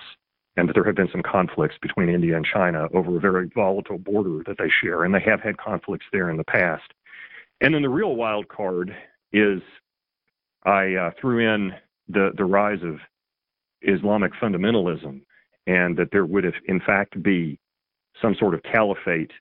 and 0.56 0.68
that 0.68 0.74
there 0.74 0.84
have 0.84 0.94
been 0.94 1.10
some 1.10 1.22
conflicts 1.22 1.76
between 1.82 2.08
India 2.08 2.36
and 2.36 2.46
China 2.46 2.86
over 2.94 3.16
a 3.16 3.20
very 3.20 3.48
volatile 3.54 3.98
border 3.98 4.42
that 4.46 4.58
they 4.58 4.70
share, 4.82 5.04
and 5.04 5.14
they 5.14 5.20
have 5.20 5.40
had 5.40 5.56
conflicts 5.58 6.06
there 6.12 6.30
in 6.30 6.36
the 6.36 6.44
past. 6.44 6.92
And 7.60 7.74
then 7.74 7.82
the 7.82 7.88
real 7.88 8.14
wild 8.14 8.48
card 8.48 8.94
is 9.32 9.60
I 10.64 10.94
uh, 10.94 11.10
threw 11.20 11.40
in 11.40 11.72
the 12.08 12.30
the 12.36 12.44
rise 12.44 12.82
of 12.82 12.98
Islamic 13.82 14.32
fundamentalism, 14.34 15.20
and 15.66 15.96
that 15.96 16.10
there 16.12 16.26
would 16.26 16.44
have 16.44 16.54
in 16.66 16.80
fact 16.80 17.20
be 17.22 17.58
some 18.22 18.36
sort 18.36 18.54
of 18.54 18.62
caliphate 18.62 19.32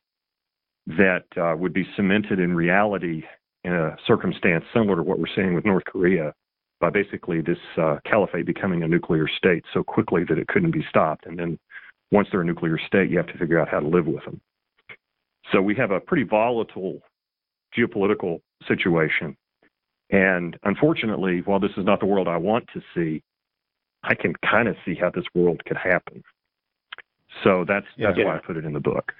that 0.87 1.25
uh, 1.35 1.55
would 1.57 1.73
be 1.73 1.85
cemented 1.95 2.39
in 2.39 2.55
reality 2.55 3.23
in 3.63 3.73
a 3.73 3.97
circumstance 4.07 4.63
similar 4.73 4.95
to 4.95 5.03
what 5.03 5.19
we're 5.19 5.25
seeing 5.35 5.53
with 5.53 5.65
North 5.65 5.83
Korea 5.85 6.33
by 6.79 6.89
basically 6.89 7.41
this 7.41 7.57
uh, 7.77 7.97
caliphate 8.05 8.45
becoming 8.45 8.83
a 8.83 8.87
nuclear 8.87 9.27
state 9.27 9.65
so 9.73 9.83
quickly 9.83 10.23
that 10.29 10.37
it 10.37 10.47
couldn't 10.47 10.71
be 10.71 10.85
stopped. 10.89 11.25
And 11.25 11.37
then 11.37 11.59
once 12.11 12.29
they're 12.31 12.41
a 12.41 12.45
nuclear 12.45 12.79
state, 12.87 13.09
you 13.09 13.17
have 13.17 13.27
to 13.27 13.37
figure 13.37 13.59
out 13.59 13.67
how 13.67 13.79
to 13.79 13.87
live 13.87 14.05
with 14.05 14.23
them. 14.23 14.39
So 15.51 15.61
we 15.61 15.75
have 15.75 15.91
a 15.91 15.99
pretty 15.99 16.23
volatile 16.23 17.01
geopolitical 17.77 18.39
situation. 18.67 19.35
And 20.09 20.57
unfortunately, 20.63 21.41
while 21.43 21.59
this 21.59 21.71
is 21.77 21.85
not 21.85 21.99
the 21.99 22.05
world 22.05 22.27
I 22.27 22.37
want 22.37 22.67
to 22.73 22.81
see, 22.95 23.23
I 24.03 24.15
can 24.15 24.33
kind 24.49 24.69
of 24.69 24.75
see 24.85 24.95
how 24.95 25.09
this 25.09 25.25
world 25.33 25.61
could 25.65 25.77
happen. 25.77 26.23
So 27.43 27.65
that's 27.67 27.85
that's 27.97 28.17
yeah. 28.17 28.25
why 28.25 28.37
I 28.37 28.39
put 28.39 28.55
it 28.55 28.63
in 28.63 28.73
the 28.73 28.79
book. 28.79 29.11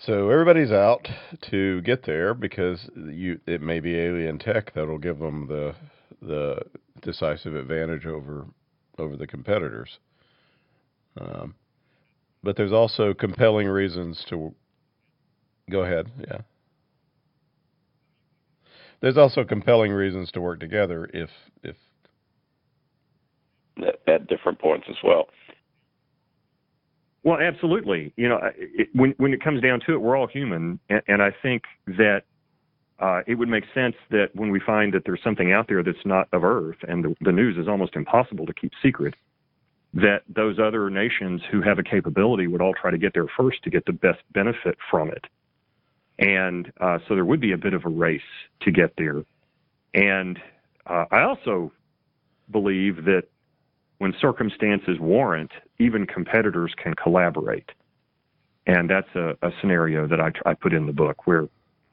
So 0.00 0.30
everybody's 0.30 0.70
out 0.70 1.08
to 1.50 1.80
get 1.82 2.04
there 2.04 2.32
because 2.32 2.88
you 2.94 3.40
it 3.46 3.60
may 3.60 3.80
be 3.80 3.98
alien 3.98 4.38
tech 4.38 4.72
that'll 4.74 4.98
give 4.98 5.18
them 5.18 5.48
the 5.48 5.74
the 6.22 6.62
decisive 7.02 7.56
advantage 7.56 8.06
over 8.06 8.46
over 8.96 9.16
the 9.16 9.26
competitors. 9.26 9.98
Um, 11.20 11.54
but 12.44 12.56
there's 12.56 12.72
also 12.72 13.12
compelling 13.12 13.66
reasons 13.66 14.24
to 14.28 14.54
go 15.68 15.82
ahead. 15.82 16.06
Yeah. 16.20 16.38
There's 19.00 19.18
also 19.18 19.44
compelling 19.44 19.92
reasons 19.92 20.30
to 20.32 20.40
work 20.40 20.60
together 20.60 21.10
if 21.12 21.30
if 21.64 21.76
at 24.06 24.28
different 24.28 24.60
points 24.60 24.86
as 24.88 24.96
well. 25.02 25.28
Well, 27.24 27.38
absolutely. 27.40 28.12
You 28.16 28.28
know, 28.28 28.40
it, 28.56 28.88
when 28.94 29.14
when 29.18 29.32
it 29.32 29.42
comes 29.42 29.60
down 29.60 29.80
to 29.86 29.92
it, 29.92 30.00
we're 30.00 30.16
all 30.16 30.28
human, 30.28 30.78
and, 30.88 31.02
and 31.08 31.22
I 31.22 31.30
think 31.42 31.64
that 31.86 32.22
uh, 33.00 33.22
it 33.26 33.34
would 33.34 33.48
make 33.48 33.64
sense 33.74 33.96
that 34.10 34.30
when 34.34 34.50
we 34.50 34.60
find 34.60 34.92
that 34.94 35.04
there's 35.04 35.22
something 35.22 35.52
out 35.52 35.68
there 35.68 35.82
that's 35.82 36.04
not 36.04 36.28
of 36.32 36.44
Earth, 36.44 36.78
and 36.86 37.04
the, 37.04 37.14
the 37.20 37.32
news 37.32 37.56
is 37.56 37.68
almost 37.68 37.96
impossible 37.96 38.46
to 38.46 38.54
keep 38.54 38.72
secret, 38.82 39.14
that 39.94 40.22
those 40.28 40.58
other 40.58 40.90
nations 40.90 41.40
who 41.50 41.62
have 41.62 41.78
a 41.78 41.82
capability 41.82 42.46
would 42.46 42.60
all 42.60 42.74
try 42.74 42.90
to 42.90 42.98
get 42.98 43.14
there 43.14 43.26
first 43.36 43.62
to 43.64 43.70
get 43.70 43.84
the 43.86 43.92
best 43.92 44.20
benefit 44.32 44.76
from 44.90 45.10
it. 45.10 45.24
And 46.18 46.72
uh, 46.80 46.98
so 47.06 47.14
there 47.14 47.24
would 47.24 47.40
be 47.40 47.52
a 47.52 47.56
bit 47.56 47.74
of 47.74 47.84
a 47.84 47.88
race 47.88 48.20
to 48.62 48.72
get 48.72 48.92
there. 48.96 49.24
And 49.94 50.38
uh, 50.86 51.04
I 51.10 51.22
also 51.22 51.72
believe 52.50 53.04
that 53.04 53.24
when 53.98 54.14
circumstances 54.20 54.98
warrant, 55.00 55.50
even 55.78 56.06
competitors 56.06 56.72
can 56.82 56.94
collaborate. 56.94 57.70
And 58.66 58.88
that's 58.88 59.08
a, 59.14 59.36
a 59.42 59.50
scenario 59.60 60.06
that 60.06 60.20
I, 60.20 60.32
I 60.46 60.54
put 60.54 60.72
in 60.72 60.86
the 60.86 60.92
book 60.92 61.26
where 61.26 61.48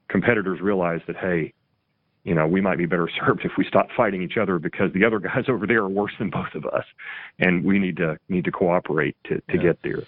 competitors 0.09 0.61
realize 0.61 1.01
that, 1.07 1.15
hey, 1.17 1.53
you 2.23 2.33
know, 2.33 2.47
we 2.47 2.59
might 2.59 2.77
be 2.77 2.85
better 2.85 3.09
served 3.25 3.45
if 3.45 3.51
we 3.57 3.65
stop 3.65 3.87
fighting 3.95 4.21
each 4.21 4.37
other 4.37 4.59
because 4.59 4.91
the 4.93 5.05
other 5.05 5.19
guys 5.19 5.45
over 5.47 5.65
there 5.65 5.81
are 5.81 5.89
worse 5.89 6.13
than 6.19 6.29
both 6.29 6.53
of 6.53 6.65
us, 6.65 6.85
and 7.39 7.63
we 7.63 7.79
need 7.79 7.97
to 7.97 8.17
need 8.29 8.45
to 8.45 8.51
cooperate 8.51 9.15
to, 9.25 9.35
to 9.35 9.43
yeah. 9.55 9.61
get 9.61 9.79
there. 9.83 10.03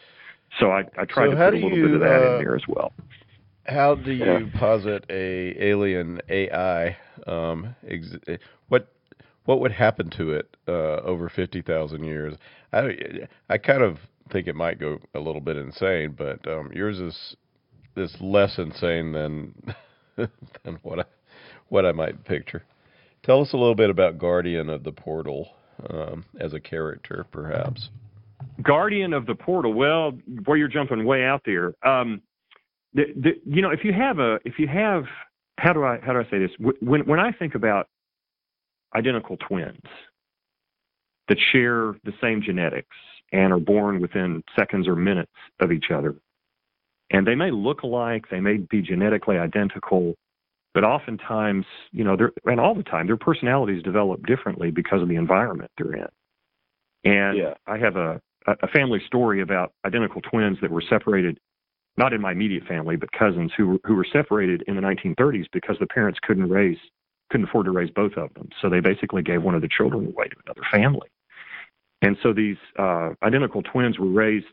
So 0.59 0.71
I, 0.71 0.83
I 0.97 1.05
tried 1.05 1.27
so 1.27 1.31
to 1.31 1.37
put 1.37 1.53
a 1.53 1.57
little 1.57 1.77
you, 1.77 1.85
bit 1.85 1.95
of 1.95 1.99
that 2.01 2.23
uh, 2.23 2.37
in 2.37 2.43
there 2.43 2.55
as 2.55 2.67
well. 2.67 2.93
How 3.65 3.95
do 3.95 4.11
you 4.11 4.25
yeah. 4.25 4.59
posit 4.59 5.05
a 5.09 5.61
alien 5.61 6.21
AI? 6.29 6.97
Um, 7.27 7.75
ex- 7.87 8.15
what 8.69 8.93
what 9.47 9.59
would 9.61 9.71
happen 9.71 10.09
to 10.11 10.31
it 10.31 10.55
uh, 10.67 11.01
over 11.01 11.29
fifty 11.29 11.61
thousand 11.61 12.03
years? 12.03 12.35
I 12.71 12.89
I 13.49 13.57
kind 13.57 13.81
of 13.81 13.97
think 14.31 14.47
it 14.47 14.55
might 14.55 14.79
go 14.79 14.99
a 15.15 15.19
little 15.19 15.41
bit 15.41 15.57
insane, 15.57 16.15
but 16.17 16.47
um, 16.47 16.71
yours 16.73 16.99
is 16.99 17.35
is 17.95 18.15
less 18.21 18.57
insane 18.57 19.11
than 19.11 19.55
than 20.63 20.79
what 20.83 20.99
I 20.99 21.05
what 21.69 21.85
I 21.85 21.91
might 21.91 22.23
picture. 22.25 22.63
Tell 23.23 23.41
us 23.41 23.53
a 23.53 23.57
little 23.57 23.75
bit 23.75 23.89
about 23.89 24.17
Guardian 24.17 24.69
of 24.69 24.83
the 24.83 24.91
Portal. 24.91 25.49
um, 25.89 26.25
as 26.39 26.53
a 26.53 26.59
character, 26.59 27.25
perhaps. 27.31 27.89
Guardian 28.61 29.13
of 29.13 29.25
the 29.25 29.35
Portal. 29.35 29.73
Well, 29.73 30.11
boy, 30.27 30.55
you're 30.55 30.67
jumping 30.67 31.05
way 31.05 31.23
out 31.23 31.41
there. 31.45 31.73
Um, 31.87 32.21
the, 32.93 33.03
the, 33.15 33.31
you 33.45 33.61
know, 33.61 33.69
if 33.69 33.83
you 33.83 33.93
have 33.93 34.19
a, 34.19 34.39
if 34.45 34.57
you 34.57 34.67
have, 34.67 35.03
how 35.57 35.73
do 35.73 35.83
I, 35.83 35.99
how 36.01 36.13
do 36.13 36.19
I 36.19 36.29
say 36.29 36.39
this? 36.39 36.51
When 36.81 37.01
when 37.05 37.19
I 37.19 37.31
think 37.31 37.55
about 37.55 37.89
identical 38.97 39.37
twins 39.37 39.81
that 41.27 41.37
share 41.51 41.95
the 42.03 42.13
same 42.21 42.41
genetics 42.41 42.95
and 43.31 43.51
are 43.51 43.59
born 43.59 44.01
within 44.01 44.43
seconds 44.57 44.87
or 44.87 44.95
minutes 44.95 45.31
of 45.59 45.71
each 45.71 45.91
other, 45.93 46.15
and 47.11 47.25
they 47.25 47.35
may 47.35 47.51
look 47.51 47.83
alike, 47.83 48.25
they 48.29 48.39
may 48.39 48.57
be 48.57 48.81
genetically 48.81 49.37
identical, 49.37 50.15
but 50.73 50.83
oftentimes, 50.83 51.65
you 51.91 52.03
know, 52.03 52.15
they're, 52.17 52.31
and 52.45 52.59
all 52.59 52.75
the 52.75 52.83
time, 52.83 53.07
their 53.07 53.17
personalities 53.17 53.83
develop 53.83 54.25
differently 54.25 54.71
because 54.71 55.01
of 55.01 55.07
the 55.07 55.15
environment 55.15 55.71
they're 55.77 55.95
in. 55.95 56.07
And 57.03 57.37
yeah. 57.37 57.53
I 57.65 57.77
have 57.77 57.95
a, 57.95 58.21
a 58.47 58.67
family 58.67 58.99
story 59.07 59.41
about 59.41 59.73
identical 59.85 60.21
twins 60.21 60.57
that 60.61 60.71
were 60.71 60.83
separated, 60.89 61.39
not 61.97 62.13
in 62.13 62.21
my 62.21 62.33
immediate 62.33 62.65
family, 62.65 62.95
but 62.95 63.11
cousins 63.11 63.51
who 63.55 63.67
were, 63.67 63.77
who 63.85 63.95
were 63.95 64.07
separated 64.11 64.63
in 64.67 64.75
the 64.75 64.81
1930s 64.81 65.45
because 65.53 65.77
the 65.79 65.87
parents 65.87 66.19
couldn't 66.21 66.49
raise, 66.49 66.77
couldn't 67.29 67.47
afford 67.47 67.65
to 67.65 67.71
raise 67.71 67.89
both 67.89 68.13
of 68.13 68.33
them. 68.33 68.49
So 68.61 68.69
they 68.69 68.79
basically 68.79 69.21
gave 69.21 69.43
one 69.43 69.55
of 69.55 69.61
the 69.61 69.69
children 69.69 70.07
away 70.07 70.27
to 70.27 70.35
another 70.45 70.61
family. 70.71 71.09
And 72.01 72.17
so 72.21 72.33
these 72.33 72.57
uh, 72.77 73.11
identical 73.23 73.61
twins 73.63 73.97
were 73.97 74.09
raised 74.09 74.45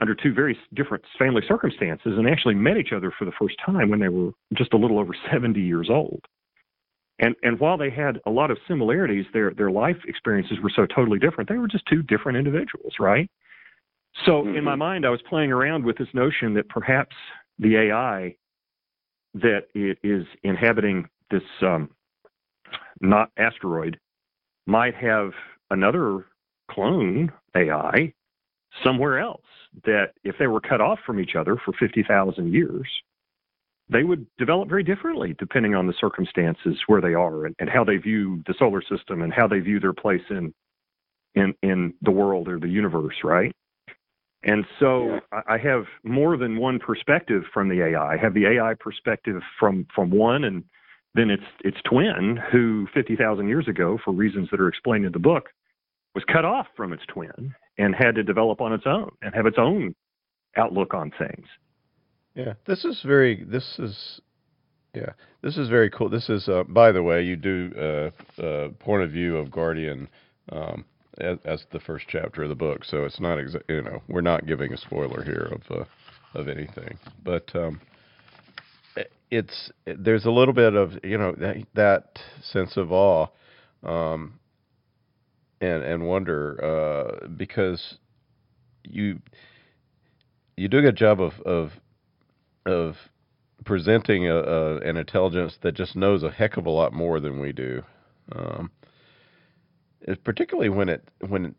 under 0.00 0.14
two 0.14 0.32
very 0.32 0.58
different 0.74 1.04
family 1.18 1.42
circumstances 1.46 2.14
and 2.16 2.28
actually 2.28 2.54
met 2.54 2.76
each 2.76 2.92
other 2.92 3.12
for 3.16 3.24
the 3.24 3.32
first 3.38 3.56
time 3.64 3.90
when 3.90 4.00
they 4.00 4.08
were 4.08 4.30
just 4.54 4.72
a 4.72 4.76
little 4.76 4.98
over 4.98 5.14
70 5.32 5.60
years 5.60 5.88
old. 5.90 6.20
And 7.20 7.36
and 7.44 7.60
while 7.60 7.78
they 7.78 7.90
had 7.90 8.20
a 8.26 8.30
lot 8.30 8.50
of 8.50 8.58
similarities, 8.66 9.24
their 9.32 9.52
their 9.52 9.70
life 9.70 9.98
experiences 10.08 10.58
were 10.60 10.72
so 10.74 10.84
totally 10.84 11.20
different. 11.20 11.48
They 11.48 11.58
were 11.58 11.68
just 11.68 11.86
two 11.86 12.02
different 12.02 12.38
individuals, 12.38 12.94
right? 12.98 13.30
So 14.26 14.42
mm-hmm. 14.42 14.56
in 14.56 14.64
my 14.64 14.74
mind, 14.74 15.06
I 15.06 15.10
was 15.10 15.20
playing 15.28 15.52
around 15.52 15.84
with 15.84 15.96
this 15.96 16.08
notion 16.12 16.54
that 16.54 16.68
perhaps 16.68 17.14
the 17.60 17.76
AI 17.76 18.34
that 19.34 19.66
is 19.74 20.26
inhabiting 20.42 21.08
this 21.30 21.42
um, 21.62 21.90
not 23.00 23.30
asteroid 23.36 23.98
might 24.66 24.94
have 24.94 25.30
another 25.70 26.26
clone 26.70 27.32
AI 27.56 28.12
somewhere 28.82 29.18
else 29.18 29.42
that 29.84 30.12
if 30.22 30.36
they 30.38 30.46
were 30.46 30.60
cut 30.60 30.80
off 30.80 30.98
from 31.04 31.20
each 31.20 31.34
other 31.38 31.56
for 31.64 31.72
50,000 31.78 32.52
years, 32.52 32.88
they 33.90 34.02
would 34.02 34.26
develop 34.38 34.68
very 34.68 34.82
differently 34.82 35.34
depending 35.38 35.74
on 35.74 35.86
the 35.86 35.94
circumstances 36.00 36.76
where 36.86 37.00
they 37.00 37.14
are 37.14 37.46
and, 37.46 37.54
and, 37.58 37.68
how 37.68 37.84
they 37.84 37.96
view 37.96 38.42
the 38.46 38.54
solar 38.58 38.82
system 38.82 39.22
and 39.22 39.32
how 39.32 39.46
they 39.46 39.58
view 39.58 39.78
their 39.78 39.92
place 39.92 40.22
in 40.30 40.54
in 41.34 41.52
in 41.62 41.92
the 42.02 42.10
world 42.10 42.48
or 42.48 42.58
the 42.58 42.68
universe, 42.68 43.16
right? 43.24 43.52
And 44.44 44.64
so 44.78 45.06
yeah. 45.06 45.20
I, 45.32 45.54
I 45.54 45.58
have 45.58 45.84
more 46.02 46.36
than 46.36 46.56
one 46.58 46.78
perspective 46.78 47.42
from 47.52 47.68
the 47.68 47.82
AI. 47.82 48.14
I 48.14 48.16
have 48.16 48.32
the 48.32 48.46
AI 48.46 48.74
perspective 48.80 49.42
from 49.58 49.86
from 49.94 50.10
one, 50.10 50.44
and 50.44 50.64
then 51.14 51.30
its 51.30 51.44
its 51.64 51.76
twin, 51.84 52.38
who 52.50 52.86
50,000 52.92 53.48
years 53.48 53.68
ago, 53.68 53.98
for 54.04 54.12
reasons 54.12 54.48
that 54.50 54.60
are 54.60 54.68
explained 54.68 55.04
in 55.04 55.12
the 55.12 55.18
book, 55.18 55.50
was 56.14 56.24
cut 56.24 56.44
off 56.44 56.66
from 56.76 56.92
its 56.92 57.02
twin 57.06 57.54
and 57.78 57.94
had 57.94 58.14
to 58.14 58.22
develop 58.22 58.60
on 58.60 58.72
its 58.72 58.84
own 58.86 59.10
and 59.22 59.34
have 59.34 59.46
its 59.46 59.58
own 59.58 59.94
outlook 60.56 60.94
on 60.94 61.12
things. 61.18 61.46
Yeah, 62.34 62.54
this 62.66 62.84
is 62.84 63.00
very. 63.04 63.44
This 63.44 63.78
is. 63.78 64.20
Yeah, 64.94 65.10
this 65.42 65.56
is 65.56 65.68
very 65.68 65.90
cool. 65.90 66.08
This 66.08 66.28
is, 66.28 66.48
uh, 66.48 66.62
by 66.68 66.92
the 66.92 67.02
way, 67.02 67.22
you 67.22 67.34
do 67.34 67.72
uh, 67.76 68.40
uh, 68.40 68.68
point 68.78 69.02
of 69.02 69.10
view 69.10 69.36
of 69.36 69.50
Guardian 69.50 70.08
um, 70.52 70.84
as, 71.18 71.64
the 71.72 71.80
first 71.80 72.06
chapter 72.08 72.44
of 72.44 72.48
the 72.48 72.54
book, 72.54 72.84
so 72.84 73.04
it's 73.04 73.18
not 73.18 73.38
exa- 73.38 73.62
you 73.68 73.82
know 73.82 74.02
we're 74.08 74.20
not 74.20 74.46
giving 74.46 74.72
a 74.72 74.76
spoiler 74.76 75.24
here 75.24 75.52
of 75.52 75.80
uh, 75.80 75.84
of 76.38 76.48
anything, 76.48 76.98
but 77.24 77.50
um, 77.54 77.80
it's 79.30 79.70
there's 79.86 80.24
a 80.24 80.30
little 80.30 80.54
bit 80.54 80.74
of 80.74 80.92
you 81.02 81.18
know 81.18 81.34
that, 81.38 81.56
that 81.74 82.18
sense 82.42 82.76
of 82.76 82.92
awe 82.92 83.26
um, 83.82 84.38
and 85.60 85.82
and 85.82 86.06
wonder 86.06 86.62
uh, 86.62 87.26
because 87.28 87.98
you 88.84 89.20
you 90.56 90.68
do 90.68 90.78
a 90.78 90.82
good 90.82 90.96
job 90.96 91.20
of 91.20 91.32
of 91.44 91.70
of 92.66 92.94
presenting 93.64 94.28
a, 94.28 94.36
a, 94.36 94.76
an 94.78 94.96
intelligence 94.96 95.56
that 95.62 95.74
just 95.74 95.96
knows 95.96 96.22
a 96.22 96.30
heck 96.30 96.56
of 96.56 96.66
a 96.66 96.70
lot 96.70 96.92
more 96.92 97.20
than 97.20 97.40
we 97.40 97.52
do. 97.52 97.82
Um, 98.32 98.70
particularly 100.22 100.68
when 100.68 100.88
it 100.88 101.08
when 101.26 101.54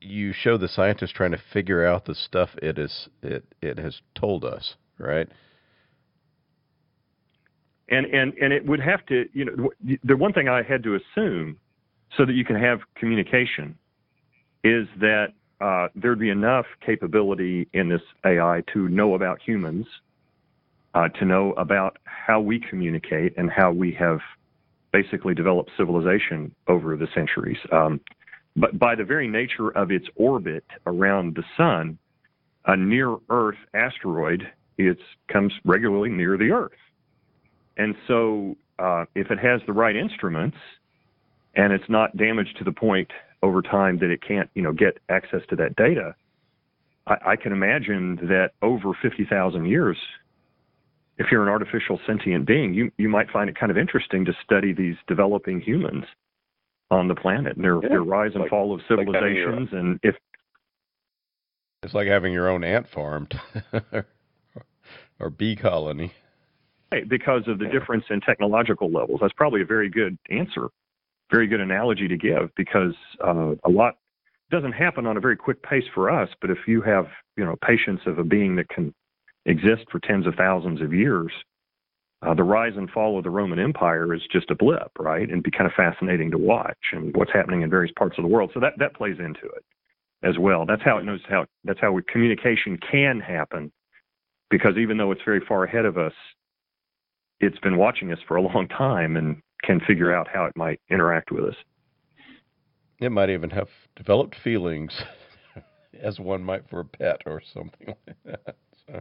you 0.00 0.32
show 0.32 0.56
the 0.56 0.68
scientist 0.68 1.14
trying 1.14 1.30
to 1.30 1.40
figure 1.52 1.86
out 1.86 2.06
the 2.06 2.14
stuff 2.14 2.50
it 2.60 2.78
is 2.78 3.08
it 3.22 3.44
it 3.60 3.78
has 3.78 4.00
told 4.14 4.44
us, 4.44 4.74
right? 4.98 5.28
And 7.92 8.06
and 8.06 8.32
and 8.40 8.52
it 8.52 8.64
would 8.66 8.80
have 8.80 9.04
to, 9.06 9.28
you 9.32 9.44
know, 9.44 9.70
the 10.02 10.16
one 10.16 10.32
thing 10.32 10.48
I 10.48 10.62
had 10.62 10.82
to 10.84 10.96
assume 10.96 11.58
so 12.16 12.24
that 12.24 12.32
you 12.32 12.44
can 12.44 12.56
have 12.56 12.80
communication 12.96 13.76
is 14.64 14.88
that 14.98 15.28
uh, 15.60 15.88
there'd 15.94 16.18
be 16.18 16.30
enough 16.30 16.66
capability 16.84 17.68
in 17.72 17.88
this 17.88 18.00
AI 18.24 18.62
to 18.72 18.88
know 18.88 19.14
about 19.14 19.40
humans, 19.40 19.86
uh, 20.94 21.08
to 21.08 21.24
know 21.24 21.52
about 21.52 21.98
how 22.04 22.40
we 22.40 22.58
communicate 22.58 23.34
and 23.36 23.50
how 23.50 23.70
we 23.70 23.92
have 23.92 24.18
basically 24.92 25.34
developed 25.34 25.70
civilization 25.76 26.54
over 26.68 26.96
the 26.96 27.08
centuries. 27.14 27.58
Um, 27.70 28.00
but 28.56 28.78
by 28.78 28.94
the 28.94 29.04
very 29.04 29.28
nature 29.28 29.70
of 29.70 29.90
its 29.90 30.06
orbit 30.16 30.64
around 30.86 31.36
the 31.36 31.44
sun, 31.56 31.98
a 32.66 32.76
near 32.76 33.16
Earth 33.30 33.56
asteroid 33.74 34.50
it 34.78 34.98
comes 35.28 35.52
regularly 35.64 36.10
near 36.10 36.36
the 36.36 36.50
Earth. 36.50 36.72
And 37.76 37.94
so, 38.06 38.56
uh, 38.78 39.04
if 39.14 39.30
it 39.30 39.38
has 39.38 39.60
the 39.66 39.72
right 39.72 39.96
instruments, 39.96 40.56
and 41.54 41.72
it's 41.72 41.88
not 41.88 42.16
damaged 42.16 42.56
to 42.58 42.64
the 42.64 42.72
point 42.72 43.10
over 43.42 43.62
time 43.62 43.98
that 43.98 44.10
it 44.10 44.22
can't, 44.26 44.48
you 44.54 44.62
know, 44.62 44.72
get 44.72 44.98
access 45.08 45.40
to 45.50 45.56
that 45.56 45.76
data, 45.76 46.14
I, 47.06 47.16
I 47.26 47.36
can 47.36 47.52
imagine 47.52 48.16
that 48.22 48.50
over 48.62 48.92
50,000 49.00 49.66
years, 49.66 49.96
if 51.18 51.26
you're 51.30 51.42
an 51.42 51.48
artificial 51.48 52.00
sentient 52.06 52.46
being, 52.46 52.72
you 52.74 52.90
you 52.96 53.08
might 53.08 53.30
find 53.30 53.48
it 53.50 53.58
kind 53.58 53.70
of 53.70 53.78
interesting 53.78 54.24
to 54.24 54.32
study 54.44 54.72
these 54.72 54.96
developing 55.06 55.60
humans 55.60 56.04
on 56.90 57.08
the 57.08 57.14
planet 57.14 57.56
and 57.56 57.64
their 57.64 57.80
yeah, 57.82 57.88
their 57.88 58.02
rise 58.02 58.32
and 58.34 58.42
like, 58.42 58.50
fall 58.50 58.74
of 58.74 58.80
civilizations, 58.88 59.68
like 59.72 59.80
and 59.80 60.00
if 60.02 60.16
it's 61.82 61.94
like 61.94 62.06
having 62.06 62.32
your 62.32 62.48
own 62.48 62.64
ant 62.64 62.88
farm 62.88 63.28
or 65.20 65.30
bee 65.30 65.56
colony. 65.56 66.12
Because 67.00 67.42
of 67.46 67.58
the 67.58 67.66
difference 67.66 68.04
in 68.10 68.20
technological 68.20 68.90
levels, 68.90 69.20
that's 69.20 69.32
probably 69.34 69.62
a 69.62 69.66
very 69.66 69.88
good 69.88 70.18
answer 70.30 70.68
very 71.32 71.46
good 71.46 71.60
analogy 71.60 72.06
to 72.06 72.16
give 72.16 72.54
because 72.56 72.94
uh, 73.26 73.54
a 73.64 73.70
lot 73.70 73.94
doesn't 74.50 74.72
happen 74.72 75.06
on 75.06 75.16
a 75.16 75.20
very 75.20 75.36
quick 75.36 75.62
pace 75.62 75.84
for 75.94 76.10
us. 76.10 76.28
But 76.40 76.50
if 76.50 76.58
you 76.66 76.82
have, 76.82 77.06
you 77.36 77.44
know, 77.44 77.56
patience 77.66 78.00
of 78.06 78.18
a 78.18 78.24
being 78.24 78.54
that 78.56 78.68
can 78.68 78.94
exist 79.46 79.84
for 79.90 79.98
tens 79.98 80.26
of 80.26 80.34
thousands 80.34 80.82
of 80.82 80.92
years, 80.92 81.32
uh, 82.20 82.34
the 82.34 82.44
rise 82.44 82.74
and 82.76 82.88
fall 82.90 83.16
of 83.16 83.24
the 83.24 83.30
Roman 83.30 83.58
Empire 83.58 84.14
is 84.14 84.20
just 84.30 84.50
a 84.50 84.54
blip, 84.54 84.92
right? 84.98 85.28
And 85.28 85.42
be 85.42 85.50
kind 85.50 85.66
of 85.66 85.72
fascinating 85.72 86.30
to 86.32 86.38
watch 86.38 86.76
and 86.92 87.16
what's 87.16 87.32
happening 87.32 87.62
in 87.62 87.70
various 87.70 87.92
parts 87.98 88.16
of 88.18 88.22
the 88.22 88.28
world. 88.28 88.50
So 88.52 88.60
that 88.60 88.74
that 88.78 88.94
plays 88.94 89.16
into 89.18 89.46
it 89.46 89.64
as 90.22 90.38
well. 90.38 90.66
That's 90.66 90.82
how 90.84 90.98
it 90.98 91.04
knows 91.04 91.20
how 91.28 91.46
that's 91.64 91.80
how 91.80 91.98
communication 92.12 92.78
can 92.78 93.20
happen 93.20 93.72
because 94.50 94.76
even 94.76 94.98
though 94.98 95.10
it's 95.12 95.22
very 95.24 95.40
far 95.48 95.64
ahead 95.64 95.86
of 95.86 95.96
us, 95.96 96.12
it's 97.42 97.58
been 97.58 97.76
watching 97.76 98.12
us 98.12 98.18
for 98.26 98.36
a 98.36 98.42
long 98.42 98.68
time 98.68 99.16
and 99.16 99.42
can 99.62 99.80
figure 99.80 100.14
out 100.14 100.28
how 100.32 100.44
it 100.46 100.56
might 100.56 100.80
interact 100.90 101.30
with 101.30 101.44
us. 101.44 101.56
It 103.00 103.10
might 103.10 103.30
even 103.30 103.50
have 103.50 103.68
developed 103.96 104.36
feelings, 104.42 104.92
as 106.00 106.20
one 106.20 106.42
might 106.42 106.68
for 106.70 106.80
a 106.80 106.84
pet 106.84 107.20
or 107.26 107.42
something 107.52 107.94
like 108.06 108.16
that. 108.24 108.56
So. 108.86 109.00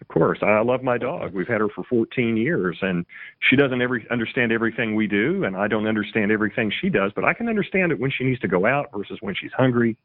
Of 0.00 0.08
course, 0.08 0.38
I 0.42 0.60
love 0.60 0.82
my 0.82 0.96
dog. 0.96 1.34
We've 1.34 1.46
had 1.46 1.60
her 1.60 1.68
for 1.68 1.84
14 1.84 2.36
years, 2.36 2.78
and 2.80 3.04
she 3.40 3.56
doesn't 3.56 3.82
every 3.82 4.06
understand 4.10 4.50
everything 4.50 4.94
we 4.94 5.06
do, 5.06 5.44
and 5.44 5.56
I 5.56 5.68
don't 5.68 5.86
understand 5.86 6.32
everything 6.32 6.72
she 6.80 6.88
does. 6.88 7.12
But 7.14 7.24
I 7.24 7.34
can 7.34 7.48
understand 7.48 7.92
it 7.92 8.00
when 8.00 8.10
she 8.10 8.24
needs 8.24 8.40
to 8.40 8.48
go 8.48 8.64
out 8.64 8.86
versus 8.96 9.18
when 9.20 9.34
she's 9.34 9.52
hungry, 9.52 9.98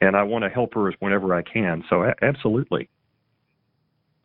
and 0.00 0.16
I 0.16 0.22
want 0.22 0.44
to 0.44 0.48
help 0.48 0.72
her 0.74 0.90
whenever 1.00 1.34
I 1.34 1.42
can. 1.42 1.84
So 1.90 2.10
absolutely. 2.22 2.88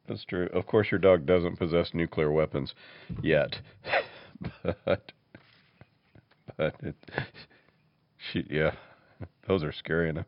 That's 0.07 0.25
true. 0.25 0.49
Of 0.53 0.67
course, 0.67 0.87
your 0.91 0.99
dog 0.99 1.25
doesn't 1.25 1.57
possess 1.57 1.91
nuclear 1.93 2.31
weapons 2.31 2.73
yet. 3.21 3.55
but 4.63 5.11
but 6.57 6.75
it, 6.81 6.95
she 8.31 8.45
yeah, 8.49 8.71
those 9.47 9.63
are 9.63 9.73
scary 9.73 10.09
enough. 10.09 10.27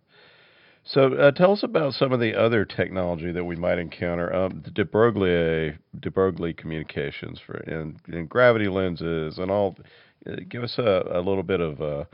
So 0.84 1.14
uh, 1.16 1.32
tell 1.32 1.52
us 1.52 1.64
about 1.64 1.94
some 1.94 2.14
of 2.14 2.22
the 2.22 2.34
other 2.34 2.64
technology 2.64 3.32
that 3.34 3.44
we 3.44 3.58
might 3.58 3.78
encounter. 3.78 4.34
Um, 4.34 4.62
the 4.64 4.72
de 4.72 4.86
Broglie, 4.86 5.78
de 6.00 6.12
Broglie 6.12 6.54
communications 6.54 7.42
for 7.46 7.58
and, 7.58 8.00
and 8.08 8.30
gravity 8.30 8.70
lenses 8.70 9.38
and 9.38 9.52
all. 9.52 9.76
Uh, 10.26 10.38
give 10.50 10.64
us 10.64 10.76
a, 10.78 11.04
a 11.12 11.20
little 11.20 11.44
bit 11.44 11.60
of 11.60 11.82
uh, 11.82 12.06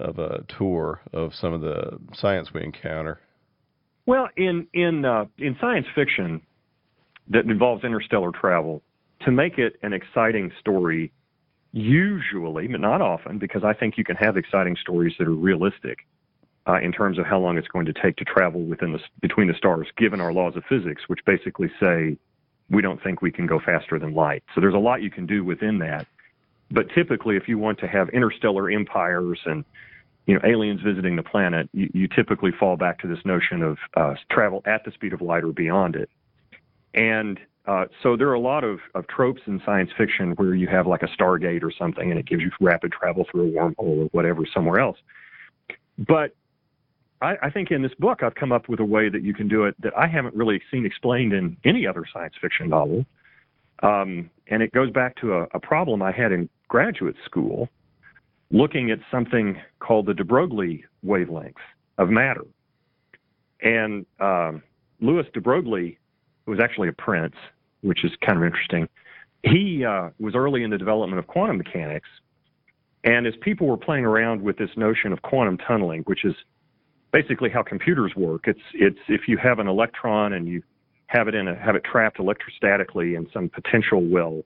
of 0.00 0.18
a 0.18 0.44
tour 0.58 1.00
of 1.12 1.34
some 1.34 1.52
of 1.52 1.60
the 1.60 1.98
science 2.14 2.52
we 2.52 2.62
encounter? 2.62 3.20
Well, 4.06 4.28
in 4.36 4.66
in 4.72 5.04
uh, 5.04 5.26
in 5.38 5.56
science 5.60 5.86
fiction 5.94 6.40
that 7.30 7.44
involves 7.46 7.84
interstellar 7.84 8.32
travel, 8.32 8.82
to 9.22 9.30
make 9.30 9.58
it 9.58 9.76
an 9.82 9.92
exciting 9.92 10.52
story, 10.60 11.12
usually, 11.72 12.66
but 12.68 12.80
not 12.80 13.00
often, 13.00 13.38
because 13.38 13.64
I 13.64 13.72
think 13.72 13.96
you 13.96 14.04
can 14.04 14.16
have 14.16 14.36
exciting 14.36 14.76
stories 14.80 15.14
that 15.18 15.28
are 15.28 15.32
realistic 15.32 16.00
uh, 16.66 16.78
in 16.80 16.92
terms 16.92 17.18
of 17.18 17.26
how 17.26 17.38
long 17.38 17.56
it's 17.56 17.68
going 17.68 17.86
to 17.86 17.92
take 17.92 18.16
to 18.16 18.24
travel 18.24 18.62
within 18.62 18.92
the 18.92 19.00
between 19.20 19.48
the 19.48 19.54
stars, 19.54 19.86
given 19.96 20.20
our 20.20 20.32
laws 20.32 20.56
of 20.56 20.64
physics, 20.68 21.02
which 21.06 21.20
basically 21.24 21.70
say 21.80 22.16
we 22.68 22.82
don't 22.82 23.02
think 23.02 23.22
we 23.22 23.32
can 23.32 23.46
go 23.46 23.58
faster 23.58 23.98
than 23.98 24.14
light. 24.14 24.42
So 24.54 24.60
there's 24.60 24.74
a 24.74 24.78
lot 24.78 25.02
you 25.02 25.10
can 25.10 25.26
do 25.26 25.44
within 25.44 25.78
that. 25.78 26.06
But 26.70 26.86
typically, 26.94 27.36
if 27.36 27.48
you 27.48 27.58
want 27.58 27.80
to 27.80 27.88
have 27.88 28.08
interstellar 28.10 28.70
empires 28.70 29.40
and 29.44 29.64
you 30.26 30.34
know 30.34 30.40
aliens 30.44 30.80
visiting 30.82 31.16
the 31.16 31.22
planet, 31.22 31.68
you, 31.72 31.90
you 31.92 32.08
typically 32.08 32.52
fall 32.58 32.76
back 32.76 33.00
to 33.00 33.08
this 33.08 33.24
notion 33.24 33.62
of 33.62 33.78
uh, 33.96 34.14
travel 34.30 34.62
at 34.66 34.84
the 34.84 34.92
speed 34.92 35.12
of 35.12 35.20
light 35.20 35.44
or 35.44 35.52
beyond 35.52 35.96
it. 35.96 36.10
And 36.94 37.38
uh, 37.66 37.84
so 38.02 38.16
there 38.16 38.28
are 38.28 38.34
a 38.34 38.40
lot 38.40 38.64
of, 38.64 38.80
of 38.94 39.06
tropes 39.08 39.42
in 39.46 39.60
science 39.64 39.90
fiction 39.96 40.32
where 40.32 40.54
you 40.54 40.66
have 40.66 40.86
like 40.86 41.02
a 41.02 41.08
Stargate 41.08 41.62
or 41.62 41.72
something, 41.76 42.10
and 42.10 42.18
it 42.18 42.26
gives 42.26 42.42
you 42.42 42.50
rapid 42.60 42.92
travel 42.92 43.26
through 43.30 43.48
a 43.48 43.52
wormhole 43.52 43.74
or 43.78 44.04
whatever 44.12 44.42
somewhere 44.52 44.80
else. 44.80 44.98
But 45.98 46.34
I, 47.20 47.36
I 47.42 47.50
think 47.50 47.70
in 47.70 47.82
this 47.82 47.94
book, 47.98 48.22
I've 48.22 48.34
come 48.34 48.52
up 48.52 48.68
with 48.68 48.80
a 48.80 48.84
way 48.84 49.08
that 49.08 49.22
you 49.22 49.34
can 49.34 49.46
do 49.46 49.64
it 49.64 49.74
that 49.82 49.96
I 49.96 50.06
haven't 50.06 50.34
really 50.34 50.60
seen 50.70 50.86
explained 50.86 51.32
in 51.32 51.56
any 51.64 51.86
other 51.86 52.04
science 52.12 52.34
fiction 52.40 52.70
novel. 52.70 53.04
Um, 53.82 54.30
and 54.48 54.62
it 54.62 54.72
goes 54.72 54.90
back 54.90 55.16
to 55.16 55.34
a, 55.34 55.42
a 55.54 55.60
problem 55.60 56.02
I 56.02 56.12
had 56.12 56.32
in 56.32 56.48
graduate 56.68 57.16
school 57.24 57.68
looking 58.50 58.90
at 58.90 58.98
something 59.10 59.60
called 59.78 60.06
the 60.06 60.14
de 60.14 60.24
Broglie 60.24 60.84
wavelength 61.02 61.54
of 61.98 62.08
matter. 62.08 62.44
And 63.62 64.06
um, 64.18 64.62
Louis 65.00 65.24
de 65.32 65.40
Broglie, 65.40 65.98
who 66.50 66.56
was 66.56 66.62
actually 66.62 66.88
a 66.88 66.92
prince, 66.92 67.36
which 67.82 68.04
is 68.04 68.10
kind 68.26 68.36
of 68.36 68.44
interesting, 68.44 68.88
he 69.44 69.84
uh, 69.84 70.10
was 70.18 70.34
early 70.34 70.64
in 70.64 70.70
the 70.70 70.78
development 70.78 71.20
of 71.20 71.28
quantum 71.28 71.56
mechanics. 71.56 72.08
And 73.04 73.24
as 73.24 73.34
people 73.40 73.68
were 73.68 73.76
playing 73.76 74.04
around 74.04 74.42
with 74.42 74.58
this 74.58 74.70
notion 74.76 75.12
of 75.12 75.22
quantum 75.22 75.58
tunneling, 75.58 76.02
which 76.02 76.24
is 76.24 76.34
basically 77.12 77.50
how 77.50 77.62
computers 77.62 78.12
work. 78.16 78.48
It's 78.48 78.60
it's 78.74 78.98
if 79.08 79.22
you 79.28 79.36
have 79.38 79.60
an 79.60 79.68
electron 79.68 80.32
and 80.32 80.48
you 80.48 80.62
have 81.06 81.28
it 81.28 81.34
in 81.34 81.46
a 81.46 81.54
have 81.54 81.76
it 81.76 81.84
trapped 81.84 82.18
electrostatically 82.18 83.16
in 83.16 83.28
some 83.32 83.48
potential 83.48 84.02
well 84.02 84.42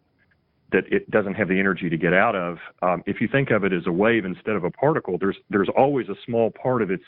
that 0.73 0.85
it 0.93 1.11
doesn't 1.11 1.35
have 1.35 1.49
the 1.49 1.59
energy 1.59 1.89
to 1.89 1.97
get 1.97 2.13
out 2.13 2.37
of. 2.37 2.59
Um, 2.83 3.03
if 3.07 3.21
you 3.21 3.29
think 3.29 3.51
of 3.51 3.65
it 3.65 3.73
as 3.73 3.87
a 3.87 3.93
wave 3.93 4.25
instead 4.25 4.57
of 4.57 4.65
a 4.65 4.71
particle, 4.71 5.17
there's 5.19 5.37
there's 5.49 5.71
always 5.77 6.09
a 6.11 6.17
small 6.27 6.51
part 6.51 6.83
of 6.83 6.91
its 6.91 7.05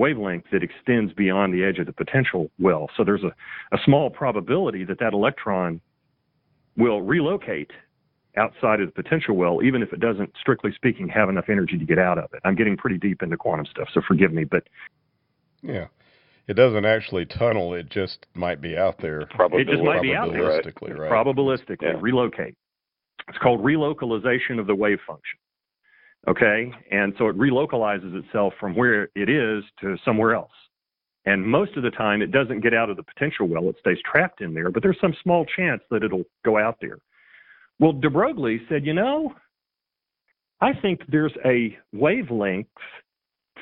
wavelength 0.00 0.46
that 0.50 0.62
extends 0.62 1.12
beyond 1.12 1.52
the 1.52 1.62
edge 1.62 1.78
of 1.78 1.86
the 1.86 1.92
potential 1.92 2.50
well. 2.58 2.88
So 2.96 3.04
there's 3.04 3.22
a, 3.22 3.32
a 3.72 3.78
small 3.84 4.08
probability 4.10 4.84
that 4.84 4.98
that 4.98 5.12
electron 5.12 5.80
will 6.76 7.02
relocate 7.02 7.70
outside 8.36 8.80
of 8.80 8.86
the 8.88 9.02
potential 9.02 9.36
well, 9.36 9.62
even 9.62 9.82
if 9.82 9.92
it 9.92 10.00
doesn't, 10.00 10.32
strictly 10.40 10.72
speaking, 10.74 11.08
have 11.08 11.28
enough 11.28 11.46
energy 11.48 11.76
to 11.76 11.84
get 11.84 11.98
out 11.98 12.16
of 12.16 12.32
it. 12.32 12.40
I'm 12.44 12.54
getting 12.54 12.76
pretty 12.76 12.96
deep 12.96 13.22
into 13.22 13.36
quantum 13.36 13.66
stuff, 13.66 13.88
so 13.92 14.00
forgive 14.06 14.32
me, 14.32 14.44
but 14.44 14.64
yeah, 15.62 15.88
it 16.46 16.54
doesn't 16.54 16.86
actually 16.86 17.26
tunnel; 17.26 17.74
it 17.74 17.90
just 17.90 18.24
might 18.34 18.62
be 18.62 18.76
out 18.76 19.00
there. 19.02 19.26
Probably, 19.26 19.62
It 19.62 19.68
just 19.68 19.82
might 19.82 20.00
be 20.00 20.14
out 20.14 20.32
there, 20.32 20.62
probabilistically, 20.62 20.96
right? 20.96 21.10
Probabilistically, 21.10 21.82
yeah. 21.82 21.92
relocate. 22.00 22.56
It's 23.28 23.38
called 23.38 23.60
relocalization 23.60 24.58
of 24.58 24.66
the 24.66 24.74
wave 24.74 24.98
function. 25.06 25.38
Okay, 26.28 26.70
and 26.90 27.14
so 27.18 27.28
it 27.28 27.38
relocalizes 27.38 28.14
itself 28.14 28.52
from 28.60 28.74
where 28.74 29.08
it 29.14 29.28
is 29.30 29.64
to 29.80 29.96
somewhere 30.04 30.34
else. 30.34 30.52
And 31.24 31.44
most 31.44 31.76
of 31.76 31.82
the 31.82 31.90
time, 31.90 32.22
it 32.22 32.30
doesn't 32.30 32.60
get 32.60 32.74
out 32.74 32.90
of 32.90 32.96
the 32.96 33.02
potential 33.02 33.48
well; 33.48 33.68
it 33.68 33.76
stays 33.80 33.98
trapped 34.04 34.40
in 34.40 34.54
there. 34.54 34.70
But 34.70 34.82
there's 34.82 35.00
some 35.00 35.14
small 35.22 35.46
chance 35.56 35.82
that 35.90 36.02
it'll 36.02 36.24
go 36.44 36.58
out 36.58 36.76
there. 36.80 36.98
Well, 37.78 37.92
de 37.92 38.10
Broglie 38.10 38.60
said, 38.68 38.84
you 38.84 38.92
know, 38.92 39.34
I 40.60 40.72
think 40.74 41.00
there's 41.08 41.32
a 41.44 41.76
wavelength 41.92 42.68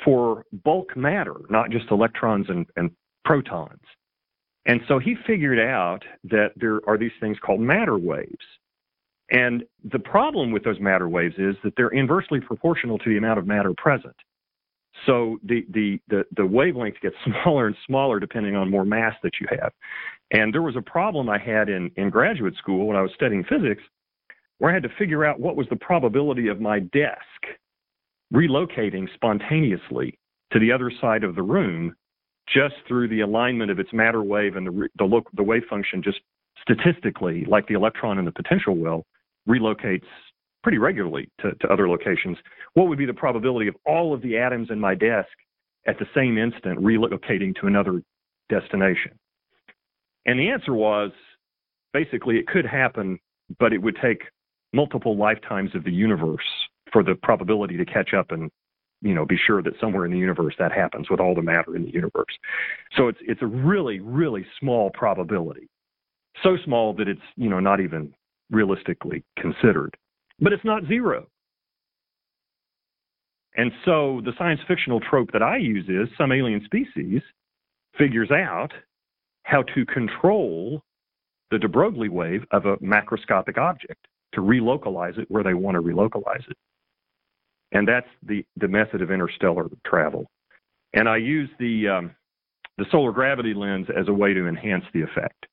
for 0.04 0.44
bulk 0.64 0.96
matter, 0.96 1.34
not 1.48 1.70
just 1.70 1.90
electrons 1.90 2.46
and, 2.48 2.66
and 2.76 2.90
protons. 3.24 3.80
And 4.66 4.80
so 4.88 4.98
he 4.98 5.14
figured 5.26 5.58
out 5.58 6.00
that 6.24 6.50
there 6.56 6.80
are 6.88 6.98
these 6.98 7.12
things 7.20 7.38
called 7.44 7.60
matter 7.60 7.96
waves. 7.96 8.36
And 9.30 9.64
the 9.84 9.98
problem 9.98 10.52
with 10.52 10.64
those 10.64 10.80
matter 10.80 11.08
waves 11.08 11.34
is 11.38 11.54
that 11.62 11.74
they're 11.76 11.88
inversely 11.88 12.40
proportional 12.40 12.98
to 12.98 13.10
the 13.10 13.18
amount 13.18 13.38
of 13.38 13.46
matter 13.46 13.72
present. 13.76 14.16
So 15.06 15.38
the, 15.44 15.64
the, 15.70 16.00
the, 16.08 16.24
the 16.36 16.46
wavelength 16.46 17.00
gets 17.02 17.14
smaller 17.42 17.66
and 17.66 17.76
smaller 17.86 18.18
depending 18.18 18.56
on 18.56 18.70
more 18.70 18.84
mass 18.84 19.14
that 19.22 19.32
you 19.40 19.46
have. 19.50 19.72
And 20.30 20.52
there 20.52 20.62
was 20.62 20.76
a 20.76 20.82
problem 20.82 21.28
I 21.28 21.38
had 21.38 21.68
in, 21.68 21.90
in 21.96 22.10
graduate 22.10 22.54
school 22.56 22.86
when 22.86 22.96
I 22.96 23.02
was 23.02 23.10
studying 23.14 23.44
physics 23.44 23.82
where 24.58 24.70
I 24.70 24.74
had 24.74 24.82
to 24.82 24.90
figure 24.98 25.24
out 25.24 25.40
what 25.40 25.56
was 25.56 25.66
the 25.70 25.76
probability 25.76 26.48
of 26.48 26.60
my 26.60 26.80
desk 26.80 27.20
relocating 28.34 29.06
spontaneously 29.14 30.18
to 30.52 30.58
the 30.58 30.72
other 30.72 30.90
side 31.00 31.24
of 31.24 31.34
the 31.34 31.42
room 31.42 31.94
just 32.52 32.74
through 32.86 33.08
the 33.08 33.20
alignment 33.20 33.70
of 33.70 33.78
its 33.78 33.92
matter 33.92 34.22
wave 34.22 34.56
and 34.56 34.66
the, 34.66 34.88
the, 34.98 35.04
lo- 35.04 35.24
the 35.34 35.42
wave 35.42 35.62
function 35.68 36.02
just 36.02 36.20
statistically, 36.62 37.44
like 37.46 37.66
the 37.68 37.74
electron 37.74 38.18
in 38.18 38.24
the 38.24 38.32
potential 38.32 38.74
well, 38.74 39.06
relocates 39.48 40.06
pretty 40.62 40.78
regularly 40.78 41.28
to, 41.40 41.52
to 41.54 41.68
other 41.68 41.88
locations. 41.88 42.36
What 42.74 42.88
would 42.88 42.98
be 42.98 43.06
the 43.06 43.14
probability 43.14 43.68
of 43.68 43.76
all 43.86 44.12
of 44.12 44.22
the 44.22 44.36
atoms 44.36 44.68
in 44.70 44.78
my 44.78 44.94
desk 44.94 45.28
at 45.86 45.98
the 45.98 46.06
same 46.14 46.36
instant 46.36 46.78
relocating 46.80 47.54
to 47.60 47.66
another 47.66 48.02
destination? 48.48 49.12
And 50.26 50.38
the 50.38 50.50
answer 50.50 50.74
was 50.74 51.10
basically 51.92 52.36
it 52.36 52.46
could 52.46 52.66
happen, 52.66 53.18
but 53.58 53.72
it 53.72 53.78
would 53.78 53.96
take 54.02 54.22
multiple 54.72 55.16
lifetimes 55.16 55.74
of 55.74 55.84
the 55.84 55.92
universe 55.92 56.44
for 56.92 57.02
the 57.02 57.14
probability 57.14 57.76
to 57.76 57.84
catch 57.84 58.12
up 58.14 58.30
and 58.30 58.50
you 59.00 59.14
know 59.14 59.24
be 59.24 59.38
sure 59.46 59.62
that 59.62 59.72
somewhere 59.80 60.04
in 60.04 60.12
the 60.12 60.18
universe 60.18 60.54
that 60.58 60.72
happens 60.72 61.08
with 61.08 61.20
all 61.20 61.34
the 61.34 61.42
matter 61.42 61.76
in 61.76 61.84
the 61.84 61.92
universe 61.92 62.36
so 62.96 63.08
it's 63.08 63.18
it's 63.22 63.42
a 63.42 63.46
really 63.46 64.00
really 64.00 64.44
small 64.58 64.90
probability 64.90 65.68
so 66.42 66.56
small 66.64 66.92
that 66.92 67.08
it's 67.08 67.20
you 67.36 67.48
know 67.48 67.60
not 67.60 67.80
even 67.80 68.12
realistically 68.50 69.24
considered 69.38 69.96
but 70.40 70.52
it's 70.52 70.64
not 70.64 70.86
zero 70.86 71.26
and 73.56 73.72
so 73.84 74.20
the 74.24 74.32
science 74.38 74.60
fictional 74.66 75.00
trope 75.00 75.30
that 75.32 75.42
i 75.42 75.56
use 75.56 75.88
is 75.88 76.08
some 76.16 76.32
alien 76.32 76.62
species 76.64 77.22
figures 77.96 78.30
out 78.30 78.72
how 79.42 79.62
to 79.74 79.84
control 79.86 80.82
the 81.50 81.58
de 81.58 81.68
Broglie 81.68 82.08
wave 82.08 82.44
of 82.52 82.66
a 82.66 82.76
macroscopic 82.78 83.56
object 83.58 84.06
to 84.34 84.40
relocalize 84.40 85.18
it 85.18 85.30
where 85.30 85.42
they 85.42 85.54
want 85.54 85.74
to 85.74 85.82
relocalize 85.82 86.48
it. 86.48 86.56
And 87.72 87.86
that's 87.86 88.08
the, 88.22 88.44
the 88.56 88.68
method 88.68 89.02
of 89.02 89.10
interstellar 89.10 89.68
travel. 89.86 90.26
And 90.94 91.08
I 91.08 91.16
use 91.16 91.50
the, 91.58 91.88
um, 91.88 92.10
the 92.76 92.86
solar 92.90 93.12
gravity 93.12 93.54
lens 93.54 93.86
as 93.94 94.08
a 94.08 94.12
way 94.12 94.34
to 94.34 94.46
enhance 94.46 94.84
the 94.92 95.02
effect. 95.02 95.46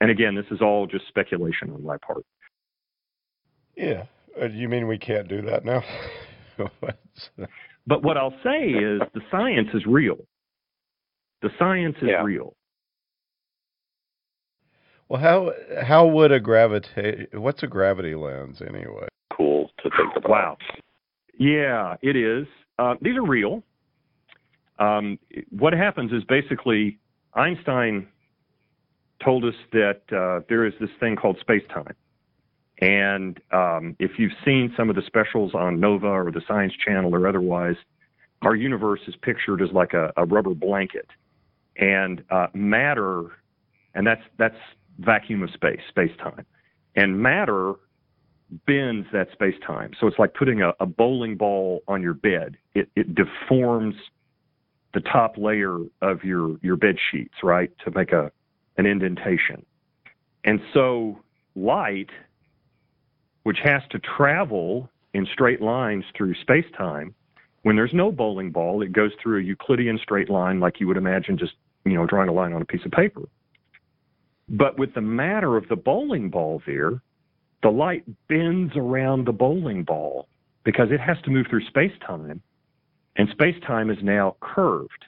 And 0.00 0.10
again, 0.10 0.34
this 0.34 0.46
is 0.50 0.60
all 0.60 0.86
just 0.86 1.06
speculation 1.08 1.70
on 1.70 1.84
my 1.84 1.96
part. 1.98 2.24
Yeah. 3.76 4.04
Uh, 4.40 4.46
you 4.46 4.68
mean 4.68 4.86
we 4.86 4.98
can't 4.98 5.28
do 5.28 5.42
that 5.42 5.64
now? 5.64 5.82
but 7.86 8.02
what 8.02 8.16
I'll 8.16 8.34
say 8.44 8.68
is 8.70 9.00
the 9.14 9.20
science 9.30 9.68
is 9.74 9.84
real. 9.86 10.18
The 11.42 11.50
science 11.58 11.96
is 12.02 12.08
yeah. 12.08 12.22
real. 12.22 12.54
Well, 15.08 15.20
how 15.20 15.52
how 15.82 16.06
would 16.06 16.32
a 16.32 16.40
gravity? 16.40 17.26
What's 17.32 17.62
a 17.62 17.66
gravity 17.66 18.14
lens 18.14 18.60
anyway? 18.60 19.08
Cool 19.32 19.70
to 19.82 19.90
think 19.90 20.16
about. 20.16 20.28
Wow. 20.28 20.56
Yeah, 21.38 21.96
it 22.02 22.16
is. 22.16 22.46
Uh, 22.78 22.94
these 23.00 23.16
are 23.16 23.24
real. 23.24 23.62
Um, 24.78 25.18
what 25.50 25.72
happens 25.72 26.12
is 26.12 26.22
basically 26.24 26.98
Einstein 27.34 28.08
told 29.24 29.44
us 29.44 29.54
that 29.72 30.02
uh, 30.12 30.44
there 30.48 30.64
is 30.66 30.74
this 30.80 30.90
thing 31.00 31.16
called 31.16 31.38
space 31.40 31.64
time. 31.72 31.94
And 32.80 33.40
um, 33.50 33.96
if 33.98 34.12
you've 34.18 34.32
seen 34.44 34.72
some 34.76 34.88
of 34.88 34.96
the 34.96 35.02
specials 35.02 35.52
on 35.54 35.80
Nova 35.80 36.06
or 36.06 36.30
the 36.30 36.42
Science 36.46 36.72
Channel 36.84 37.14
or 37.14 37.26
otherwise, 37.26 37.76
our 38.42 38.54
universe 38.54 39.00
is 39.08 39.16
pictured 39.20 39.60
as 39.60 39.70
like 39.72 39.94
a, 39.94 40.12
a 40.16 40.24
rubber 40.24 40.54
blanket. 40.54 41.08
And 41.76 42.22
uh, 42.30 42.48
matter, 42.54 43.32
and 43.94 44.06
that's 44.06 44.22
that's 44.36 44.56
vacuum 44.98 45.42
of 45.42 45.50
space, 45.50 45.80
space 45.88 46.16
time. 46.18 46.46
And 46.94 47.20
matter 47.20 47.74
bends 48.66 49.06
that 49.12 49.30
space 49.32 49.54
time. 49.66 49.92
So 50.00 50.06
it's 50.06 50.18
like 50.18 50.34
putting 50.34 50.62
a, 50.62 50.72
a 50.80 50.86
bowling 50.86 51.36
ball 51.36 51.82
on 51.86 52.02
your 52.02 52.14
bed. 52.14 52.56
It, 52.74 52.88
it 52.96 53.14
deforms 53.14 53.94
the 54.94 55.00
top 55.00 55.36
layer 55.36 55.78
of 56.00 56.24
your, 56.24 56.56
your 56.62 56.76
bed 56.76 56.96
sheets, 57.10 57.34
right, 57.42 57.70
to 57.84 57.90
make 57.90 58.12
a, 58.12 58.32
an 58.78 58.86
indentation. 58.86 59.66
And 60.44 60.60
so 60.72 61.20
light, 61.54 62.10
which 63.42 63.58
has 63.64 63.82
to 63.90 63.98
travel 63.98 64.88
in 65.12 65.26
straight 65.32 65.60
lines 65.60 66.04
through 66.16 66.34
space 66.36 66.64
time, 66.76 67.14
When 67.62 67.76
there's 67.76 67.92
no 67.92 68.12
bowling 68.12 68.50
ball, 68.50 68.82
it 68.82 68.92
goes 68.92 69.10
through 69.22 69.40
a 69.40 69.42
Euclidean 69.42 69.98
straight 70.02 70.30
line 70.30 70.60
like 70.60 70.80
you 70.80 70.86
would 70.86 70.96
imagine 70.96 71.36
just, 71.36 71.54
you 71.84 71.94
know, 71.94 72.06
drawing 72.06 72.28
a 72.28 72.32
line 72.32 72.52
on 72.52 72.62
a 72.62 72.64
piece 72.64 72.84
of 72.84 72.92
paper. 72.92 73.28
But 74.48 74.78
with 74.78 74.94
the 74.94 75.00
matter 75.00 75.56
of 75.56 75.68
the 75.68 75.76
bowling 75.76 76.30
ball 76.30 76.62
there, 76.66 77.02
the 77.62 77.68
light 77.68 78.04
bends 78.28 78.72
around 78.76 79.26
the 79.26 79.32
bowling 79.32 79.82
ball 79.82 80.28
because 80.64 80.90
it 80.90 81.00
has 81.00 81.16
to 81.24 81.30
move 81.30 81.46
through 81.50 81.66
space 81.66 81.92
time, 82.06 82.40
and 83.16 83.28
space 83.30 83.56
time 83.66 83.90
is 83.90 83.98
now 84.02 84.36
curved. 84.40 85.04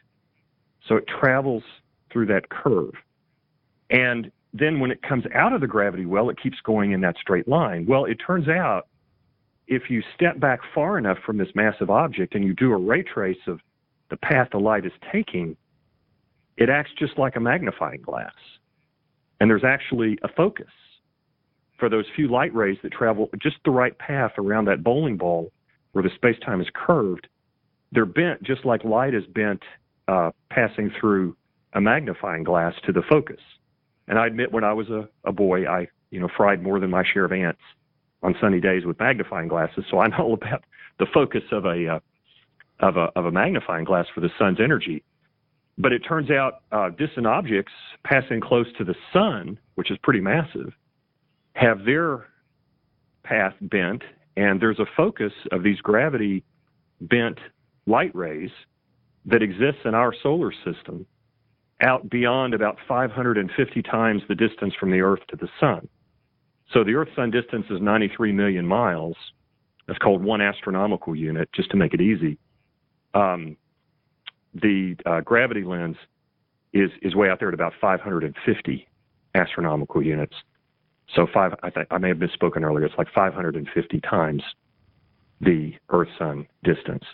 So 0.88 0.96
it 0.96 1.04
travels 1.06 1.62
through 2.12 2.26
that 2.26 2.48
curve. 2.50 2.92
And 3.90 4.30
then 4.52 4.80
when 4.80 4.90
it 4.90 5.02
comes 5.02 5.24
out 5.34 5.52
of 5.52 5.60
the 5.60 5.66
gravity 5.66 6.06
well, 6.06 6.30
it 6.30 6.40
keeps 6.40 6.58
going 6.64 6.92
in 6.92 7.00
that 7.02 7.16
straight 7.20 7.48
line. 7.48 7.86
Well, 7.86 8.04
it 8.04 8.16
turns 8.16 8.48
out 8.48 8.88
if 9.66 9.88
you 9.88 10.02
step 10.14 10.40
back 10.40 10.60
far 10.74 10.98
enough 10.98 11.18
from 11.24 11.38
this 11.38 11.48
massive 11.54 11.90
object 11.90 12.34
and 12.34 12.44
you 12.44 12.54
do 12.54 12.72
a 12.72 12.76
ray 12.76 13.02
trace 13.02 13.38
of 13.46 13.60
the 14.10 14.16
path 14.16 14.48
the 14.52 14.58
light 14.58 14.84
is 14.84 14.92
taking, 15.12 15.56
it 16.56 16.68
acts 16.68 16.90
just 16.98 17.18
like 17.18 17.36
a 17.36 17.40
magnifying 17.40 18.02
glass. 18.02 18.32
And 19.40 19.48
there's 19.48 19.64
actually 19.64 20.18
a 20.22 20.28
focus 20.36 20.66
for 21.78 21.88
those 21.88 22.04
few 22.14 22.28
light 22.28 22.54
rays 22.54 22.76
that 22.82 22.92
travel 22.92 23.30
just 23.40 23.56
the 23.64 23.70
right 23.70 23.96
path 23.98 24.32
around 24.38 24.66
that 24.66 24.84
bowling 24.84 25.16
ball 25.16 25.50
where 25.92 26.02
the 26.02 26.10
space 26.14 26.36
time 26.44 26.60
is 26.60 26.68
curved. 26.74 27.26
They're 27.92 28.06
bent 28.06 28.42
just 28.42 28.64
like 28.64 28.84
light 28.84 29.14
is 29.14 29.24
bent 29.34 29.62
uh, 30.06 30.30
passing 30.50 30.92
through 31.00 31.36
a 31.72 31.80
magnifying 31.80 32.44
glass 32.44 32.74
to 32.84 32.92
the 32.92 33.02
focus. 33.08 33.40
And 34.10 34.18
I 34.18 34.26
admit, 34.26 34.50
when 34.50 34.64
I 34.64 34.72
was 34.72 34.90
a, 34.90 35.08
a 35.24 35.30
boy, 35.30 35.66
I 35.66 35.86
you 36.10 36.18
know 36.18 36.28
fried 36.36 36.62
more 36.62 36.80
than 36.80 36.90
my 36.90 37.04
share 37.04 37.24
of 37.24 37.32
ants 37.32 37.60
on 38.24 38.34
sunny 38.40 38.60
days 38.60 38.84
with 38.84 38.98
magnifying 38.98 39.46
glasses, 39.46 39.84
so 39.88 40.00
I 40.00 40.08
know 40.08 40.32
about 40.42 40.64
the 40.98 41.06
focus 41.14 41.44
of 41.52 41.64
a 41.64 41.86
uh, 41.86 42.00
of 42.80 42.96
a 42.96 43.08
of 43.16 43.26
a 43.26 43.30
magnifying 43.30 43.84
glass 43.84 44.06
for 44.12 44.20
the 44.20 44.28
sun's 44.36 44.58
energy. 44.60 45.04
But 45.78 45.92
it 45.92 46.00
turns 46.00 46.28
out 46.28 46.62
uh, 46.72 46.90
distant 46.90 47.26
objects 47.26 47.72
passing 48.04 48.40
close 48.40 48.66
to 48.78 48.84
the 48.84 48.96
sun, 49.12 49.56
which 49.76 49.92
is 49.92 49.96
pretty 50.02 50.20
massive, 50.20 50.72
have 51.54 51.84
their 51.84 52.26
path 53.22 53.54
bent, 53.62 54.02
and 54.36 54.60
there's 54.60 54.80
a 54.80 54.86
focus 54.96 55.32
of 55.52 55.62
these 55.62 55.80
gravity 55.80 56.42
bent 57.00 57.38
light 57.86 58.14
rays 58.14 58.50
that 59.24 59.40
exists 59.40 59.82
in 59.84 59.94
our 59.94 60.12
solar 60.20 60.52
system 60.64 61.06
out 61.82 62.08
beyond 62.10 62.54
about 62.54 62.78
550 62.86 63.82
times 63.82 64.22
the 64.28 64.34
distance 64.34 64.74
from 64.78 64.90
the 64.90 65.00
Earth 65.00 65.20
to 65.28 65.36
the 65.36 65.48
Sun. 65.58 65.88
So 66.72 66.84
the 66.84 66.94
Earth 66.94 67.08
Sun 67.16 67.30
distance 67.30 67.66
is 67.70 67.80
93 67.80 68.32
million 68.32 68.66
miles. 68.66 69.16
That's 69.86 69.98
called 69.98 70.22
one 70.22 70.40
astronomical 70.40 71.16
unit, 71.16 71.48
just 71.52 71.70
to 71.70 71.76
make 71.76 71.94
it 71.94 72.00
easy. 72.00 72.38
Um, 73.14 73.56
the 74.54 74.96
uh, 75.06 75.20
gravity 75.20 75.64
lens 75.64 75.96
is 76.72 76.90
is 77.02 77.14
way 77.14 77.28
out 77.28 77.40
there 77.40 77.48
at 77.48 77.54
about 77.54 77.72
550 77.80 78.88
astronomical 79.34 80.02
units. 80.02 80.34
So 81.14 81.26
five, 81.32 81.54
I, 81.62 81.70
th- 81.70 81.86
I 81.90 81.98
may 81.98 82.08
have 82.08 82.18
misspoken 82.18 82.62
earlier. 82.62 82.84
It's 82.84 82.94
like 82.96 83.08
550 83.12 84.00
times 84.00 84.42
the 85.40 85.74
Earth-Sun 85.88 86.46
distance. 86.62 87.04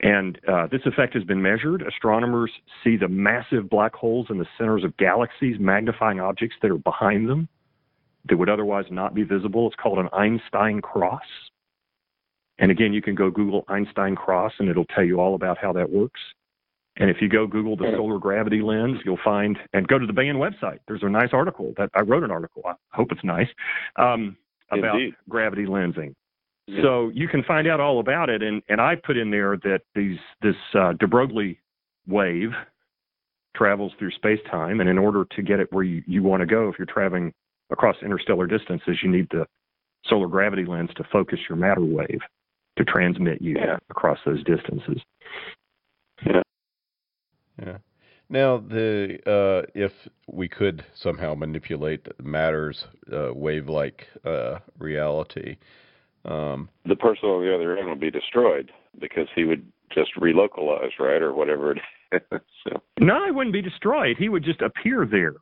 And 0.00 0.38
uh, 0.46 0.68
this 0.70 0.82
effect 0.84 1.14
has 1.14 1.24
been 1.24 1.42
measured. 1.42 1.82
Astronomers 1.82 2.52
see 2.84 2.96
the 2.96 3.08
massive 3.08 3.68
black 3.68 3.94
holes 3.94 4.28
in 4.30 4.38
the 4.38 4.46
centers 4.56 4.84
of 4.84 4.96
galaxies, 4.96 5.56
magnifying 5.58 6.20
objects 6.20 6.56
that 6.62 6.70
are 6.70 6.78
behind 6.78 7.28
them 7.28 7.48
that 8.28 8.36
would 8.36 8.48
otherwise 8.48 8.84
not 8.90 9.14
be 9.14 9.24
visible. 9.24 9.66
It's 9.66 9.76
called 9.76 9.98
an 9.98 10.08
Einstein 10.12 10.80
cross. 10.80 11.22
And 12.58 12.70
again, 12.70 12.92
you 12.92 13.02
can 13.02 13.14
go 13.14 13.30
Google 13.30 13.64
Einstein 13.68 14.14
cross 14.14 14.52
and 14.58 14.68
it'll 14.68 14.84
tell 14.84 15.04
you 15.04 15.20
all 15.20 15.34
about 15.34 15.58
how 15.58 15.72
that 15.72 15.90
works. 15.90 16.20
And 16.96 17.10
if 17.10 17.18
you 17.20 17.28
go 17.28 17.46
Google 17.46 17.76
the 17.76 17.92
solar 17.96 18.18
gravity 18.18 18.60
lens, 18.60 18.98
you'll 19.04 19.20
find, 19.24 19.56
and 19.72 19.86
go 19.86 19.98
to 19.98 20.06
the 20.06 20.12
Baen 20.12 20.34
website. 20.34 20.78
There's 20.88 21.04
a 21.04 21.08
nice 21.08 21.28
article 21.32 21.72
that 21.76 21.90
I 21.94 22.00
wrote 22.02 22.24
an 22.24 22.32
article. 22.32 22.62
I 22.66 22.74
hope 22.92 23.12
it's 23.12 23.22
nice 23.22 23.46
um, 23.96 24.36
about 24.72 24.96
Indeed. 24.96 25.14
gravity 25.28 25.64
lensing. 25.64 26.14
So 26.82 27.10
you 27.14 27.28
can 27.28 27.42
find 27.44 27.66
out 27.66 27.80
all 27.80 27.98
about 27.98 28.28
it. 28.28 28.42
And, 28.42 28.62
and 28.68 28.80
I 28.80 28.94
put 28.94 29.16
in 29.16 29.30
there 29.30 29.56
that 29.58 29.80
these 29.94 30.18
this 30.42 30.56
uh, 30.74 30.92
de 30.92 31.06
Broglie 31.06 31.58
wave 32.06 32.50
travels 33.56 33.92
through 33.98 34.10
space 34.12 34.40
time, 34.50 34.80
and 34.80 34.88
in 34.88 34.98
order 34.98 35.24
to 35.34 35.42
get 35.42 35.60
it 35.60 35.72
where 35.72 35.84
you, 35.84 36.02
you 36.06 36.22
want 36.22 36.40
to 36.40 36.46
go, 36.46 36.68
if 36.68 36.78
you're 36.78 36.86
traveling 36.86 37.32
across 37.70 37.96
interstellar 38.02 38.46
distances, 38.46 38.98
you 39.02 39.10
need 39.10 39.26
the 39.30 39.46
solar 40.04 40.28
gravity 40.28 40.64
lens 40.64 40.90
to 40.96 41.04
focus 41.10 41.38
your 41.48 41.56
matter 41.56 41.84
wave 41.84 42.20
to 42.76 42.84
transmit 42.84 43.42
you 43.42 43.56
Yeah. 43.58 43.78
across 43.90 44.18
those 44.24 44.44
distances. 44.44 45.02
Yeah. 46.24 47.78
Now, 48.30 48.58
the 48.58 49.18
uh, 49.26 49.66
if 49.74 49.92
we 50.26 50.48
could 50.48 50.84
somehow 50.94 51.34
manipulate 51.34 52.06
matter's 52.22 52.84
uh, 53.12 53.32
wave-like 53.34 54.06
uh, 54.24 54.58
reality, 54.78 55.56
um, 56.30 56.68
The 56.86 56.96
person 56.96 57.28
on 57.28 57.42
the 57.44 57.54
other 57.54 57.76
end 57.76 57.88
would 57.88 58.00
be 58.00 58.10
destroyed 58.10 58.70
because 59.00 59.26
he 59.34 59.44
would 59.44 59.64
just 59.94 60.10
relocalize, 60.16 60.90
right, 60.98 61.22
or 61.22 61.32
whatever 61.34 61.72
it 61.72 61.78
is. 62.12 62.20
so, 62.64 62.80
No, 63.00 63.24
it 63.26 63.34
wouldn't 63.34 63.52
be 63.52 63.62
destroyed. 63.62 64.16
He 64.18 64.28
would 64.28 64.44
just 64.44 64.60
appear 64.62 65.06
there. 65.10 65.34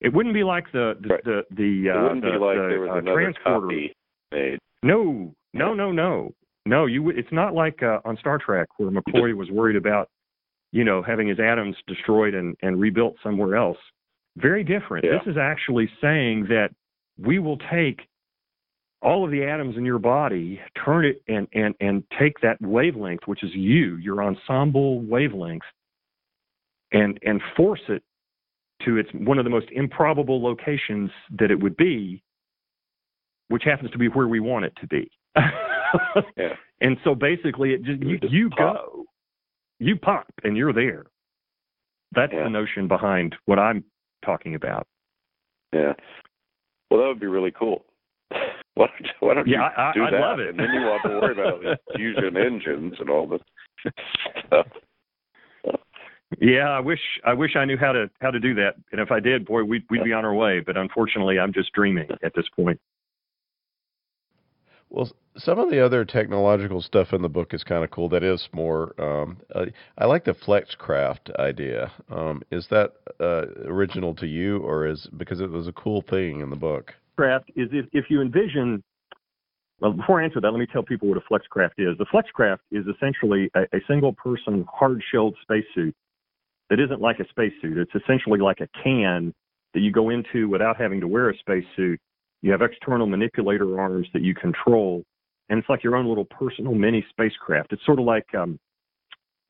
It 0.00 0.12
wouldn't 0.12 0.34
be 0.34 0.44
like 0.44 0.70
the 0.72 0.94
the 1.00 1.08
Right. 1.08 1.24
the, 1.24 1.42
the 1.50 1.90
uh, 1.90 2.14
the, 2.20 2.38
like 2.38 2.56
the, 2.56 2.66
there 2.70 2.80
was 2.80 2.90
uh, 3.06 3.12
transporter. 3.12 3.66
copy 3.66 3.92
made. 4.32 4.58
No, 4.82 5.34
no, 5.52 5.74
no, 5.74 5.90
no, 5.90 6.32
no. 6.66 6.86
You. 6.86 7.02
would- 7.02 7.18
It's 7.18 7.32
not 7.32 7.52
like 7.54 7.82
uh, 7.82 7.98
on 8.04 8.16
Star 8.18 8.38
Trek 8.38 8.68
where 8.76 8.90
McCoy 8.90 9.34
was 9.34 9.50
worried 9.50 9.74
about, 9.74 10.08
you 10.70 10.84
know, 10.84 11.02
having 11.02 11.26
his 11.26 11.40
atoms 11.40 11.74
destroyed 11.88 12.34
and 12.34 12.56
and 12.62 12.80
rebuilt 12.80 13.16
somewhere 13.24 13.56
else. 13.56 13.78
Very 14.36 14.62
different. 14.62 15.04
Yeah. 15.04 15.18
This 15.18 15.32
is 15.32 15.36
actually 15.36 15.90
saying 16.00 16.44
that 16.48 16.68
we 17.18 17.40
will 17.40 17.58
take 17.72 18.02
all 19.00 19.24
of 19.24 19.30
the 19.30 19.44
atoms 19.44 19.76
in 19.76 19.84
your 19.84 19.98
body, 19.98 20.60
turn 20.84 21.04
it 21.04 21.22
and 21.28 21.46
and 21.52 21.74
and 21.80 22.02
take 22.18 22.40
that 22.40 22.60
wavelength, 22.60 23.26
which 23.26 23.42
is 23.42 23.50
you, 23.54 23.96
your 23.96 24.22
ensemble 24.22 25.00
wavelength, 25.02 25.62
and 26.92 27.18
and 27.22 27.40
force 27.56 27.82
it 27.88 28.02
to 28.84 28.96
its 28.96 29.08
one 29.12 29.38
of 29.38 29.44
the 29.44 29.50
most 29.50 29.66
improbable 29.72 30.42
locations 30.42 31.10
that 31.38 31.50
it 31.50 31.60
would 31.60 31.76
be, 31.76 32.22
which 33.48 33.64
happens 33.64 33.90
to 33.90 33.98
be 33.98 34.08
where 34.08 34.28
we 34.28 34.40
want 34.40 34.64
it 34.64 34.72
to 34.80 34.86
be. 34.86 35.10
Yeah. 36.36 36.52
And 36.82 36.98
so 37.02 37.14
basically, 37.14 37.70
it 37.72 37.82
just 37.82 38.02
you, 38.02 38.18
you 38.28 38.50
go, 38.58 39.06
you 39.78 39.96
pop, 39.96 40.26
and 40.44 40.54
you're 40.54 40.74
there. 40.74 41.06
That's 42.14 42.30
Yeah. 42.30 42.44
the 42.44 42.50
notion 42.50 42.88
behind 42.88 43.34
what 43.46 43.58
I'm 43.58 43.82
talking 44.22 44.54
about. 44.54 44.86
Yeah. 45.72 45.94
Well, 46.90 47.00
that 47.00 47.06
would 47.08 47.20
be 47.20 47.26
really 47.26 47.52
cool. 47.52 47.86
Why 48.78 48.86
don't 48.86 49.00
you, 49.00 49.10
why 49.20 49.34
don't 49.34 49.48
Yeah, 49.48 49.56
you 49.58 49.62
I- 49.64 49.88
I- 49.90 49.92
do 49.92 50.04
I'd 50.04 50.12
that? 50.12 50.20
love 50.20 50.38
it. 50.38 50.48
And 50.50 50.58
then 50.60 50.70
you 50.72 50.80
won't 50.82 51.00
have 51.02 51.10
to 51.10 51.18
worry 51.20 51.32
about 51.32 51.60
these 51.60 51.76
fusion 51.96 52.36
engines 52.36 52.94
and 53.00 53.10
all 53.10 53.26
this 53.26 53.40
stuff. 54.46 54.66
Yeah, 56.40 56.68
I 56.68 56.78
wish 56.80 57.00
I 57.24 57.32
wish 57.32 57.56
I 57.56 57.64
knew 57.64 57.76
how 57.78 57.90
to 57.92 58.08
how 58.20 58.30
to 58.30 58.38
do 58.38 58.54
that. 58.54 58.74
And 58.92 59.00
if 59.00 59.10
I 59.10 59.18
did, 59.18 59.46
boy, 59.46 59.64
we'd 59.64 59.82
we'd 59.90 60.04
be 60.04 60.12
on 60.12 60.24
our 60.24 60.34
way. 60.34 60.60
But 60.60 60.76
unfortunately, 60.76 61.38
I'm 61.40 61.52
just 61.52 61.72
dreaming 61.72 62.08
at 62.22 62.34
this 62.36 62.44
point. 62.54 62.78
well, 64.90 65.10
some 65.38 65.58
of 65.58 65.70
the 65.70 65.84
other 65.84 66.04
technological 66.04 66.80
stuff 66.82 67.12
in 67.12 67.22
the 67.22 67.28
book 67.28 67.54
is 67.54 67.64
kind 67.64 67.82
of 67.82 67.90
cool. 67.90 68.08
That 68.10 68.22
is 68.22 68.48
more. 68.52 68.94
Um, 69.00 69.38
uh, 69.54 69.66
I 69.96 70.04
like 70.04 70.24
the 70.24 70.34
FlexCraft 70.34 71.34
idea. 71.38 71.90
Um, 72.10 72.42
is 72.50 72.66
that 72.70 72.92
uh, 73.20 73.46
original 73.64 74.14
to 74.16 74.26
you, 74.26 74.58
or 74.58 74.86
is 74.86 75.08
because 75.16 75.40
it 75.40 75.50
was 75.50 75.66
a 75.66 75.72
cool 75.72 76.02
thing 76.02 76.40
in 76.40 76.50
the 76.50 76.56
book? 76.56 76.94
Craft 77.18 77.50
is 77.56 77.68
if 77.72 77.86
if 77.92 78.04
you 78.10 78.22
envision. 78.22 78.80
Well, 79.80 79.92
before 79.92 80.20
I 80.20 80.24
answer 80.24 80.40
that, 80.40 80.52
let 80.52 80.60
me 80.60 80.68
tell 80.72 80.84
people 80.84 81.08
what 81.08 81.18
a 81.18 81.20
FlexCraft 81.32 81.72
is. 81.78 81.98
The 81.98 82.06
FlexCraft 82.06 82.58
is 82.70 82.84
essentially 82.86 83.50
a, 83.56 83.62
a 83.76 83.80
single 83.88 84.12
person 84.12 84.64
hard 84.72 85.02
shelled 85.10 85.36
spacesuit 85.42 85.96
that 86.70 86.78
isn't 86.78 87.00
like 87.00 87.18
a 87.18 87.28
spacesuit. 87.28 87.76
It's 87.76 87.90
essentially 88.00 88.38
like 88.38 88.60
a 88.60 88.68
can 88.84 89.34
that 89.74 89.80
you 89.80 89.90
go 89.90 90.10
into 90.10 90.48
without 90.48 90.76
having 90.76 91.00
to 91.00 91.08
wear 91.08 91.30
a 91.30 91.36
spacesuit. 91.38 91.98
You 92.40 92.52
have 92.52 92.62
external 92.62 93.08
manipulator 93.08 93.80
arms 93.80 94.06
that 94.12 94.22
you 94.22 94.32
control, 94.32 95.02
and 95.48 95.58
it's 95.58 95.68
like 95.68 95.82
your 95.82 95.96
own 95.96 96.06
little 96.06 96.26
personal 96.26 96.72
mini 96.72 97.04
spacecraft. 97.10 97.72
It's 97.72 97.84
sort 97.84 97.98
of 97.98 98.04
like 98.04 98.32
um, 98.32 98.60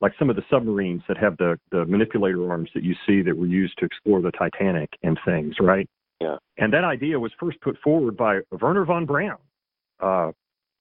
like 0.01 0.13
some 0.19 0.31
of 0.31 0.37
the 0.37 0.45
submarines 0.51 1.03
that 1.07 1.19
have 1.19 1.37
the 1.37 1.59
the 1.71 1.85
manipulator 1.85 2.51
arms 2.51 2.71
that 2.73 2.83
you 2.83 2.95
see 3.07 3.21
that 3.21 3.37
were 3.37 3.47
used 3.47 3.77
to 3.79 3.85
explore 3.85 4.23
the 4.23 4.33
Titanic 4.33 4.89
and 5.03 5.19
things, 5.27 5.55
right? 5.61 5.87
Yeah. 6.21 6.37
And 6.57 6.73
that 6.73 6.85
idea 6.85 7.19
was 7.19 7.33
first 7.39 7.61
put 7.61 7.79
forward 7.83 8.17
by 8.17 8.41
Wernher 8.51 8.85
von 8.85 9.07
Braun, 9.07 9.37
uh, 10.01 10.33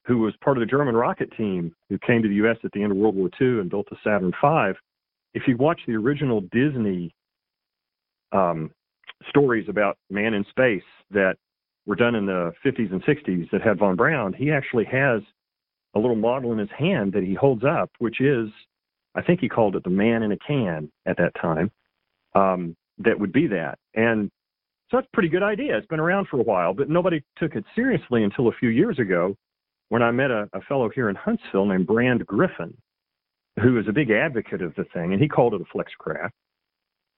who 0.06 0.20
was 0.20 0.34
part 0.44 0.58
of 0.58 0.62
the 0.62 0.66
German 0.66 0.96
rocket 0.96 1.32
team 1.38 1.76
who 1.90 1.98
came 2.00 2.24
to 2.24 2.30
the 2.30 2.36
U.S. 2.36 2.58
at 2.64 2.72
the 2.72 2.82
end 2.82 2.92
of 2.92 2.98
World 2.98 3.16
War 3.16 3.30
II 3.40 3.60
and 3.60 3.70
built 3.70 3.88
the 3.90 3.98
Saturn 4.04 4.32
V. 4.42 4.80
If 5.34 5.44
you 5.48 5.58
watch 5.58 5.82
the 5.86 5.94
original 5.94 6.42
Disney 6.42 7.14
um, 8.32 8.72
stories 9.30 9.68
about 9.70 9.98
man 10.10 10.34
in 10.34 10.46
space 10.50 10.84
that 11.12 11.36
were 11.86 11.96
done 11.96 12.16
in 12.16 12.26
the 12.26 12.52
50s 12.66 12.92
and 12.92 13.04
60s 13.04 13.50
that 13.52 13.62
had 13.62 13.80
von 13.80 13.96
Braun, 13.96 14.34
he 14.34 14.52
actually 14.52 14.86
has 14.86 15.22
a 15.96 16.00
little 16.00 16.16
model 16.16 16.52
in 16.52 16.58
his 16.58 16.70
hand 16.78 17.14
that 17.14 17.24
he 17.24 17.34
holds 17.34 17.64
up, 17.64 17.90
which 18.00 18.22
is, 18.22 18.50
I 19.16 19.22
think 19.22 19.40
he 19.40 19.50
called 19.50 19.76
it 19.76 19.84
the 19.84 19.90
man 19.90 20.24
in 20.24 20.32
a 20.32 20.38
can 20.38 20.92
at 21.06 21.18
that 21.18 21.34
time. 21.40 21.72
Um, 22.36 22.76
that 23.00 23.20
would 23.20 23.32
be 23.32 23.48
that, 23.48 23.78
and 23.94 24.32
so 24.90 24.98
that's 24.98 25.08
a 25.08 25.16
pretty 25.16 25.30
good 25.30 25.44
idea. 25.44 25.78
It's 25.78 25.88
been 25.88 26.00
around 26.00 26.28
for 26.30 26.40
a 26.40 26.44
while, 26.44 26.74
but 26.74 26.90
nobody 26.90 27.22
took 27.38 27.56
it 27.56 27.66
seriously 27.76 28.24
until 28.24 28.48
a 28.48 28.54
few 28.54 28.70
years 28.70 29.00
ago 29.00 29.36
when 29.90 30.02
I 30.02 30.12
met 30.12 30.32
a, 30.32 30.50
a 30.54 30.62
fellow 30.62 30.90
here 30.90 31.10
in 31.10 31.16
Huntsville 31.16 31.66
named 31.66 31.88
Brand 31.88 32.26
Griffin, 32.26 32.76
who 33.62 33.78
is 33.80 33.88
a 33.88 33.94
big 33.94 34.12
advocate 34.12 34.62
of 34.62 34.74
the 34.76 34.86
thing, 34.94 35.14
and 35.14 35.22
he 35.22 35.28
called 35.28 35.54
it 35.54 35.62
a 35.62 35.78
flexcraft. 35.78 36.32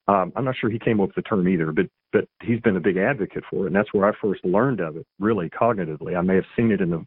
Um, 0.07 0.33
I'm 0.35 0.45
not 0.45 0.55
sure 0.59 0.71
he 0.71 0.79
came 0.79 0.99
up 0.99 1.09
with 1.09 1.15
the 1.15 1.21
term 1.21 1.47
either, 1.47 1.71
but 1.71 1.85
but 2.11 2.25
he's 2.41 2.59
been 2.61 2.77
a 2.77 2.79
big 2.79 2.97
advocate 2.97 3.43
for 3.51 3.65
it, 3.65 3.67
and 3.67 3.75
that's 3.75 3.93
where 3.93 4.09
I 4.09 4.13
first 4.19 4.43
learned 4.43 4.79
of 4.79 4.97
it, 4.97 5.05
really 5.19 5.47
cognitively. 5.49 6.17
I 6.17 6.21
may 6.21 6.35
have 6.35 6.45
seen 6.55 6.71
it 6.71 6.81
in 6.81 6.89
the 6.89 7.05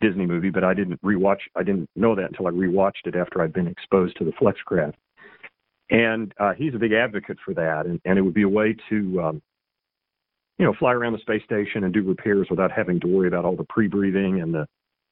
Disney 0.00 0.24
movie, 0.24 0.48
but 0.48 0.64
I 0.64 0.72
didn't 0.72 1.02
rewatch. 1.02 1.40
I 1.54 1.62
didn't 1.62 1.90
know 1.94 2.14
that 2.14 2.24
until 2.24 2.46
I 2.46 2.50
rewatched 2.50 3.04
it 3.04 3.16
after 3.16 3.42
I'd 3.42 3.52
been 3.52 3.66
exposed 3.66 4.16
to 4.16 4.24
the 4.24 4.32
flexcraft. 4.32 4.94
And 5.90 6.32
uh, 6.40 6.54
he's 6.54 6.74
a 6.74 6.78
big 6.78 6.92
advocate 6.92 7.36
for 7.44 7.52
that, 7.52 7.84
and, 7.84 8.00
and 8.06 8.18
it 8.18 8.22
would 8.22 8.32
be 8.32 8.44
a 8.44 8.48
way 8.48 8.74
to 8.88 9.20
um, 9.20 9.42
you 10.60 10.66
know, 10.66 10.74
fly 10.78 10.92
around 10.92 11.14
the 11.14 11.18
space 11.20 11.42
station 11.42 11.84
and 11.84 11.94
do 11.94 12.02
repairs 12.02 12.48
without 12.50 12.70
having 12.70 13.00
to 13.00 13.06
worry 13.06 13.26
about 13.26 13.46
all 13.46 13.56
the 13.56 13.64
pre-breathing 13.64 14.42
and 14.42 14.52
the 14.52 14.66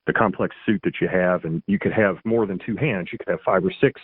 the 0.07 0.13
complex 0.13 0.55
suit 0.65 0.81
that 0.85 1.01
you 1.01 1.09
have. 1.09 1.45
And 1.45 1.63
you 1.67 1.79
could 1.79 1.93
have 1.93 2.17
more 2.25 2.47
than 2.47 2.59
two 2.65 2.77
hands. 2.77 3.09
You 3.11 3.19
could 3.19 3.31
have 3.31 3.41
five 3.45 3.65
or 3.65 3.73
six 3.81 3.99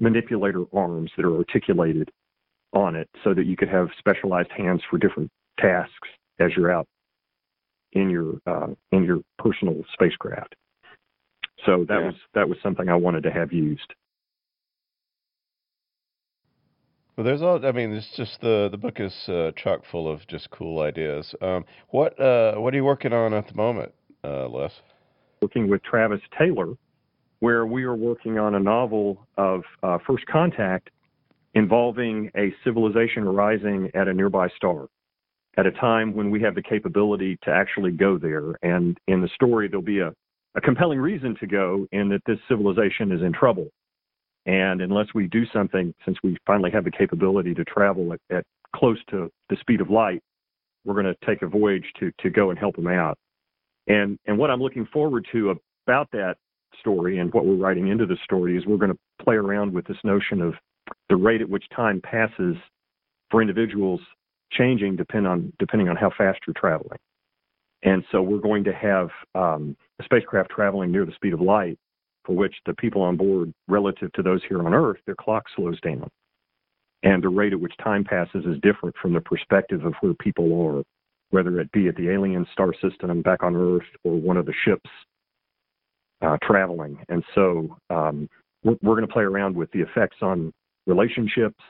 manipulator 0.00 0.64
arms 0.72 1.12
that 1.16 1.24
are 1.24 1.36
articulated 1.36 2.10
on 2.72 2.96
it, 2.96 3.08
so 3.22 3.34
that 3.34 3.46
you 3.46 3.56
could 3.56 3.68
have 3.68 3.88
specialized 3.98 4.50
hands 4.50 4.82
for 4.90 4.98
different 4.98 5.30
tasks 5.60 6.08
as 6.40 6.50
you're 6.56 6.72
out 6.72 6.88
in 7.92 8.10
your 8.10 8.40
uh, 8.44 8.74
in 8.90 9.04
your 9.04 9.20
personal 9.38 9.80
spacecraft. 9.92 10.56
So 11.64 11.84
that 11.88 12.00
yeah. 12.00 12.06
was 12.06 12.14
that 12.34 12.48
was 12.48 12.58
something 12.64 12.88
I 12.88 12.96
wanted 12.96 13.22
to 13.22 13.30
have 13.30 13.52
used. 13.52 13.94
Well, 17.16 17.24
there's 17.24 17.42
all. 17.42 17.64
I 17.64 17.70
mean, 17.70 17.92
it's 17.92 18.10
just 18.16 18.40
the 18.40 18.68
the 18.70 18.76
book 18.76 18.98
is 18.98 19.14
uh, 19.28 19.52
chock 19.56 19.82
full 19.90 20.10
of 20.10 20.26
just 20.26 20.50
cool 20.50 20.80
ideas. 20.80 21.32
Um, 21.40 21.64
what 21.90 22.18
uh, 22.18 22.54
what 22.56 22.74
are 22.74 22.76
you 22.76 22.84
working 22.84 23.12
on 23.12 23.32
at 23.32 23.46
the 23.46 23.54
moment, 23.54 23.92
uh, 24.24 24.48
Les? 24.48 24.72
Working 25.40 25.68
with 25.68 25.82
Travis 25.84 26.20
Taylor, 26.36 26.74
where 27.38 27.66
we 27.66 27.84
are 27.84 27.94
working 27.94 28.38
on 28.38 28.56
a 28.56 28.60
novel 28.60 29.26
of 29.38 29.62
uh, 29.84 29.98
first 30.04 30.26
contact 30.26 30.90
involving 31.54 32.32
a 32.36 32.52
civilization 32.64 33.24
rising 33.24 33.90
at 33.94 34.08
a 34.08 34.12
nearby 34.12 34.48
star 34.56 34.88
at 35.56 35.66
a 35.66 35.70
time 35.70 36.14
when 36.14 36.32
we 36.32 36.42
have 36.42 36.56
the 36.56 36.62
capability 36.62 37.38
to 37.44 37.50
actually 37.50 37.92
go 37.92 38.18
there. 38.18 38.58
And 38.62 38.98
in 39.06 39.20
the 39.20 39.28
story, 39.36 39.68
there'll 39.68 39.82
be 39.82 40.00
a, 40.00 40.12
a 40.56 40.60
compelling 40.60 40.98
reason 40.98 41.36
to 41.38 41.46
go 41.46 41.86
in 41.92 42.08
that 42.08 42.22
this 42.26 42.38
civilization 42.48 43.12
is 43.12 43.22
in 43.22 43.32
trouble 43.32 43.68
and 44.46 44.82
unless 44.82 45.06
we 45.14 45.26
do 45.26 45.44
something, 45.52 45.94
since 46.04 46.18
we 46.22 46.36
finally 46.46 46.70
have 46.70 46.84
the 46.84 46.90
capability 46.90 47.54
to 47.54 47.64
travel 47.64 48.12
at, 48.12 48.20
at 48.30 48.44
close 48.76 48.98
to 49.10 49.30
the 49.48 49.56
speed 49.60 49.80
of 49.80 49.90
light, 49.90 50.22
we're 50.84 51.00
going 51.00 51.06
to 51.06 51.26
take 51.26 51.42
a 51.42 51.46
voyage 51.46 51.86
to 51.98 52.12
to 52.20 52.30
go 52.30 52.50
and 52.50 52.58
help 52.58 52.76
them 52.76 52.88
out. 52.88 53.16
And 53.86 54.18
and 54.26 54.38
what 54.38 54.50
I'm 54.50 54.60
looking 54.60 54.86
forward 54.92 55.26
to 55.32 55.58
about 55.86 56.08
that 56.12 56.36
story 56.80 57.18
and 57.18 57.32
what 57.32 57.46
we're 57.46 57.54
writing 57.54 57.88
into 57.88 58.06
the 58.06 58.16
story 58.24 58.56
is 58.56 58.66
we're 58.66 58.76
going 58.76 58.92
to 58.92 59.24
play 59.24 59.36
around 59.36 59.72
with 59.72 59.86
this 59.86 59.96
notion 60.04 60.42
of 60.42 60.54
the 61.08 61.16
rate 61.16 61.40
at 61.40 61.48
which 61.48 61.64
time 61.74 62.00
passes 62.02 62.56
for 63.30 63.40
individuals 63.40 64.00
changing 64.52 64.96
depend 64.96 65.26
on 65.26 65.52
depending 65.58 65.88
on 65.88 65.96
how 65.96 66.10
fast 66.16 66.40
you're 66.46 66.54
traveling. 66.54 66.98
And 67.82 68.04
so 68.10 68.22
we're 68.22 68.38
going 68.38 68.64
to 68.64 68.72
have 68.72 69.08
um, 69.34 69.76
a 70.00 70.04
spacecraft 70.04 70.50
traveling 70.50 70.90
near 70.90 71.04
the 71.04 71.12
speed 71.12 71.34
of 71.34 71.40
light 71.40 71.78
for 72.24 72.34
which 72.34 72.54
the 72.66 72.74
people 72.74 73.02
on 73.02 73.16
board, 73.16 73.52
relative 73.68 74.12
to 74.14 74.22
those 74.22 74.40
here 74.48 74.64
on 74.64 74.74
Earth, 74.74 74.98
their 75.06 75.14
clock 75.14 75.44
slows 75.54 75.80
down. 75.80 76.08
And 77.02 77.22
the 77.22 77.28
rate 77.28 77.52
at 77.52 77.60
which 77.60 77.76
time 77.82 78.02
passes 78.02 78.44
is 78.46 78.56
different 78.62 78.94
from 79.00 79.12
the 79.12 79.20
perspective 79.20 79.84
of 79.84 79.94
where 80.00 80.14
people 80.14 80.66
are, 80.66 80.82
whether 81.30 81.60
it 81.60 81.70
be 81.72 81.88
at 81.88 81.96
the 81.96 82.08
alien 82.08 82.46
star 82.52 82.72
system 82.80 83.20
back 83.22 83.42
on 83.42 83.54
Earth 83.54 83.86
or 84.04 84.18
one 84.18 84.38
of 84.38 84.46
the 84.46 84.54
ships 84.64 84.88
uh, 86.22 86.38
traveling. 86.42 86.98
And 87.08 87.22
so 87.34 87.76
um, 87.90 88.28
we're, 88.62 88.76
we're 88.82 88.94
going 88.94 89.06
to 89.06 89.12
play 89.12 89.24
around 89.24 89.54
with 89.54 89.70
the 89.72 89.80
effects 89.80 90.16
on 90.22 90.52
relationships, 90.86 91.60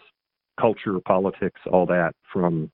culture, 0.60 1.00
politics, 1.04 1.60
all 1.72 1.86
that 1.86 2.12
from 2.32 2.70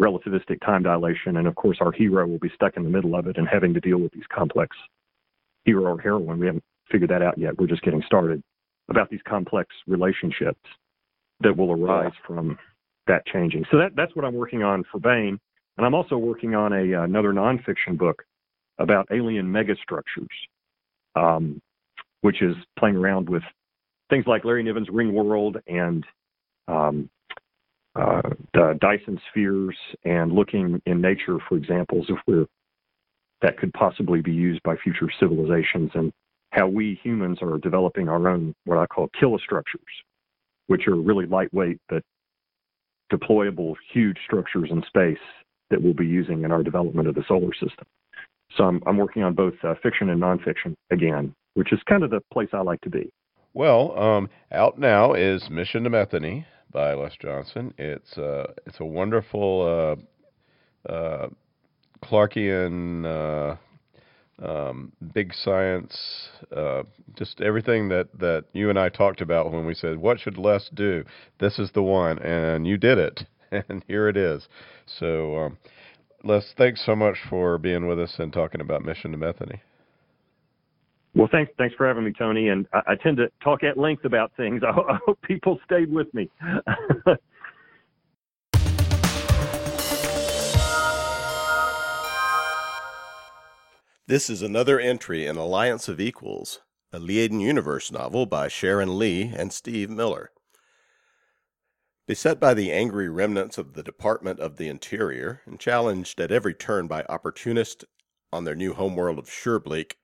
relativistic 0.00 0.60
time 0.64 0.82
dilation. 0.82 1.36
And 1.36 1.46
of 1.46 1.54
course, 1.54 1.78
our 1.80 1.92
hero 1.92 2.26
will 2.26 2.38
be 2.38 2.50
stuck 2.54 2.76
in 2.76 2.82
the 2.82 2.90
middle 2.90 3.14
of 3.14 3.26
it 3.26 3.36
and 3.36 3.46
having 3.46 3.74
to 3.74 3.80
deal 3.80 3.98
with 3.98 4.12
these 4.12 4.24
complex 4.32 4.76
hero 5.64 5.94
or 5.94 6.00
heroine. 6.00 6.38
We 6.38 6.46
haven't 6.46 6.64
figured 6.90 7.10
that 7.10 7.22
out 7.22 7.38
yet. 7.38 7.58
We're 7.58 7.66
just 7.66 7.82
getting 7.82 8.02
started 8.06 8.42
about 8.88 9.10
these 9.10 9.20
complex 9.26 9.74
relationships 9.86 10.60
that 11.40 11.56
will 11.56 11.72
arise 11.72 12.12
from 12.26 12.58
that 13.06 13.26
changing. 13.26 13.64
So 13.70 13.78
that 13.78 13.96
that's 13.96 14.14
what 14.14 14.24
I'm 14.24 14.34
working 14.34 14.62
on 14.62 14.84
for 14.90 14.98
Baen. 14.98 15.38
and 15.76 15.86
I'm 15.86 15.94
also 15.94 16.16
working 16.16 16.54
on 16.54 16.72
a 16.72 17.02
another 17.02 17.32
nonfiction 17.32 17.98
book 17.98 18.24
about 18.78 19.08
alien 19.10 19.46
megastructures, 19.46 20.28
um, 21.14 21.60
which 22.22 22.42
is 22.42 22.56
playing 22.78 22.96
around 22.96 23.28
with 23.28 23.42
things 24.10 24.24
like 24.26 24.44
Larry 24.44 24.62
Niven's 24.62 24.88
Ringworld 24.88 25.60
and 25.66 26.04
um, 26.68 27.10
uh, 27.96 28.22
the 28.54 28.76
Dyson 28.80 29.20
spheres, 29.30 29.76
and 30.04 30.32
looking 30.32 30.82
in 30.86 31.00
nature 31.00 31.38
for 31.48 31.56
examples 31.56 32.10
of 32.10 32.16
where 32.24 32.46
that 33.42 33.56
could 33.58 33.72
possibly 33.74 34.20
be 34.20 34.32
used 34.32 34.62
by 34.62 34.74
future 34.76 35.08
civilizations 35.20 35.90
and 35.94 36.12
how 36.54 36.68
we 36.68 36.98
humans 37.02 37.38
are 37.42 37.58
developing 37.58 38.08
our 38.08 38.28
own 38.28 38.54
what 38.64 38.78
I 38.78 38.86
call 38.86 39.08
killer 39.18 39.38
structures, 39.44 39.82
which 40.68 40.86
are 40.86 40.94
really 40.94 41.26
lightweight 41.26 41.80
but 41.88 42.02
deployable 43.12 43.74
huge 43.92 44.18
structures 44.24 44.68
in 44.70 44.82
space 44.86 45.18
that 45.70 45.82
we'll 45.82 45.94
be 45.94 46.06
using 46.06 46.44
in 46.44 46.52
our 46.52 46.62
development 46.62 47.08
of 47.08 47.16
the 47.16 47.24
solar 47.26 47.52
system. 47.54 47.84
So 48.56 48.64
I'm, 48.64 48.80
I'm 48.86 48.96
working 48.96 49.24
on 49.24 49.34
both 49.34 49.54
uh, 49.64 49.74
fiction 49.82 50.10
and 50.10 50.22
nonfiction 50.22 50.74
again, 50.92 51.34
which 51.54 51.72
is 51.72 51.80
kind 51.88 52.04
of 52.04 52.10
the 52.10 52.20
place 52.32 52.48
I 52.52 52.60
like 52.60 52.80
to 52.82 52.90
be. 52.90 53.10
Well, 53.52 53.98
um, 53.98 54.28
out 54.52 54.78
now 54.78 55.14
is 55.14 55.50
Mission 55.50 55.82
to 55.84 55.90
Methone 55.90 56.44
by 56.72 56.94
Les 56.94 57.16
Johnson. 57.20 57.74
It's 57.78 58.16
uh, 58.16 58.52
it's 58.66 58.78
a 58.80 58.84
wonderful 58.84 59.98
uh, 60.88 60.92
uh 60.92 61.28
Clarkian 62.04 63.06
uh, 63.06 63.56
um, 64.42 64.92
big 65.12 65.32
science, 65.32 65.96
uh, 66.54 66.82
just 67.16 67.40
everything 67.40 67.88
that, 67.88 68.08
that 68.18 68.44
you 68.52 68.70
and 68.70 68.78
I 68.78 68.88
talked 68.88 69.20
about 69.20 69.52
when 69.52 69.66
we 69.66 69.74
said, 69.74 69.98
What 69.98 70.20
should 70.20 70.38
Les 70.38 70.68
do? 70.74 71.04
This 71.38 71.58
is 71.58 71.70
the 71.72 71.82
one. 71.82 72.18
And 72.20 72.66
you 72.66 72.76
did 72.76 72.98
it. 72.98 73.24
And 73.68 73.84
here 73.86 74.08
it 74.08 74.16
is. 74.16 74.48
So, 74.98 75.38
um, 75.38 75.58
Les, 76.24 76.44
thanks 76.58 76.84
so 76.84 76.96
much 76.96 77.16
for 77.30 77.56
being 77.56 77.86
with 77.86 78.00
us 78.00 78.16
and 78.18 78.32
talking 78.32 78.60
about 78.60 78.84
Mission 78.84 79.12
to 79.12 79.16
Methone. 79.16 79.60
Well, 81.14 81.28
thanks, 81.30 81.52
thanks 81.56 81.74
for 81.76 81.86
having 81.86 82.02
me, 82.02 82.12
Tony. 82.18 82.48
And 82.48 82.66
I, 82.72 82.80
I 82.88 82.94
tend 82.96 83.18
to 83.18 83.30
talk 83.44 83.62
at 83.62 83.78
length 83.78 84.04
about 84.04 84.32
things. 84.36 84.62
I, 84.66 84.70
I 84.92 84.98
hope 85.06 85.20
people 85.22 85.60
stayed 85.64 85.92
with 85.92 86.12
me. 86.14 86.28
This 94.06 94.28
is 94.28 94.42
another 94.42 94.78
entry 94.78 95.24
in 95.24 95.38
Alliance 95.38 95.88
of 95.88 95.98
Equals, 95.98 96.60
a 96.92 96.98
Liaden 96.98 97.40
Universe 97.40 97.90
novel 97.90 98.26
by 98.26 98.48
Sharon 98.48 98.98
Lee 98.98 99.32
and 99.34 99.50
Steve 99.50 99.88
Miller. 99.88 100.30
Beset 102.06 102.38
by 102.38 102.52
the 102.52 102.70
angry 102.70 103.08
remnants 103.08 103.56
of 103.56 103.72
the 103.72 103.82
Department 103.82 104.40
of 104.40 104.58
the 104.58 104.68
Interior 104.68 105.40
and 105.46 105.58
challenged 105.58 106.20
at 106.20 106.30
every 106.30 106.52
turn 106.52 106.86
by 106.86 107.04
opportunists 107.08 107.86
on 108.30 108.44
their 108.44 108.54
new 108.54 108.74
homeworld 108.74 109.18
of 109.18 109.30
Surebleak, 109.30 109.94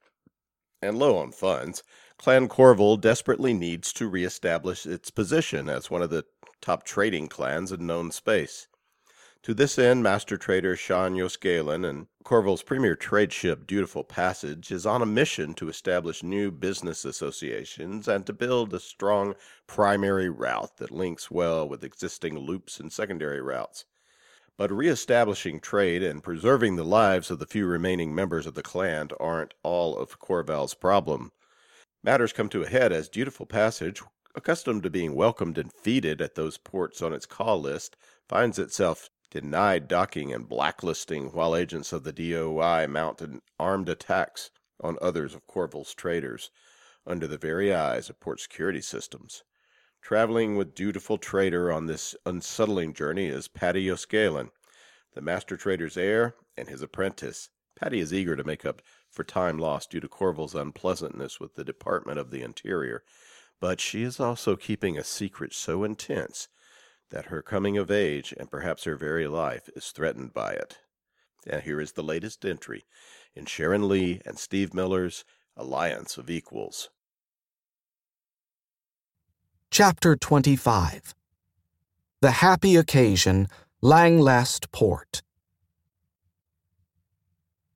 and 0.81 0.99
low 0.99 1.19
on 1.19 1.31
funds, 1.31 1.83
Clan 2.17 2.49
Korval 2.49 2.99
desperately 2.99 3.53
needs 3.53 3.93
to 3.93 4.09
reestablish 4.09 4.87
its 4.87 5.11
position 5.11 5.69
as 5.69 5.91
one 5.91 6.01
of 6.01 6.09
the 6.09 6.25
top 6.63 6.85
trading 6.85 7.29
clans 7.29 7.71
in 7.71 7.87
known 7.87 8.13
space. 8.13 8.67
To 9.45 9.55
this 9.55 9.79
end, 9.79 10.03
master 10.03 10.37
trader 10.37 10.77
Shan 10.77 11.15
yos'Galan 11.15 11.89
and 11.89 12.09
Korval's 12.27 12.63
premier 12.63 12.95
trade 12.95 13.33
ship 13.33 13.67
Dutiful 13.67 14.05
Passage 14.05 14.71
is 14.71 14.85
on 14.85 15.01
a 15.01 15.07
mission 15.07 15.55
to 15.55 15.71
establish 15.71 16.23
new 16.23 16.51
business 16.51 17.07
associations 17.07 18.07
and 18.07 18.27
to 18.27 18.35
build 18.35 18.75
a 18.75 18.79
strong 18.79 19.35
primary 19.67 20.29
route 20.29 20.77
that 20.77 20.91
links 20.91 21.31
well 21.31 21.67
with 21.67 21.83
existing 21.83 22.39
loops 22.39 22.79
and 22.79 22.93
secondary 22.93 23.41
routes. 23.41 23.87
But 24.59 24.71
reestablishing 24.71 25.61
trade 25.61 26.03
and 26.03 26.23
preserving 26.23 26.77
the 26.77 26.85
lives 26.85 27.31
of 27.31 27.39
the 27.39 27.47
few 27.47 27.65
remaining 27.65 28.15
members 28.15 28.45
of 28.45 28.53
the 28.53 28.63
clan 28.63 29.09
aren't 29.19 29.55
all 29.63 29.97
of 29.97 30.19
Korval's 30.19 30.75
problem. 30.75 31.33
Matters 32.03 32.35
come 32.35 32.51
to 32.51 32.63
a 32.63 32.69
head 32.69 32.93
as 32.93 33.09
Dutiful 33.09 33.47
Passage, 33.47 34.03
accustomed 34.35 34.83
to 34.83 34.91
being 34.91 35.15
welcomed 35.15 35.57
and 35.57 35.73
feted 35.73 36.21
at 36.21 36.35
those 36.35 36.59
ports 36.59 37.01
on 37.01 37.15
its 37.15 37.25
call 37.25 37.59
list, 37.59 37.97
finds 38.29 38.59
itself 38.59 39.09
denied 39.31 39.87
docking 39.87 40.33
and 40.33 40.49
blacklisting 40.49 41.29
while 41.33 41.55
agents 41.55 41.93
of 41.93 42.03
the 42.03 42.13
DOI 42.13 42.87
mount 42.89 43.23
armed 43.59 43.89
attacks 43.89 44.51
on 44.81 44.99
others 45.01 45.35
of 45.35 45.47
Korval's 45.47 45.95
traders, 45.95 46.51
under 47.07 47.27
the 47.27 47.39
very 47.39 47.73
eyes 47.73 48.11
of 48.11 48.19
port 48.19 48.41
security 48.41 48.81
systems. 48.81 49.45
Traveling 50.03 50.57
with 50.57 50.75
dutiful 50.75 51.19
trader 51.19 51.71
on 51.71 51.87
this 51.87 52.17
unsettling 52.27 52.93
journey 52.93 53.27
is 53.27 53.49
Padi 53.49 53.87
yos'Galan, 53.87 54.51
the 55.15 55.21
master 55.21 55.57
trader's 55.57 55.97
heir 55.97 56.35
and 56.57 56.69
his 56.69 56.83
apprentice. 56.83 57.51
Padi 57.77 58.01
is 58.01 58.13
eager 58.13 58.35
to 58.35 58.45
make 58.45 58.65
up 58.65 58.83
for 59.11 59.25
time 59.25 59.59
lost 59.59 59.91
due 59.91 60.01
to 60.01 60.09
Korval's 60.09 60.55
unpleasantness 60.55 61.39
with 61.39 61.55
the 61.55 61.65
Department 61.65 62.19
of 62.19 62.31
the 62.31 62.43
Interior, 62.43 63.05
but 63.61 63.81
she 63.81 64.03
is 64.03 64.19
also 64.19 64.57
keeping 64.57 64.99
a 64.99 65.05
secret 65.05 65.53
so 65.53 65.85
intense 65.85 66.49
that 67.11 67.27
her 67.27 67.43
coming 67.43 67.77
of 67.77 67.91
age 67.91 68.35
and 68.39 68.51
perhaps 68.51 68.85
her 68.85 68.97
very 68.97 69.27
life 69.27 69.69
is 69.75 69.91
threatened 69.91 70.33
by 70.33 70.53
it. 70.53 70.79
And 71.47 71.63
here 71.63 71.81
is 71.81 71.93
the 71.93 72.03
latest 72.03 72.45
entry 72.45 72.85
in 73.35 73.47
Sharon 73.47 73.89
Lee 73.89 74.21
and 74.25 74.39
Steve 74.39 74.75
Miller's 74.75 75.25
Alliance 75.57 76.17
of 76.17 76.31
Equals. 76.31 76.91
Chapter 79.71 80.17
25 80.17 81.15
The 82.21 82.31
Happy 82.31 82.77
Occasion, 82.77 83.49
Langlast 83.83 84.71
Port. 84.73 85.23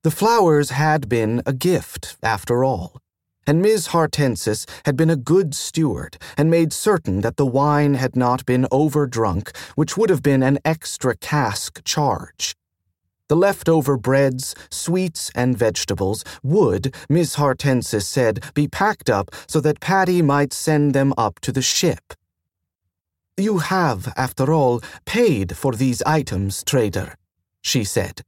The 0.03 0.11
flowers 0.11 0.69
had 0.69 1.09
been 1.09 1.41
a 1.45 1.53
gift, 1.53 2.17
after 2.21 2.63
all, 2.63 3.01
and 3.47 3.61
Miss 3.61 3.87
Hortensis 3.87 4.65
had 4.85 4.95
been 4.95 5.09
a 5.09 5.15
good 5.15 5.53
steward 5.53 6.17
and 6.37 6.49
made 6.49 6.73
certain 6.73 7.21
that 7.21 7.37
the 7.37 7.45
wine 7.45 7.93
had 7.93 8.15
not 8.15 8.45
been 8.45 8.67
overdrunk, 8.71 9.55
which 9.75 9.97
would 9.97 10.09
have 10.09 10.23
been 10.23 10.43
an 10.43 10.59
extra 10.65 11.15
cask 11.15 11.83
charge. 11.83 12.55
The 13.27 13.35
leftover 13.35 13.97
breads, 13.97 14.53
sweets, 14.69 15.31
and 15.33 15.57
vegetables 15.57 16.23
would, 16.43 16.93
Miss 17.09 17.35
Hortensis 17.35 18.07
said, 18.07 18.43
be 18.53 18.67
packed 18.67 19.09
up 19.09 19.31
so 19.47 19.59
that 19.61 19.79
Padi 19.79 20.21
might 20.21 20.53
send 20.53 20.93
them 20.93 21.13
up 21.17 21.39
to 21.39 21.51
the 21.51 21.63
ship. 21.63 22.13
You 23.37 23.57
have, 23.57 24.13
after 24.15 24.53
all, 24.53 24.81
paid 25.05 25.57
for 25.57 25.73
these 25.73 26.01
items, 26.03 26.63
trader, 26.63 27.15
she 27.61 27.83
said. 27.83 28.21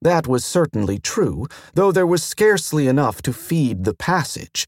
That 0.00 0.26
was 0.26 0.44
certainly 0.44 0.98
true, 0.98 1.46
though 1.74 1.90
there 1.90 2.06
was 2.06 2.22
scarcely 2.22 2.86
enough 2.86 3.20
to 3.22 3.32
feed 3.32 3.84
the 3.84 3.94
passage. 3.94 4.66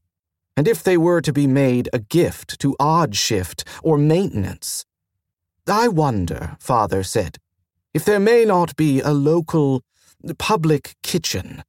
And 0.57 0.67
if 0.67 0.83
they 0.83 0.97
were 0.97 1.21
to 1.21 1.31
be 1.31 1.47
made 1.47 1.89
a 1.93 1.99
gift 1.99 2.59
to 2.59 2.75
odd 2.79 3.15
shift 3.15 3.63
or 3.81 3.97
maintenance. 3.97 4.85
I 5.67 5.87
wonder, 5.87 6.57
father 6.59 7.03
said, 7.03 7.37
if 7.93 8.03
there 8.03 8.19
may 8.19 8.43
not 8.45 8.75
be 8.75 8.99
a 8.99 9.11
local 9.11 9.83
public 10.37 10.95
kitchen 11.01 11.63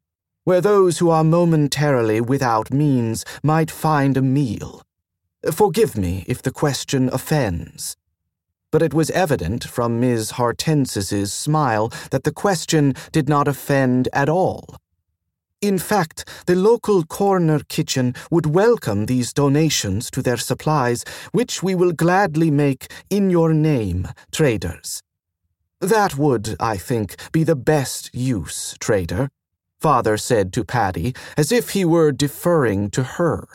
where 0.45 0.61
those 0.61 0.99
who 0.99 1.09
are 1.09 1.23
momentarily 1.23 2.21
without 2.21 2.73
means 2.73 3.25
might 3.43 3.71
find 3.71 4.17
a 4.17 4.23
meal. 4.23 4.83
Forgive 5.53 5.97
me 5.97 6.25
if 6.27 6.43
the 6.43 6.51
question 6.51 7.09
offends 7.13 7.97
but 8.73 8.83
it 8.83 8.93
was 8.93 9.11
evident 9.11 9.63
from 9.63 10.01
Miss 10.01 10.33
Hortensis's 10.33 11.33
smile 11.33 11.93
that 12.11 12.25
the 12.25 12.33
question 12.33 12.95
did 13.13 13.29
not 13.29 13.47
offend 13.47 14.09
at 14.13 14.29
all. 14.29 14.77
In 15.61 15.79
fact, 15.79 16.29
the 16.47 16.57
local 16.57 17.05
corner 17.05 17.61
kitchen 17.69 18.17
would 18.33 18.47
welcome 18.47 19.07
these 19.07 19.33
donations 19.33 20.11
to 20.11 20.21
their 20.21 20.37
supplies, 20.37 21.05
which 21.31 21.63
we 21.63 21.77
will 21.77 21.93
gladly 21.93 22.51
make 22.51 22.91
in 23.11 23.31
your 23.31 23.55
name, 23.55 24.09
traders. 24.33 25.01
That 25.79 26.17
would, 26.17 26.57
I 26.59 26.77
think, 26.77 27.15
be 27.31 27.45
the 27.45 27.55
best 27.55 28.13
use, 28.13 28.75
trader, 28.81 29.29
father 29.81 30.17
said 30.17 30.53
to 30.55 30.65
Padi, 30.65 31.15
as 31.37 31.53
if 31.53 31.71
he 31.71 31.85
were 31.85 32.11
deferring 32.11 32.91
to 32.91 33.05
her. 33.05 33.47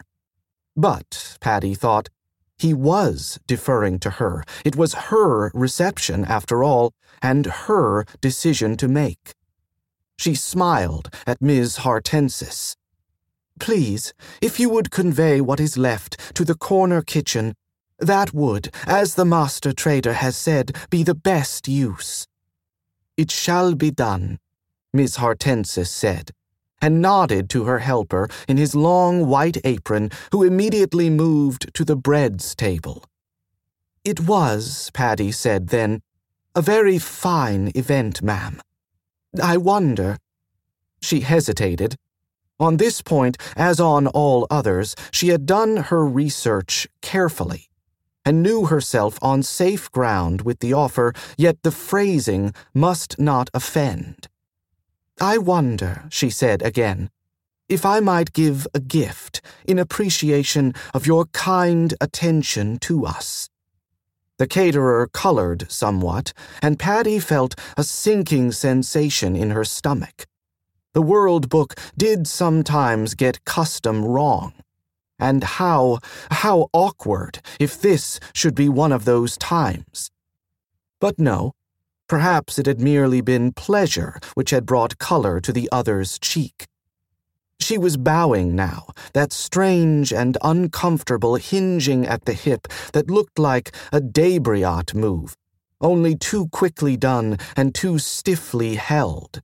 But, 0.77 1.37
Padi 1.41 1.73
thought, 1.73 2.09
he 2.57 2.73
was 2.73 3.39
deferring 3.47 3.99
to 3.99 4.11
her. 4.11 4.43
It 4.65 4.75
was 4.75 4.93
her 5.11 5.51
reception, 5.53 6.25
after 6.25 6.63
all, 6.63 6.93
and 7.21 7.45
her 7.45 8.05
decision 8.21 8.77
to 8.77 8.87
make. 8.87 9.33
She 10.17 10.33
smiled 10.35 11.13
at 11.25 11.41
Miss 11.41 11.77
Hortensis. 11.77 12.75
Please, 13.59 14.13
if 14.41 14.59
you 14.59 14.69
would 14.69 14.91
convey 14.91 15.41
what 15.41 15.59
is 15.59 15.77
left 15.77 16.35
to 16.35 16.43
the 16.43 16.55
corner 16.55 17.01
kitchen, 17.01 17.55
that 17.99 18.33
would, 18.33 18.69
as 18.85 19.15
the 19.15 19.25
master 19.25 19.73
trader 19.73 20.13
has 20.13 20.35
said, 20.35 20.75
be 20.89 21.03
the 21.03 21.15
best 21.15 21.67
use. 21.67 22.27
It 23.15 23.31
shall 23.31 23.73
be 23.73 23.89
done, 23.89 24.39
Miss 24.93 25.17
Hortensis 25.17 25.89
said 25.89 26.31
and 26.81 27.01
nodded 27.01 27.49
to 27.49 27.65
her 27.65 27.79
helper 27.79 28.29
in 28.47 28.57
his 28.57 28.75
long 28.75 29.27
white 29.27 29.57
apron, 29.63 30.11
who 30.31 30.43
immediately 30.43 31.09
moved 31.09 31.73
to 31.73 31.83
the 31.83 31.95
breads 31.95 32.55
table. 32.55 33.03
It 34.03 34.21
was, 34.21 34.91
Padi 34.93 35.31
said 35.31 35.67
then, 35.67 36.01
a 36.55 36.61
very 36.61 36.97
fine 36.97 37.71
event, 37.75 38.21
ma'am. 38.21 38.61
I 39.41 39.57
wonder. 39.57 40.17
She 41.01 41.19
hesitated. 41.19 41.95
On 42.59 42.77
this 42.77 43.01
point, 43.01 43.37
as 43.55 43.79
on 43.79 44.07
all 44.07 44.47
others, 44.49 44.95
she 45.11 45.27
had 45.27 45.45
done 45.45 45.77
her 45.77 46.05
research 46.05 46.87
carefully 47.01 47.69
and 48.25 48.41
knew 48.43 48.65
herself 48.65 49.17
on 49.21 49.43
safe 49.43 49.91
ground 49.91 50.41
with 50.41 50.59
the 50.59 50.73
offer, 50.73 51.13
yet 51.37 51.61
the 51.63 51.71
phrasing 51.71 52.53
must 52.73 53.19
not 53.19 53.49
offend. 53.53 54.27
I 55.19 55.39
wonder, 55.39 56.05
she 56.09 56.29
said 56.29 56.61
again, 56.61 57.09
if 57.67 57.85
I 57.85 57.99
might 57.99 58.33
give 58.33 58.67
a 58.73 58.79
gift 58.79 59.41
in 59.65 59.79
appreciation 59.79 60.73
of 60.93 61.07
your 61.07 61.25
kind 61.27 61.93
attention 61.99 62.77
to 62.79 63.05
us. 63.05 63.49
The 64.37 64.47
caterer 64.47 65.07
colored 65.07 65.69
somewhat, 65.71 66.33
and 66.61 66.77
Padi 66.77 67.19
felt 67.19 67.55
a 67.75 67.83
sinking 67.83 68.51
sensation 68.51 69.35
in 69.35 69.49
her 69.49 69.65
stomach. 69.65 70.27
The 70.93 71.01
World 71.01 71.49
Book 71.49 71.73
did 71.97 72.27
sometimes 72.27 73.15
get 73.15 73.43
custom 73.43 74.05
wrong. 74.05 74.53
And 75.19 75.43
how, 75.43 75.97
how 76.29 76.69
awkward 76.73 77.39
if 77.59 77.81
this 77.81 78.19
should 78.33 78.53
be 78.53 78.69
one 78.69 78.91
of 78.91 79.05
those 79.05 79.35
times. 79.35 80.11
But 80.99 81.17
no, 81.17 81.53
Perhaps 82.07 82.57
it 82.57 82.65
had 82.65 82.79
merely 82.79 83.21
been 83.21 83.51
pleasure 83.51 84.19
which 84.33 84.51
had 84.51 84.65
brought 84.65 84.97
color 84.97 85.39
to 85.41 85.51
the 85.51 85.67
other's 85.71 86.17
cheek. 86.19 86.67
She 87.59 87.77
was 87.77 87.97
bowing 87.97 88.55
now, 88.55 88.87
that 89.13 89.33
strange 89.33 90.13
and 90.13 90.37
uncomfortable 90.41 91.35
hinging 91.35 92.05
at 92.05 92.25
the 92.25 92.33
hip 92.33 92.67
that 92.93 93.09
looked 93.09 93.39
like 93.39 93.75
a 93.91 93.99
Debriyat 93.99 94.93
move, 94.93 95.35
only 95.81 96.15
too 96.15 96.47
quickly 96.47 96.95
done 96.95 97.37
and 97.55 97.75
too 97.75 97.99
stiffly 97.99 98.75
held. 98.75 99.41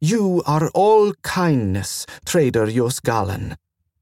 You 0.00 0.42
are 0.46 0.68
all 0.74 1.14
kindness, 1.22 2.06
Trader 2.24 2.66
yos'Galan, 2.66 3.56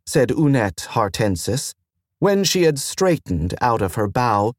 said 0.04 0.30
Unette 0.30 0.88
Hortensis, 0.90 1.74
when 2.18 2.44
she 2.44 2.64
had 2.64 2.78
straightened 2.78 3.54
out 3.60 3.80
of 3.80 3.94
her 3.94 4.08
bow. 4.08 4.54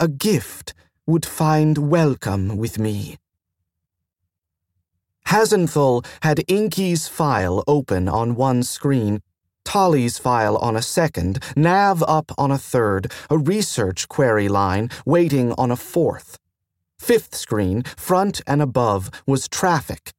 A 0.00 0.08
gift 0.08 0.74
would 1.08 1.24
find 1.24 1.90
welcome 1.90 2.58
with 2.58 2.78
me. 2.78 3.16
Hazenthull 5.28 6.04
had 6.22 6.44
Inky's 6.48 7.08
file 7.08 7.64
open 7.66 8.10
on 8.10 8.34
one 8.34 8.62
screen, 8.62 9.22
Tolly's 9.64 10.18
file 10.18 10.56
on 10.58 10.76
a 10.76 10.82
second, 10.82 11.42
Nav 11.56 12.02
up 12.06 12.32
on 12.36 12.50
a 12.50 12.58
third, 12.58 13.10
a 13.30 13.38
research 13.38 14.08
query 14.08 14.48
line 14.48 14.90
waiting 15.06 15.52
on 15.52 15.70
a 15.70 15.76
fourth. 15.76 16.38
Fifth 16.98 17.34
screen, 17.34 17.84
front 17.96 18.42
and 18.46 18.60
above, 18.60 19.10
was 19.26 19.48
traffic. 19.48 20.12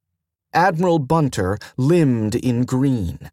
Admiral 0.52 0.98
Bunter 0.98 1.56
limned 1.76 2.34
in 2.34 2.64
green. 2.64 3.30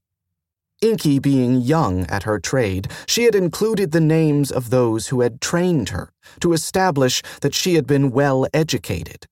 Inky 0.82 1.18
being 1.18 1.60
young 1.60 2.06
at 2.06 2.24
her 2.24 2.40
trade, 2.40 2.92
she 3.08 3.24
had 3.24 3.34
included 3.34 3.92
the 3.92 4.00
names 4.00 4.52
of 4.52 4.70
those 4.70 5.08
who 5.08 5.22
had 5.22 5.42
trained 5.42 5.90
her 5.90 6.12
to 6.40 6.54
establish 6.54 7.24
that 7.42 7.56
she 7.56 7.74
had 7.74 7.88
been 7.88 8.12
well 8.12 8.46
educated. 8.54 9.26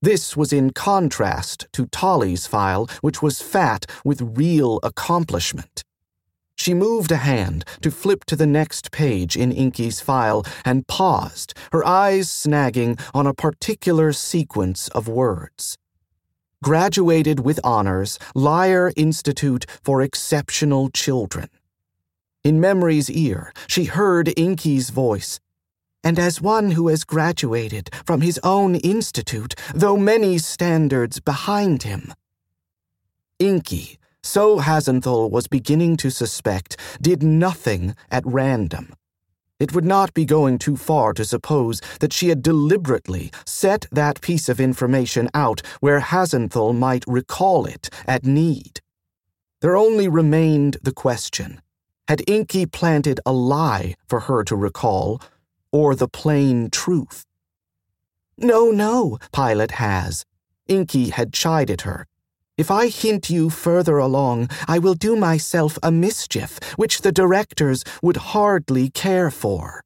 This 0.00 0.36
was 0.36 0.52
in 0.52 0.70
contrast 0.70 1.66
to 1.72 1.86
Tolly's 1.86 2.46
file, 2.46 2.88
which 3.00 3.20
was 3.20 3.42
fat 3.42 3.86
with 4.04 4.36
real 4.36 4.78
accomplishment. 4.84 5.82
She 6.54 6.72
moved 6.72 7.10
a 7.10 7.16
hand 7.16 7.64
to 7.80 7.90
flip 7.90 8.24
to 8.26 8.36
the 8.36 8.46
next 8.46 8.92
page 8.92 9.36
in 9.36 9.50
Inky's 9.50 10.00
file 10.00 10.44
and 10.64 10.86
paused, 10.86 11.52
her 11.72 11.84
eyes 11.84 12.28
snagging 12.28 13.00
on 13.12 13.26
a 13.26 13.34
particular 13.34 14.12
sequence 14.12 14.86
of 14.88 15.08
words 15.08 15.76
graduated 16.62 17.40
with 17.40 17.60
honors, 17.62 18.18
Lyre 18.34 18.92
Institute 18.96 19.66
for 19.82 20.02
Exceptional 20.02 20.90
Children. 20.90 21.48
In 22.44 22.60
Memory's 22.60 23.10
ear, 23.10 23.52
she 23.66 23.84
heard 23.84 24.32
Inky's 24.36 24.90
voice. 24.90 25.40
And 26.04 26.18
as 26.18 26.40
one 26.40 26.70
who 26.70 26.88
has 26.88 27.02
graduated 27.02 27.90
from 28.04 28.20
his 28.20 28.38
own 28.44 28.76
institute, 28.76 29.54
though 29.74 29.96
many 29.96 30.38
standards 30.38 31.18
behind 31.18 31.82
him. 31.82 32.14
Inky, 33.38 33.98
so 34.22 34.60
Hazenthull 34.60 35.30
was 35.30 35.48
beginning 35.48 35.96
to 35.98 36.10
suspect, 36.10 36.76
did 37.00 37.22
nothing 37.22 37.96
at 38.10 38.24
random. 38.24 38.94
It 39.58 39.74
would 39.74 39.84
not 39.84 40.12
be 40.14 40.24
going 40.24 40.58
too 40.58 40.76
far 40.76 41.12
to 41.14 41.24
suppose 41.24 41.80
that 42.00 42.12
she 42.12 42.28
had 42.28 42.42
deliberately 42.42 43.30
set 43.46 43.86
that 43.90 44.20
piece 44.20 44.48
of 44.48 44.60
information 44.60 45.28
out 45.32 45.62
where 45.80 46.00
Hazenthull 46.00 46.74
might 46.74 47.04
recall 47.06 47.64
it 47.64 47.88
at 48.06 48.24
need. 48.24 48.80
There 49.60 49.76
only 49.76 50.08
remained 50.08 50.76
the 50.82 50.92
question 50.92 51.60
had 52.08 52.22
Inky 52.28 52.66
planted 52.66 53.20
a 53.26 53.32
lie 53.32 53.94
for 54.08 54.20
her 54.20 54.44
to 54.44 54.54
recall, 54.54 55.20
or 55.72 55.94
the 55.94 56.08
plain 56.08 56.70
truth? 56.70 57.24
No, 58.38 58.70
no, 58.70 59.18
Pilot 59.32 59.72
has. 59.72 60.24
Inky 60.68 61.10
had 61.10 61.32
chided 61.32 61.82
her. 61.82 62.06
If 62.58 62.70
I 62.70 62.88
hint 62.88 63.28
you 63.28 63.50
further 63.50 63.98
along, 63.98 64.48
I 64.66 64.78
will 64.78 64.94
do 64.94 65.14
myself 65.14 65.78
a 65.82 65.92
mischief 65.92 66.58
which 66.76 67.02
the 67.02 67.12
directors 67.12 67.84
would 68.00 68.16
hardly 68.16 68.88
care 68.88 69.30
for. 69.30 69.84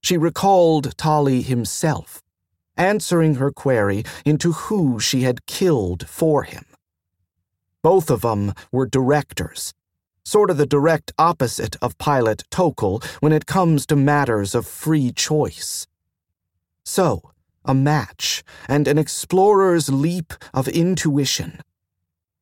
She 0.00 0.16
recalled 0.16 0.96
Tolly 0.96 1.42
himself, 1.42 2.22
answering 2.76 3.34
her 3.36 3.50
query 3.50 4.04
into 4.24 4.52
who 4.52 5.00
she 5.00 5.22
had 5.22 5.46
killed 5.46 6.08
for 6.08 6.44
him. 6.44 6.64
Both 7.82 8.08
of 8.08 8.20
them 8.20 8.54
were 8.70 8.86
directors, 8.86 9.74
sort 10.24 10.48
of 10.50 10.58
the 10.58 10.66
direct 10.66 11.12
opposite 11.18 11.74
of 11.82 11.98
Pilot 11.98 12.44
Tocohl 12.52 13.02
when 13.18 13.32
it 13.32 13.46
comes 13.46 13.84
to 13.86 13.96
matters 13.96 14.54
of 14.54 14.64
free 14.64 15.10
choice. 15.10 15.88
So, 16.84 17.32
a 17.64 17.74
match 17.74 18.44
and 18.68 18.86
an 18.86 18.96
explorer's 18.96 19.88
leap 19.88 20.34
of 20.54 20.68
intuition 20.68 21.60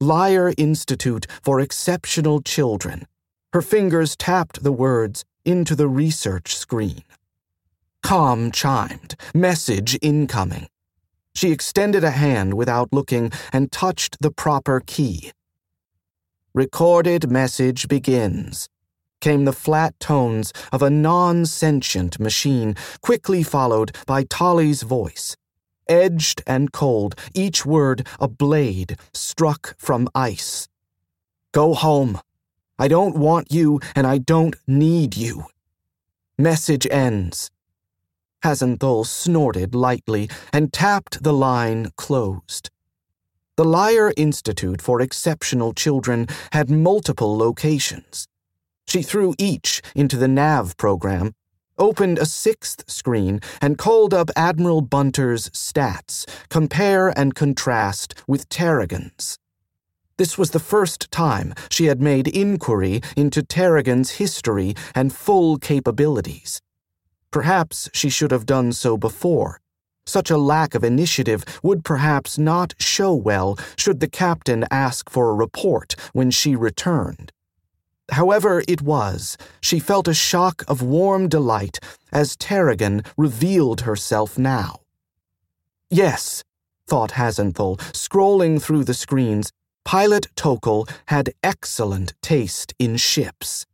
Lyre 0.00 0.52
Institute 0.56 1.26
for 1.42 1.58
Exceptional 1.58 2.40
Children. 2.40 3.08
Her 3.52 3.60
fingers 3.60 4.14
tapped 4.14 4.62
the 4.62 4.70
words 4.70 5.24
into 5.44 5.74
the 5.74 5.88
research 5.88 6.54
screen. 6.54 7.02
Com 8.04 8.52
chimed, 8.52 9.16
message 9.34 9.98
incoming. 10.00 10.68
She 11.34 11.50
extended 11.50 12.04
a 12.04 12.12
hand 12.12 12.54
without 12.54 12.92
looking 12.92 13.32
and 13.52 13.72
touched 13.72 14.18
the 14.20 14.30
proper 14.30 14.80
key. 14.86 15.32
Recorded 16.54 17.28
message 17.28 17.88
begins. 17.88 18.68
Came 19.20 19.46
the 19.46 19.52
flat 19.52 19.98
tones 19.98 20.52
of 20.70 20.80
a 20.80 20.90
non 20.90 21.44
sentient 21.44 22.20
machine, 22.20 22.76
quickly 23.02 23.42
followed 23.42 23.96
by 24.06 24.22
Tolly's 24.22 24.82
voice 24.82 25.36
edged 25.88 26.42
and 26.46 26.72
cold, 26.72 27.14
each 27.34 27.64
word 27.66 28.06
a 28.20 28.28
blade 28.28 28.96
struck 29.12 29.74
from 29.78 30.08
ice. 30.14 30.68
Go 31.52 31.74
home. 31.74 32.20
I 32.78 32.88
don't 32.88 33.16
want 33.16 33.50
you, 33.50 33.80
and 33.94 34.06
I 34.06 34.18
don't 34.18 34.56
need 34.66 35.16
you. 35.16 35.46
Message 36.38 36.86
ends. 36.90 37.50
Hazenthull 38.44 39.06
snorted 39.06 39.74
lightly 39.74 40.30
and 40.52 40.72
tapped 40.72 41.22
the 41.22 41.32
line 41.32 41.90
closed. 41.96 42.70
The 43.56 43.64
Lyre 43.64 44.12
Institute 44.16 44.80
for 44.80 45.00
Exceptional 45.00 45.72
Children 45.72 46.28
had 46.52 46.70
multiple 46.70 47.36
locations. 47.36 48.28
She 48.86 49.02
threw 49.02 49.34
each 49.36 49.82
into 49.96 50.16
the 50.16 50.28
NAV 50.28 50.76
program 50.76 51.34
opened 51.78 52.18
a 52.18 52.26
sixth 52.26 52.90
screen, 52.90 53.40
and 53.60 53.78
called 53.78 54.12
up 54.12 54.30
Admiral 54.36 54.80
Bunter's 54.80 55.48
stats, 55.50 56.26
compare 56.48 57.08
and 57.18 57.34
contrast 57.34 58.14
with 58.26 58.48
Tarragon's. 58.48 59.38
This 60.18 60.36
was 60.36 60.50
the 60.50 60.58
first 60.58 61.10
time 61.12 61.54
she 61.70 61.84
had 61.86 62.02
made 62.02 62.26
inquiry 62.26 63.00
into 63.16 63.42
Tarragon's 63.42 64.12
history 64.12 64.74
and 64.94 65.12
full 65.12 65.58
capabilities. 65.58 66.60
Perhaps 67.30 67.88
she 67.92 68.08
should 68.08 68.32
have 68.32 68.44
done 68.44 68.72
so 68.72 68.96
before. 68.96 69.60
Such 70.06 70.30
a 70.30 70.38
lack 70.38 70.74
of 70.74 70.82
initiative 70.82 71.44
would 71.62 71.84
perhaps 71.84 72.38
not 72.38 72.74
show 72.80 73.14
well 73.14 73.58
should 73.76 74.00
the 74.00 74.08
captain 74.08 74.64
ask 74.70 75.08
for 75.10 75.30
a 75.30 75.34
report 75.34 75.94
when 76.14 76.30
she 76.30 76.56
returned. 76.56 77.30
However 78.10 78.62
it 78.66 78.82
was, 78.82 79.36
she 79.60 79.78
felt 79.78 80.08
a 80.08 80.14
shock 80.14 80.64
of 80.66 80.82
warm 80.82 81.28
delight 81.28 81.78
as 82.12 82.36
Tarragon 82.36 83.02
revealed 83.16 83.82
herself 83.82 84.38
now. 84.38 84.80
Yes, 85.90 86.42
thought 86.86 87.12
Hazenthull, 87.12 87.78
scrolling 87.92 88.60
through 88.60 88.84
the 88.84 88.94
screens, 88.94 89.52
Pilot 89.84 90.26
Tocohl 90.36 90.88
had 91.06 91.34
excellent 91.42 92.14
taste 92.22 92.74
in 92.78 92.96
ships. 92.96 93.66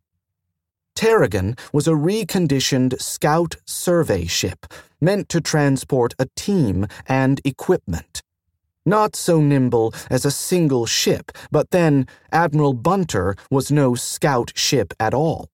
Tarragon 0.95 1.57
was 1.73 1.89
a 1.89 1.93
reconditioned 1.93 3.01
scout 3.01 3.57
survey 3.65 4.27
ship 4.27 4.67
meant 5.01 5.29
to 5.29 5.41
transport 5.41 6.15
a 6.19 6.29
team 6.37 6.87
and 7.07 7.41
equipment. 7.45 8.23
Not 8.87 9.17
so 9.17 9.41
nimble 9.41 9.95
as 10.11 10.25
a 10.25 10.31
single 10.31 10.85
ship, 10.85 11.33
but 11.51 11.71
then 11.71 12.07
Admiral 12.31 12.75
Bunter 12.75 13.35
was 13.51 13.71
no 13.71 13.95
scout 13.95 14.53
ship 14.55 14.93
at 15.01 15.15
all. 15.15 15.49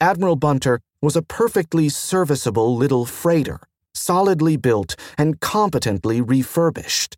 Admiral 0.00 0.36
Bunter 0.36 0.80
was 1.00 1.16
a 1.16 1.22
perfectly 1.22 1.88
serviceable 1.88 2.76
little 2.76 3.06
freighter, 3.06 3.60
solidly 3.94 4.56
built 4.56 4.94
and 5.16 5.40
competently 5.40 6.20
refurbished. 6.20 7.16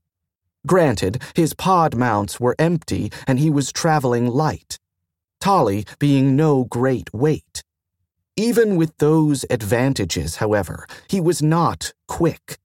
Granted, 0.66 1.20
his 1.34 1.54
pod 1.54 1.96
mounts 1.96 2.38
were 2.38 2.54
empty 2.58 3.10
and 3.26 3.40
he 3.40 3.50
was 3.50 3.72
traveling 3.72 4.28
light, 4.28 4.78
Tolly 5.40 5.84
being 5.98 6.36
no 6.36 6.64
great 6.66 7.12
weight. 7.12 7.64
Even 8.36 8.76
with 8.76 8.96
those 8.98 9.44
advantages, 9.50 10.36
however, 10.36 10.86
he 11.08 11.20
was 11.20 11.42
not 11.42 11.92
quick 12.06 12.58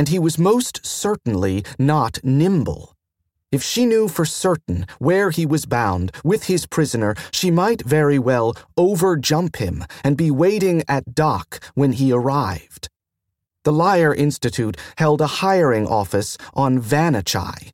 and 0.00 0.08
he 0.08 0.18
was 0.18 0.38
most 0.38 0.80
certainly 0.82 1.62
not 1.78 2.18
nimble. 2.24 2.96
If 3.52 3.62
she 3.62 3.84
knew 3.84 4.08
for 4.08 4.24
certain 4.24 4.86
where 4.98 5.28
he 5.28 5.44
was 5.44 5.66
bound 5.66 6.10
with 6.24 6.44
his 6.44 6.64
prisoner, 6.64 7.14
she 7.30 7.50
might 7.50 7.82
very 7.82 8.18
well 8.18 8.56
overjump 8.78 9.56
him 9.56 9.84
and 10.02 10.16
be 10.16 10.30
waiting 10.30 10.82
at 10.88 11.14
dock 11.14 11.62
when 11.74 11.92
he 11.92 12.12
arrived. 12.12 12.88
The 13.64 13.74
Lyre 13.74 14.14
Institute 14.14 14.78
held 14.96 15.20
a 15.20 15.42
hiring 15.44 15.86
office 15.86 16.38
on 16.54 16.80
Vanachai. 16.80 17.70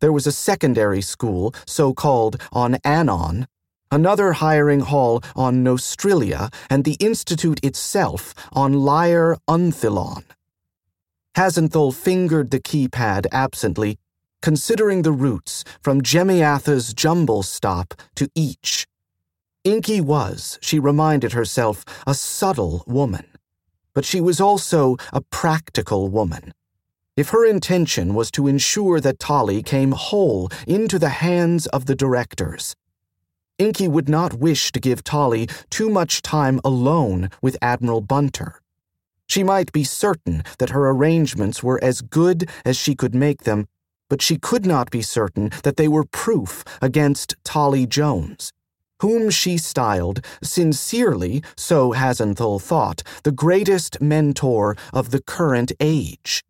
There 0.00 0.12
was 0.12 0.28
a 0.28 0.38
secondary 0.48 1.02
school, 1.02 1.52
so 1.66 1.92
called, 1.92 2.40
on 2.52 2.76
Anon, 2.84 3.48
another 3.90 4.34
hiring 4.34 4.82
hall 4.82 5.20
on 5.34 5.64
Nostrilia, 5.64 6.54
and 6.70 6.84
the 6.84 6.96
institute 7.00 7.58
itself 7.64 8.34
on 8.52 8.72
Liar 8.72 9.36
Unthilon. 9.48 10.22
Hazenthull 11.36 11.92
fingered 11.92 12.50
the 12.50 12.58
keypad 12.58 13.26
absently, 13.30 13.98
considering 14.40 15.02
the 15.02 15.12
routes 15.12 15.64
from 15.82 16.00
Jemiatha's 16.00 16.94
jumble 16.94 17.42
stop 17.42 17.92
to 18.14 18.30
each. 18.34 18.86
Inky 19.62 20.00
was, 20.00 20.58
she 20.62 20.78
reminded 20.78 21.34
herself, 21.34 21.84
a 22.06 22.14
subtle 22.14 22.84
woman. 22.86 23.26
But 23.92 24.06
she 24.06 24.18
was 24.18 24.40
also 24.40 24.96
a 25.12 25.20
practical 25.20 26.08
woman. 26.08 26.54
If 27.18 27.28
her 27.30 27.44
intention 27.44 28.14
was 28.14 28.30
to 28.30 28.46
ensure 28.46 28.98
that 29.00 29.18
Tolly 29.18 29.62
came 29.62 29.92
whole 29.92 30.48
into 30.66 30.98
the 30.98 31.10
hands 31.10 31.66
of 31.66 31.84
the 31.84 31.94
directors, 31.94 32.74
Inky 33.58 33.88
would 33.88 34.08
not 34.08 34.34
wish 34.34 34.72
to 34.72 34.80
give 34.80 35.04
Tolly 35.04 35.48
too 35.68 35.90
much 35.90 36.22
time 36.22 36.60
alone 36.64 37.28
with 37.42 37.58
Admiral 37.60 38.00
Bunter. 38.00 38.62
She 39.36 39.44
might 39.44 39.70
be 39.70 39.84
certain 39.84 40.44
that 40.60 40.70
her 40.70 40.88
arrangements 40.88 41.62
were 41.62 41.78
as 41.84 42.00
good 42.00 42.48
as 42.64 42.74
she 42.74 42.94
could 42.94 43.14
make 43.14 43.44
them, 43.44 43.68
but 44.08 44.22
she 44.22 44.38
could 44.38 44.64
not 44.64 44.90
be 44.90 45.02
certain 45.02 45.50
that 45.62 45.76
they 45.76 45.88
were 45.88 46.06
proof 46.06 46.64
against 46.80 47.34
Tolly 47.44 47.86
Jones, 47.86 48.50
whom 49.02 49.28
she 49.28 49.58
styled, 49.58 50.24
sincerely, 50.42 51.42
so 51.54 51.92
Hazenthull 51.92 52.62
thought, 52.62 53.02
the 53.24 53.30
greatest 53.30 54.00
mentor 54.00 54.74
of 54.90 55.10
the 55.10 55.20
current 55.20 55.70
age. 55.80 56.42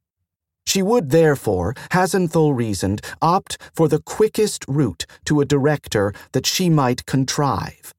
She 0.64 0.80
would 0.80 1.10
therefore, 1.10 1.74
Hazenthull 1.90 2.54
reasoned, 2.54 3.00
opt 3.20 3.58
for 3.74 3.88
the 3.88 4.00
quickest 4.00 4.64
route 4.68 5.06
to 5.24 5.40
a 5.40 5.44
director 5.44 6.14
that 6.30 6.46
she 6.46 6.70
might 6.70 7.04
contrive. 7.04 7.92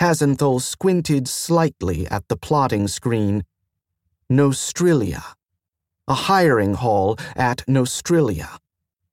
Hazenthull 0.00 0.60
squinted 0.60 1.28
slightly 1.28 2.08
at 2.08 2.26
the 2.26 2.36
plotting 2.36 2.88
screen 2.88 3.44
Nostrilia. 4.30 5.22
A 6.08 6.14
hiring 6.14 6.74
hall 6.74 7.16
at 7.36 7.58
Nostrilia. 7.68 8.58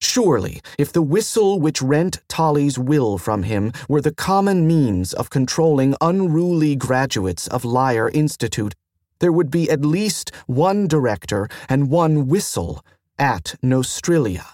Surely, 0.01 0.59
if 0.80 0.91
the 0.91 1.03
whistle 1.03 1.59
which 1.59 1.84
rent 1.84 2.18
Tolly's 2.28 2.80
will 2.80 3.20
from 3.20 3.43
him 3.43 3.72
were 3.88 4.01
the 4.01 4.14
common 4.14 4.66
means 4.66 5.14
of 5.14 5.30
controlling 5.30 5.95
unruly 6.01 6.76
graduates 6.76 7.47
of 7.47 7.64
Lyre 7.64 8.09
Institute, 8.09 8.74
there 9.20 9.32
would 9.32 9.51
be 9.51 9.70
at 9.70 9.86
least 9.86 10.32
one 10.47 10.88
director 10.88 11.47
and 11.70 11.91
one 11.91 12.28
whistle 12.28 12.84
at 13.20 13.55
Nostrilia. 13.64 14.45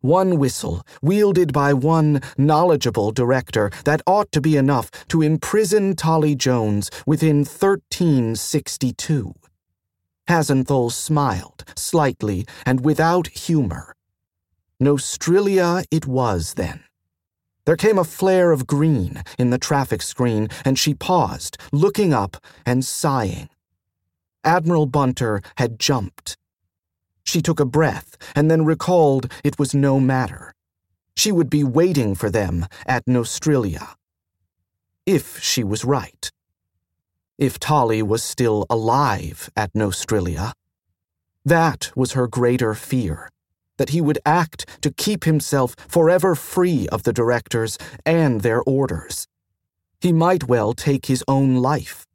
One 0.00 0.38
whistle, 0.38 0.86
wielded 1.02 1.52
by 1.52 1.72
one 1.72 2.22
knowledgeable 2.38 3.10
director, 3.10 3.72
that 3.84 4.00
ought 4.06 4.30
to 4.30 4.40
be 4.40 4.56
enough 4.56 4.92
to 5.08 5.22
imprison 5.22 5.96
Tolly 5.96 6.36
Jones 6.36 6.88
within 7.04 7.38
1362. 7.38 9.34
Hazenthull 10.28 10.90
smiled, 10.90 11.64
slightly 11.76 12.46
and 12.64 12.84
without 12.84 13.28
humor. 13.28 13.94
Nostrilia 14.82 15.84
it 15.90 16.06
was, 16.06 16.54
then. 16.54 16.84
There 17.64 17.76
came 17.76 17.98
a 17.98 18.04
flare 18.04 18.52
of 18.52 18.66
green 18.66 19.22
in 19.38 19.50
the 19.50 19.58
traffic 19.58 20.02
screen, 20.02 20.48
and 20.64 20.78
she 20.78 20.94
paused, 20.94 21.58
looking 21.72 22.12
up 22.12 22.36
and 22.64 22.84
sighing. 22.84 23.48
Admiral 24.44 24.86
Bunter 24.86 25.42
had 25.56 25.78
jumped. 25.80 26.36
She 27.24 27.42
took 27.42 27.58
a 27.58 27.64
breath 27.64 28.16
and 28.36 28.48
then 28.48 28.64
recalled 28.64 29.32
it 29.42 29.58
was 29.58 29.74
no 29.74 29.98
matter. 29.98 30.52
She 31.16 31.32
would 31.32 31.50
be 31.50 31.64
waiting 31.64 32.14
for 32.14 32.30
them 32.30 32.66
at 32.86 33.04
Nostrilia. 33.06 33.94
If 35.04 35.40
she 35.40 35.64
was 35.64 35.84
right. 35.84 36.30
If 37.38 37.58
Tolly 37.58 38.02
was 38.02 38.22
still 38.22 38.64
alive 38.70 39.50
at 39.56 39.72
Nostrilia. 39.74 40.52
That 41.44 41.90
was 41.94 42.12
her 42.12 42.26
greater 42.26 42.74
fear 42.74 43.30
that 43.76 43.90
he 43.90 44.00
would 44.00 44.18
act 44.24 44.66
to 44.80 44.90
keep 44.90 45.24
himself 45.24 45.76
forever 45.88 46.34
free 46.34 46.88
of 46.88 47.02
the 47.02 47.12
directors 47.12 47.78
and 48.04 48.40
their 48.40 48.62
orders. 48.62 49.26
He 50.00 50.12
might 50.12 50.48
well 50.48 50.72
take 50.72 51.06
his 51.06 51.22
own 51.28 51.56
life. 51.56 52.06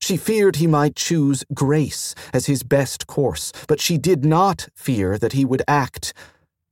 She 0.00 0.16
feared 0.16 0.56
he 0.56 0.66
might 0.66 0.96
choose 0.96 1.44
grace 1.54 2.14
as 2.32 2.46
his 2.46 2.62
best 2.62 3.06
course, 3.06 3.52
but 3.66 3.80
she 3.80 3.98
did 3.98 4.24
not 4.24 4.68
fear 4.74 5.18
that 5.18 5.32
he 5.32 5.44
would 5.44 5.62
act 5.66 6.12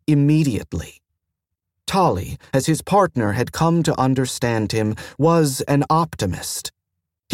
immediately. 0.07 1.01
Tolly, 1.87 2.39
as 2.53 2.67
his 2.67 2.83
partner 2.83 3.33
had 3.33 3.53
come 3.53 3.83
to 3.83 3.99
understand 4.01 4.73
him, 4.73 4.95
was 5.19 5.61
an 5.63 5.85
optimist. 5.91 6.73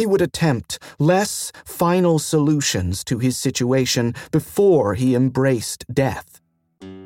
He 0.00 0.06
would 0.06 0.22
attempt 0.22 0.78
less 0.98 1.52
final 1.66 2.18
solutions 2.18 3.04
to 3.04 3.18
his 3.18 3.36
situation 3.36 4.14
before 4.30 4.94
he 4.94 5.14
embraced 5.14 5.84
death. 5.92 6.40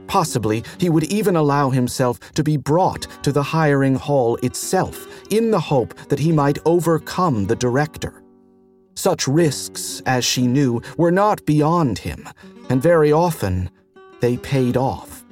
Possibly 0.07 0.63
he 0.79 0.89
would 0.89 1.03
even 1.03 1.35
allow 1.35 1.71
himself 1.71 2.21
to 2.35 2.45
be 2.45 2.57
brought 2.57 3.09
to 3.25 3.33
the 3.33 3.43
hiring 3.43 3.97
hall 3.97 4.37
itself 4.45 5.09
in 5.33 5.51
the 5.51 5.59
hope 5.59 5.93
that 6.09 6.21
he 6.21 6.31
might 6.31 6.61
overcome 6.65 7.47
the 7.47 7.57
director. 7.57 8.23
Such 8.95 9.27
risks, 9.27 10.01
as 10.07 10.25
she 10.25 10.47
knew, 10.47 10.81
were 10.97 11.11
not 11.11 11.45
beyond 11.47 11.99
him, 11.99 12.29
and 12.71 12.81
very 12.81 13.11
often 13.11 13.71
they 14.21 14.37
paid 14.37 14.77
off. 14.77 15.25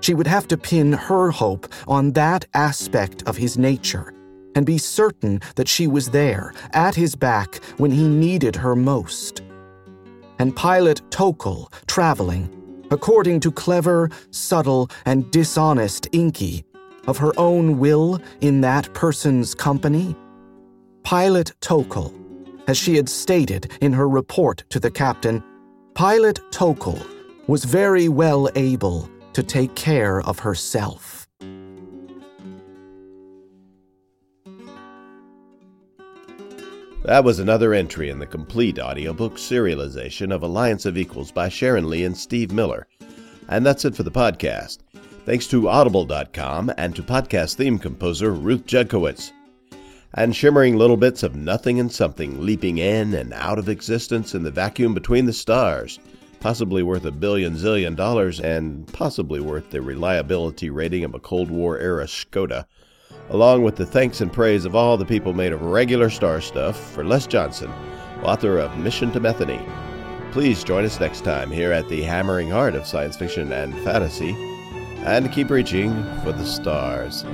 She 0.00 0.12
would 0.12 0.26
have 0.26 0.48
to 0.48 0.58
pin 0.58 0.92
her 0.92 1.30
hope 1.30 1.68
on 1.86 2.14
that 2.14 2.46
aspect 2.52 3.22
of 3.28 3.36
his 3.36 3.56
nature 3.56 4.13
and 4.54 4.66
be 4.66 4.78
certain 4.78 5.40
that 5.56 5.68
she 5.68 5.86
was 5.86 6.10
there, 6.10 6.52
at 6.72 6.94
his 6.94 7.14
back, 7.14 7.62
when 7.76 7.90
he 7.90 8.08
needed 8.08 8.56
her 8.56 8.76
most. 8.76 9.42
And 10.38 10.54
Pilot 10.54 11.00
Tocohl, 11.10 11.72
traveling, 11.86 12.48
according 12.90 13.40
to 13.40 13.52
clever, 13.52 14.10
subtle, 14.30 14.90
and 15.04 15.30
dishonest 15.30 16.08
Inky, 16.12 16.64
of 17.06 17.18
her 17.18 17.32
own 17.38 17.78
will 17.78 18.20
in 18.40 18.60
that 18.62 18.92
person's 18.94 19.54
company? 19.54 20.16
Pilot 21.02 21.52
Tocohl 21.60 22.24
as 22.66 22.78
she 22.78 22.96
had 22.96 23.08
stated 23.08 23.72
in 23.80 23.92
her 23.92 24.08
report 24.08 24.64
to 24.70 24.80
the 24.80 24.90
captain, 24.90 25.42
Pilot 25.94 26.40
Tocohl 26.50 27.04
was 27.46 27.64
very 27.64 28.08
well 28.08 28.48
able 28.54 29.08
to 29.32 29.42
take 29.42 29.74
care 29.74 30.22
of 30.22 30.38
herself. 30.38 31.23
That 37.04 37.22
was 37.22 37.38
another 37.38 37.74
entry 37.74 38.08
in 38.08 38.18
the 38.18 38.26
complete 38.26 38.78
audiobook 38.78 39.34
serialization 39.34 40.32
of 40.32 40.42
Alliance 40.42 40.86
of 40.86 40.96
Equals 40.96 41.30
by 41.30 41.50
Sharon 41.50 41.90
Lee 41.90 42.02
and 42.04 42.16
Steve 42.16 42.50
Miller. 42.50 42.86
And 43.46 43.64
that's 43.66 43.84
it 43.84 43.94
for 43.94 44.04
the 44.04 44.10
podcast. 44.10 44.78
Thanks 45.26 45.46
to 45.48 45.68
Audible.com 45.68 46.72
and 46.78 46.96
to 46.96 47.02
podcast 47.02 47.56
theme 47.56 47.78
composer 47.78 48.32
Ruth 48.32 48.64
Judkowitz 48.64 49.32
and 50.14 50.34
shimmering 50.34 50.78
little 50.78 50.96
bits 50.96 51.22
of 51.22 51.36
nothing 51.36 51.78
and 51.78 51.92
something 51.92 52.40
leaping 52.40 52.78
in 52.78 53.12
and 53.12 53.34
out 53.34 53.58
of 53.58 53.68
existence 53.68 54.34
in 54.34 54.42
the 54.42 54.50
vacuum 54.50 54.94
between 54.94 55.26
the 55.26 55.32
stars, 55.34 55.98
possibly 56.40 56.82
worth 56.82 57.04
a 57.04 57.12
billion 57.12 57.54
zillion 57.54 57.94
dollars 57.94 58.40
and 58.40 58.90
possibly 58.94 59.40
worth 59.40 59.68
the 59.68 59.82
reliability 59.82 60.70
rating 60.70 61.04
of 61.04 61.14
a 61.14 61.20
Cold 61.20 61.50
War 61.50 61.78
era 61.78 62.06
Skoda, 62.06 62.64
along 63.30 63.62
with 63.62 63.76
the 63.76 63.86
thanks 63.86 64.20
and 64.20 64.32
praise 64.32 64.64
of 64.64 64.74
all 64.74 64.96
the 64.96 65.04
people 65.04 65.32
made 65.32 65.52
of 65.52 65.62
regular 65.62 66.10
star 66.10 66.40
stuff 66.40 66.78
for 66.92 67.04
Les 67.04 67.26
Johnson, 67.26 67.70
author 68.22 68.58
of 68.58 68.76
Mission 68.78 69.10
to 69.12 69.20
Methone. 69.20 69.64
Please 70.32 70.64
join 70.64 70.84
us 70.84 71.00
next 71.00 71.22
time 71.22 71.50
here 71.50 71.72
at 71.72 71.88
the 71.88 72.02
hammering 72.02 72.50
heart 72.50 72.74
of 72.74 72.86
science 72.86 73.16
fiction 73.16 73.52
and 73.52 73.74
fantasy, 73.80 74.34
and 75.04 75.30
keep 75.32 75.50
reaching 75.50 75.92
for 76.22 76.32
the 76.32 76.44
stars. 76.44 77.24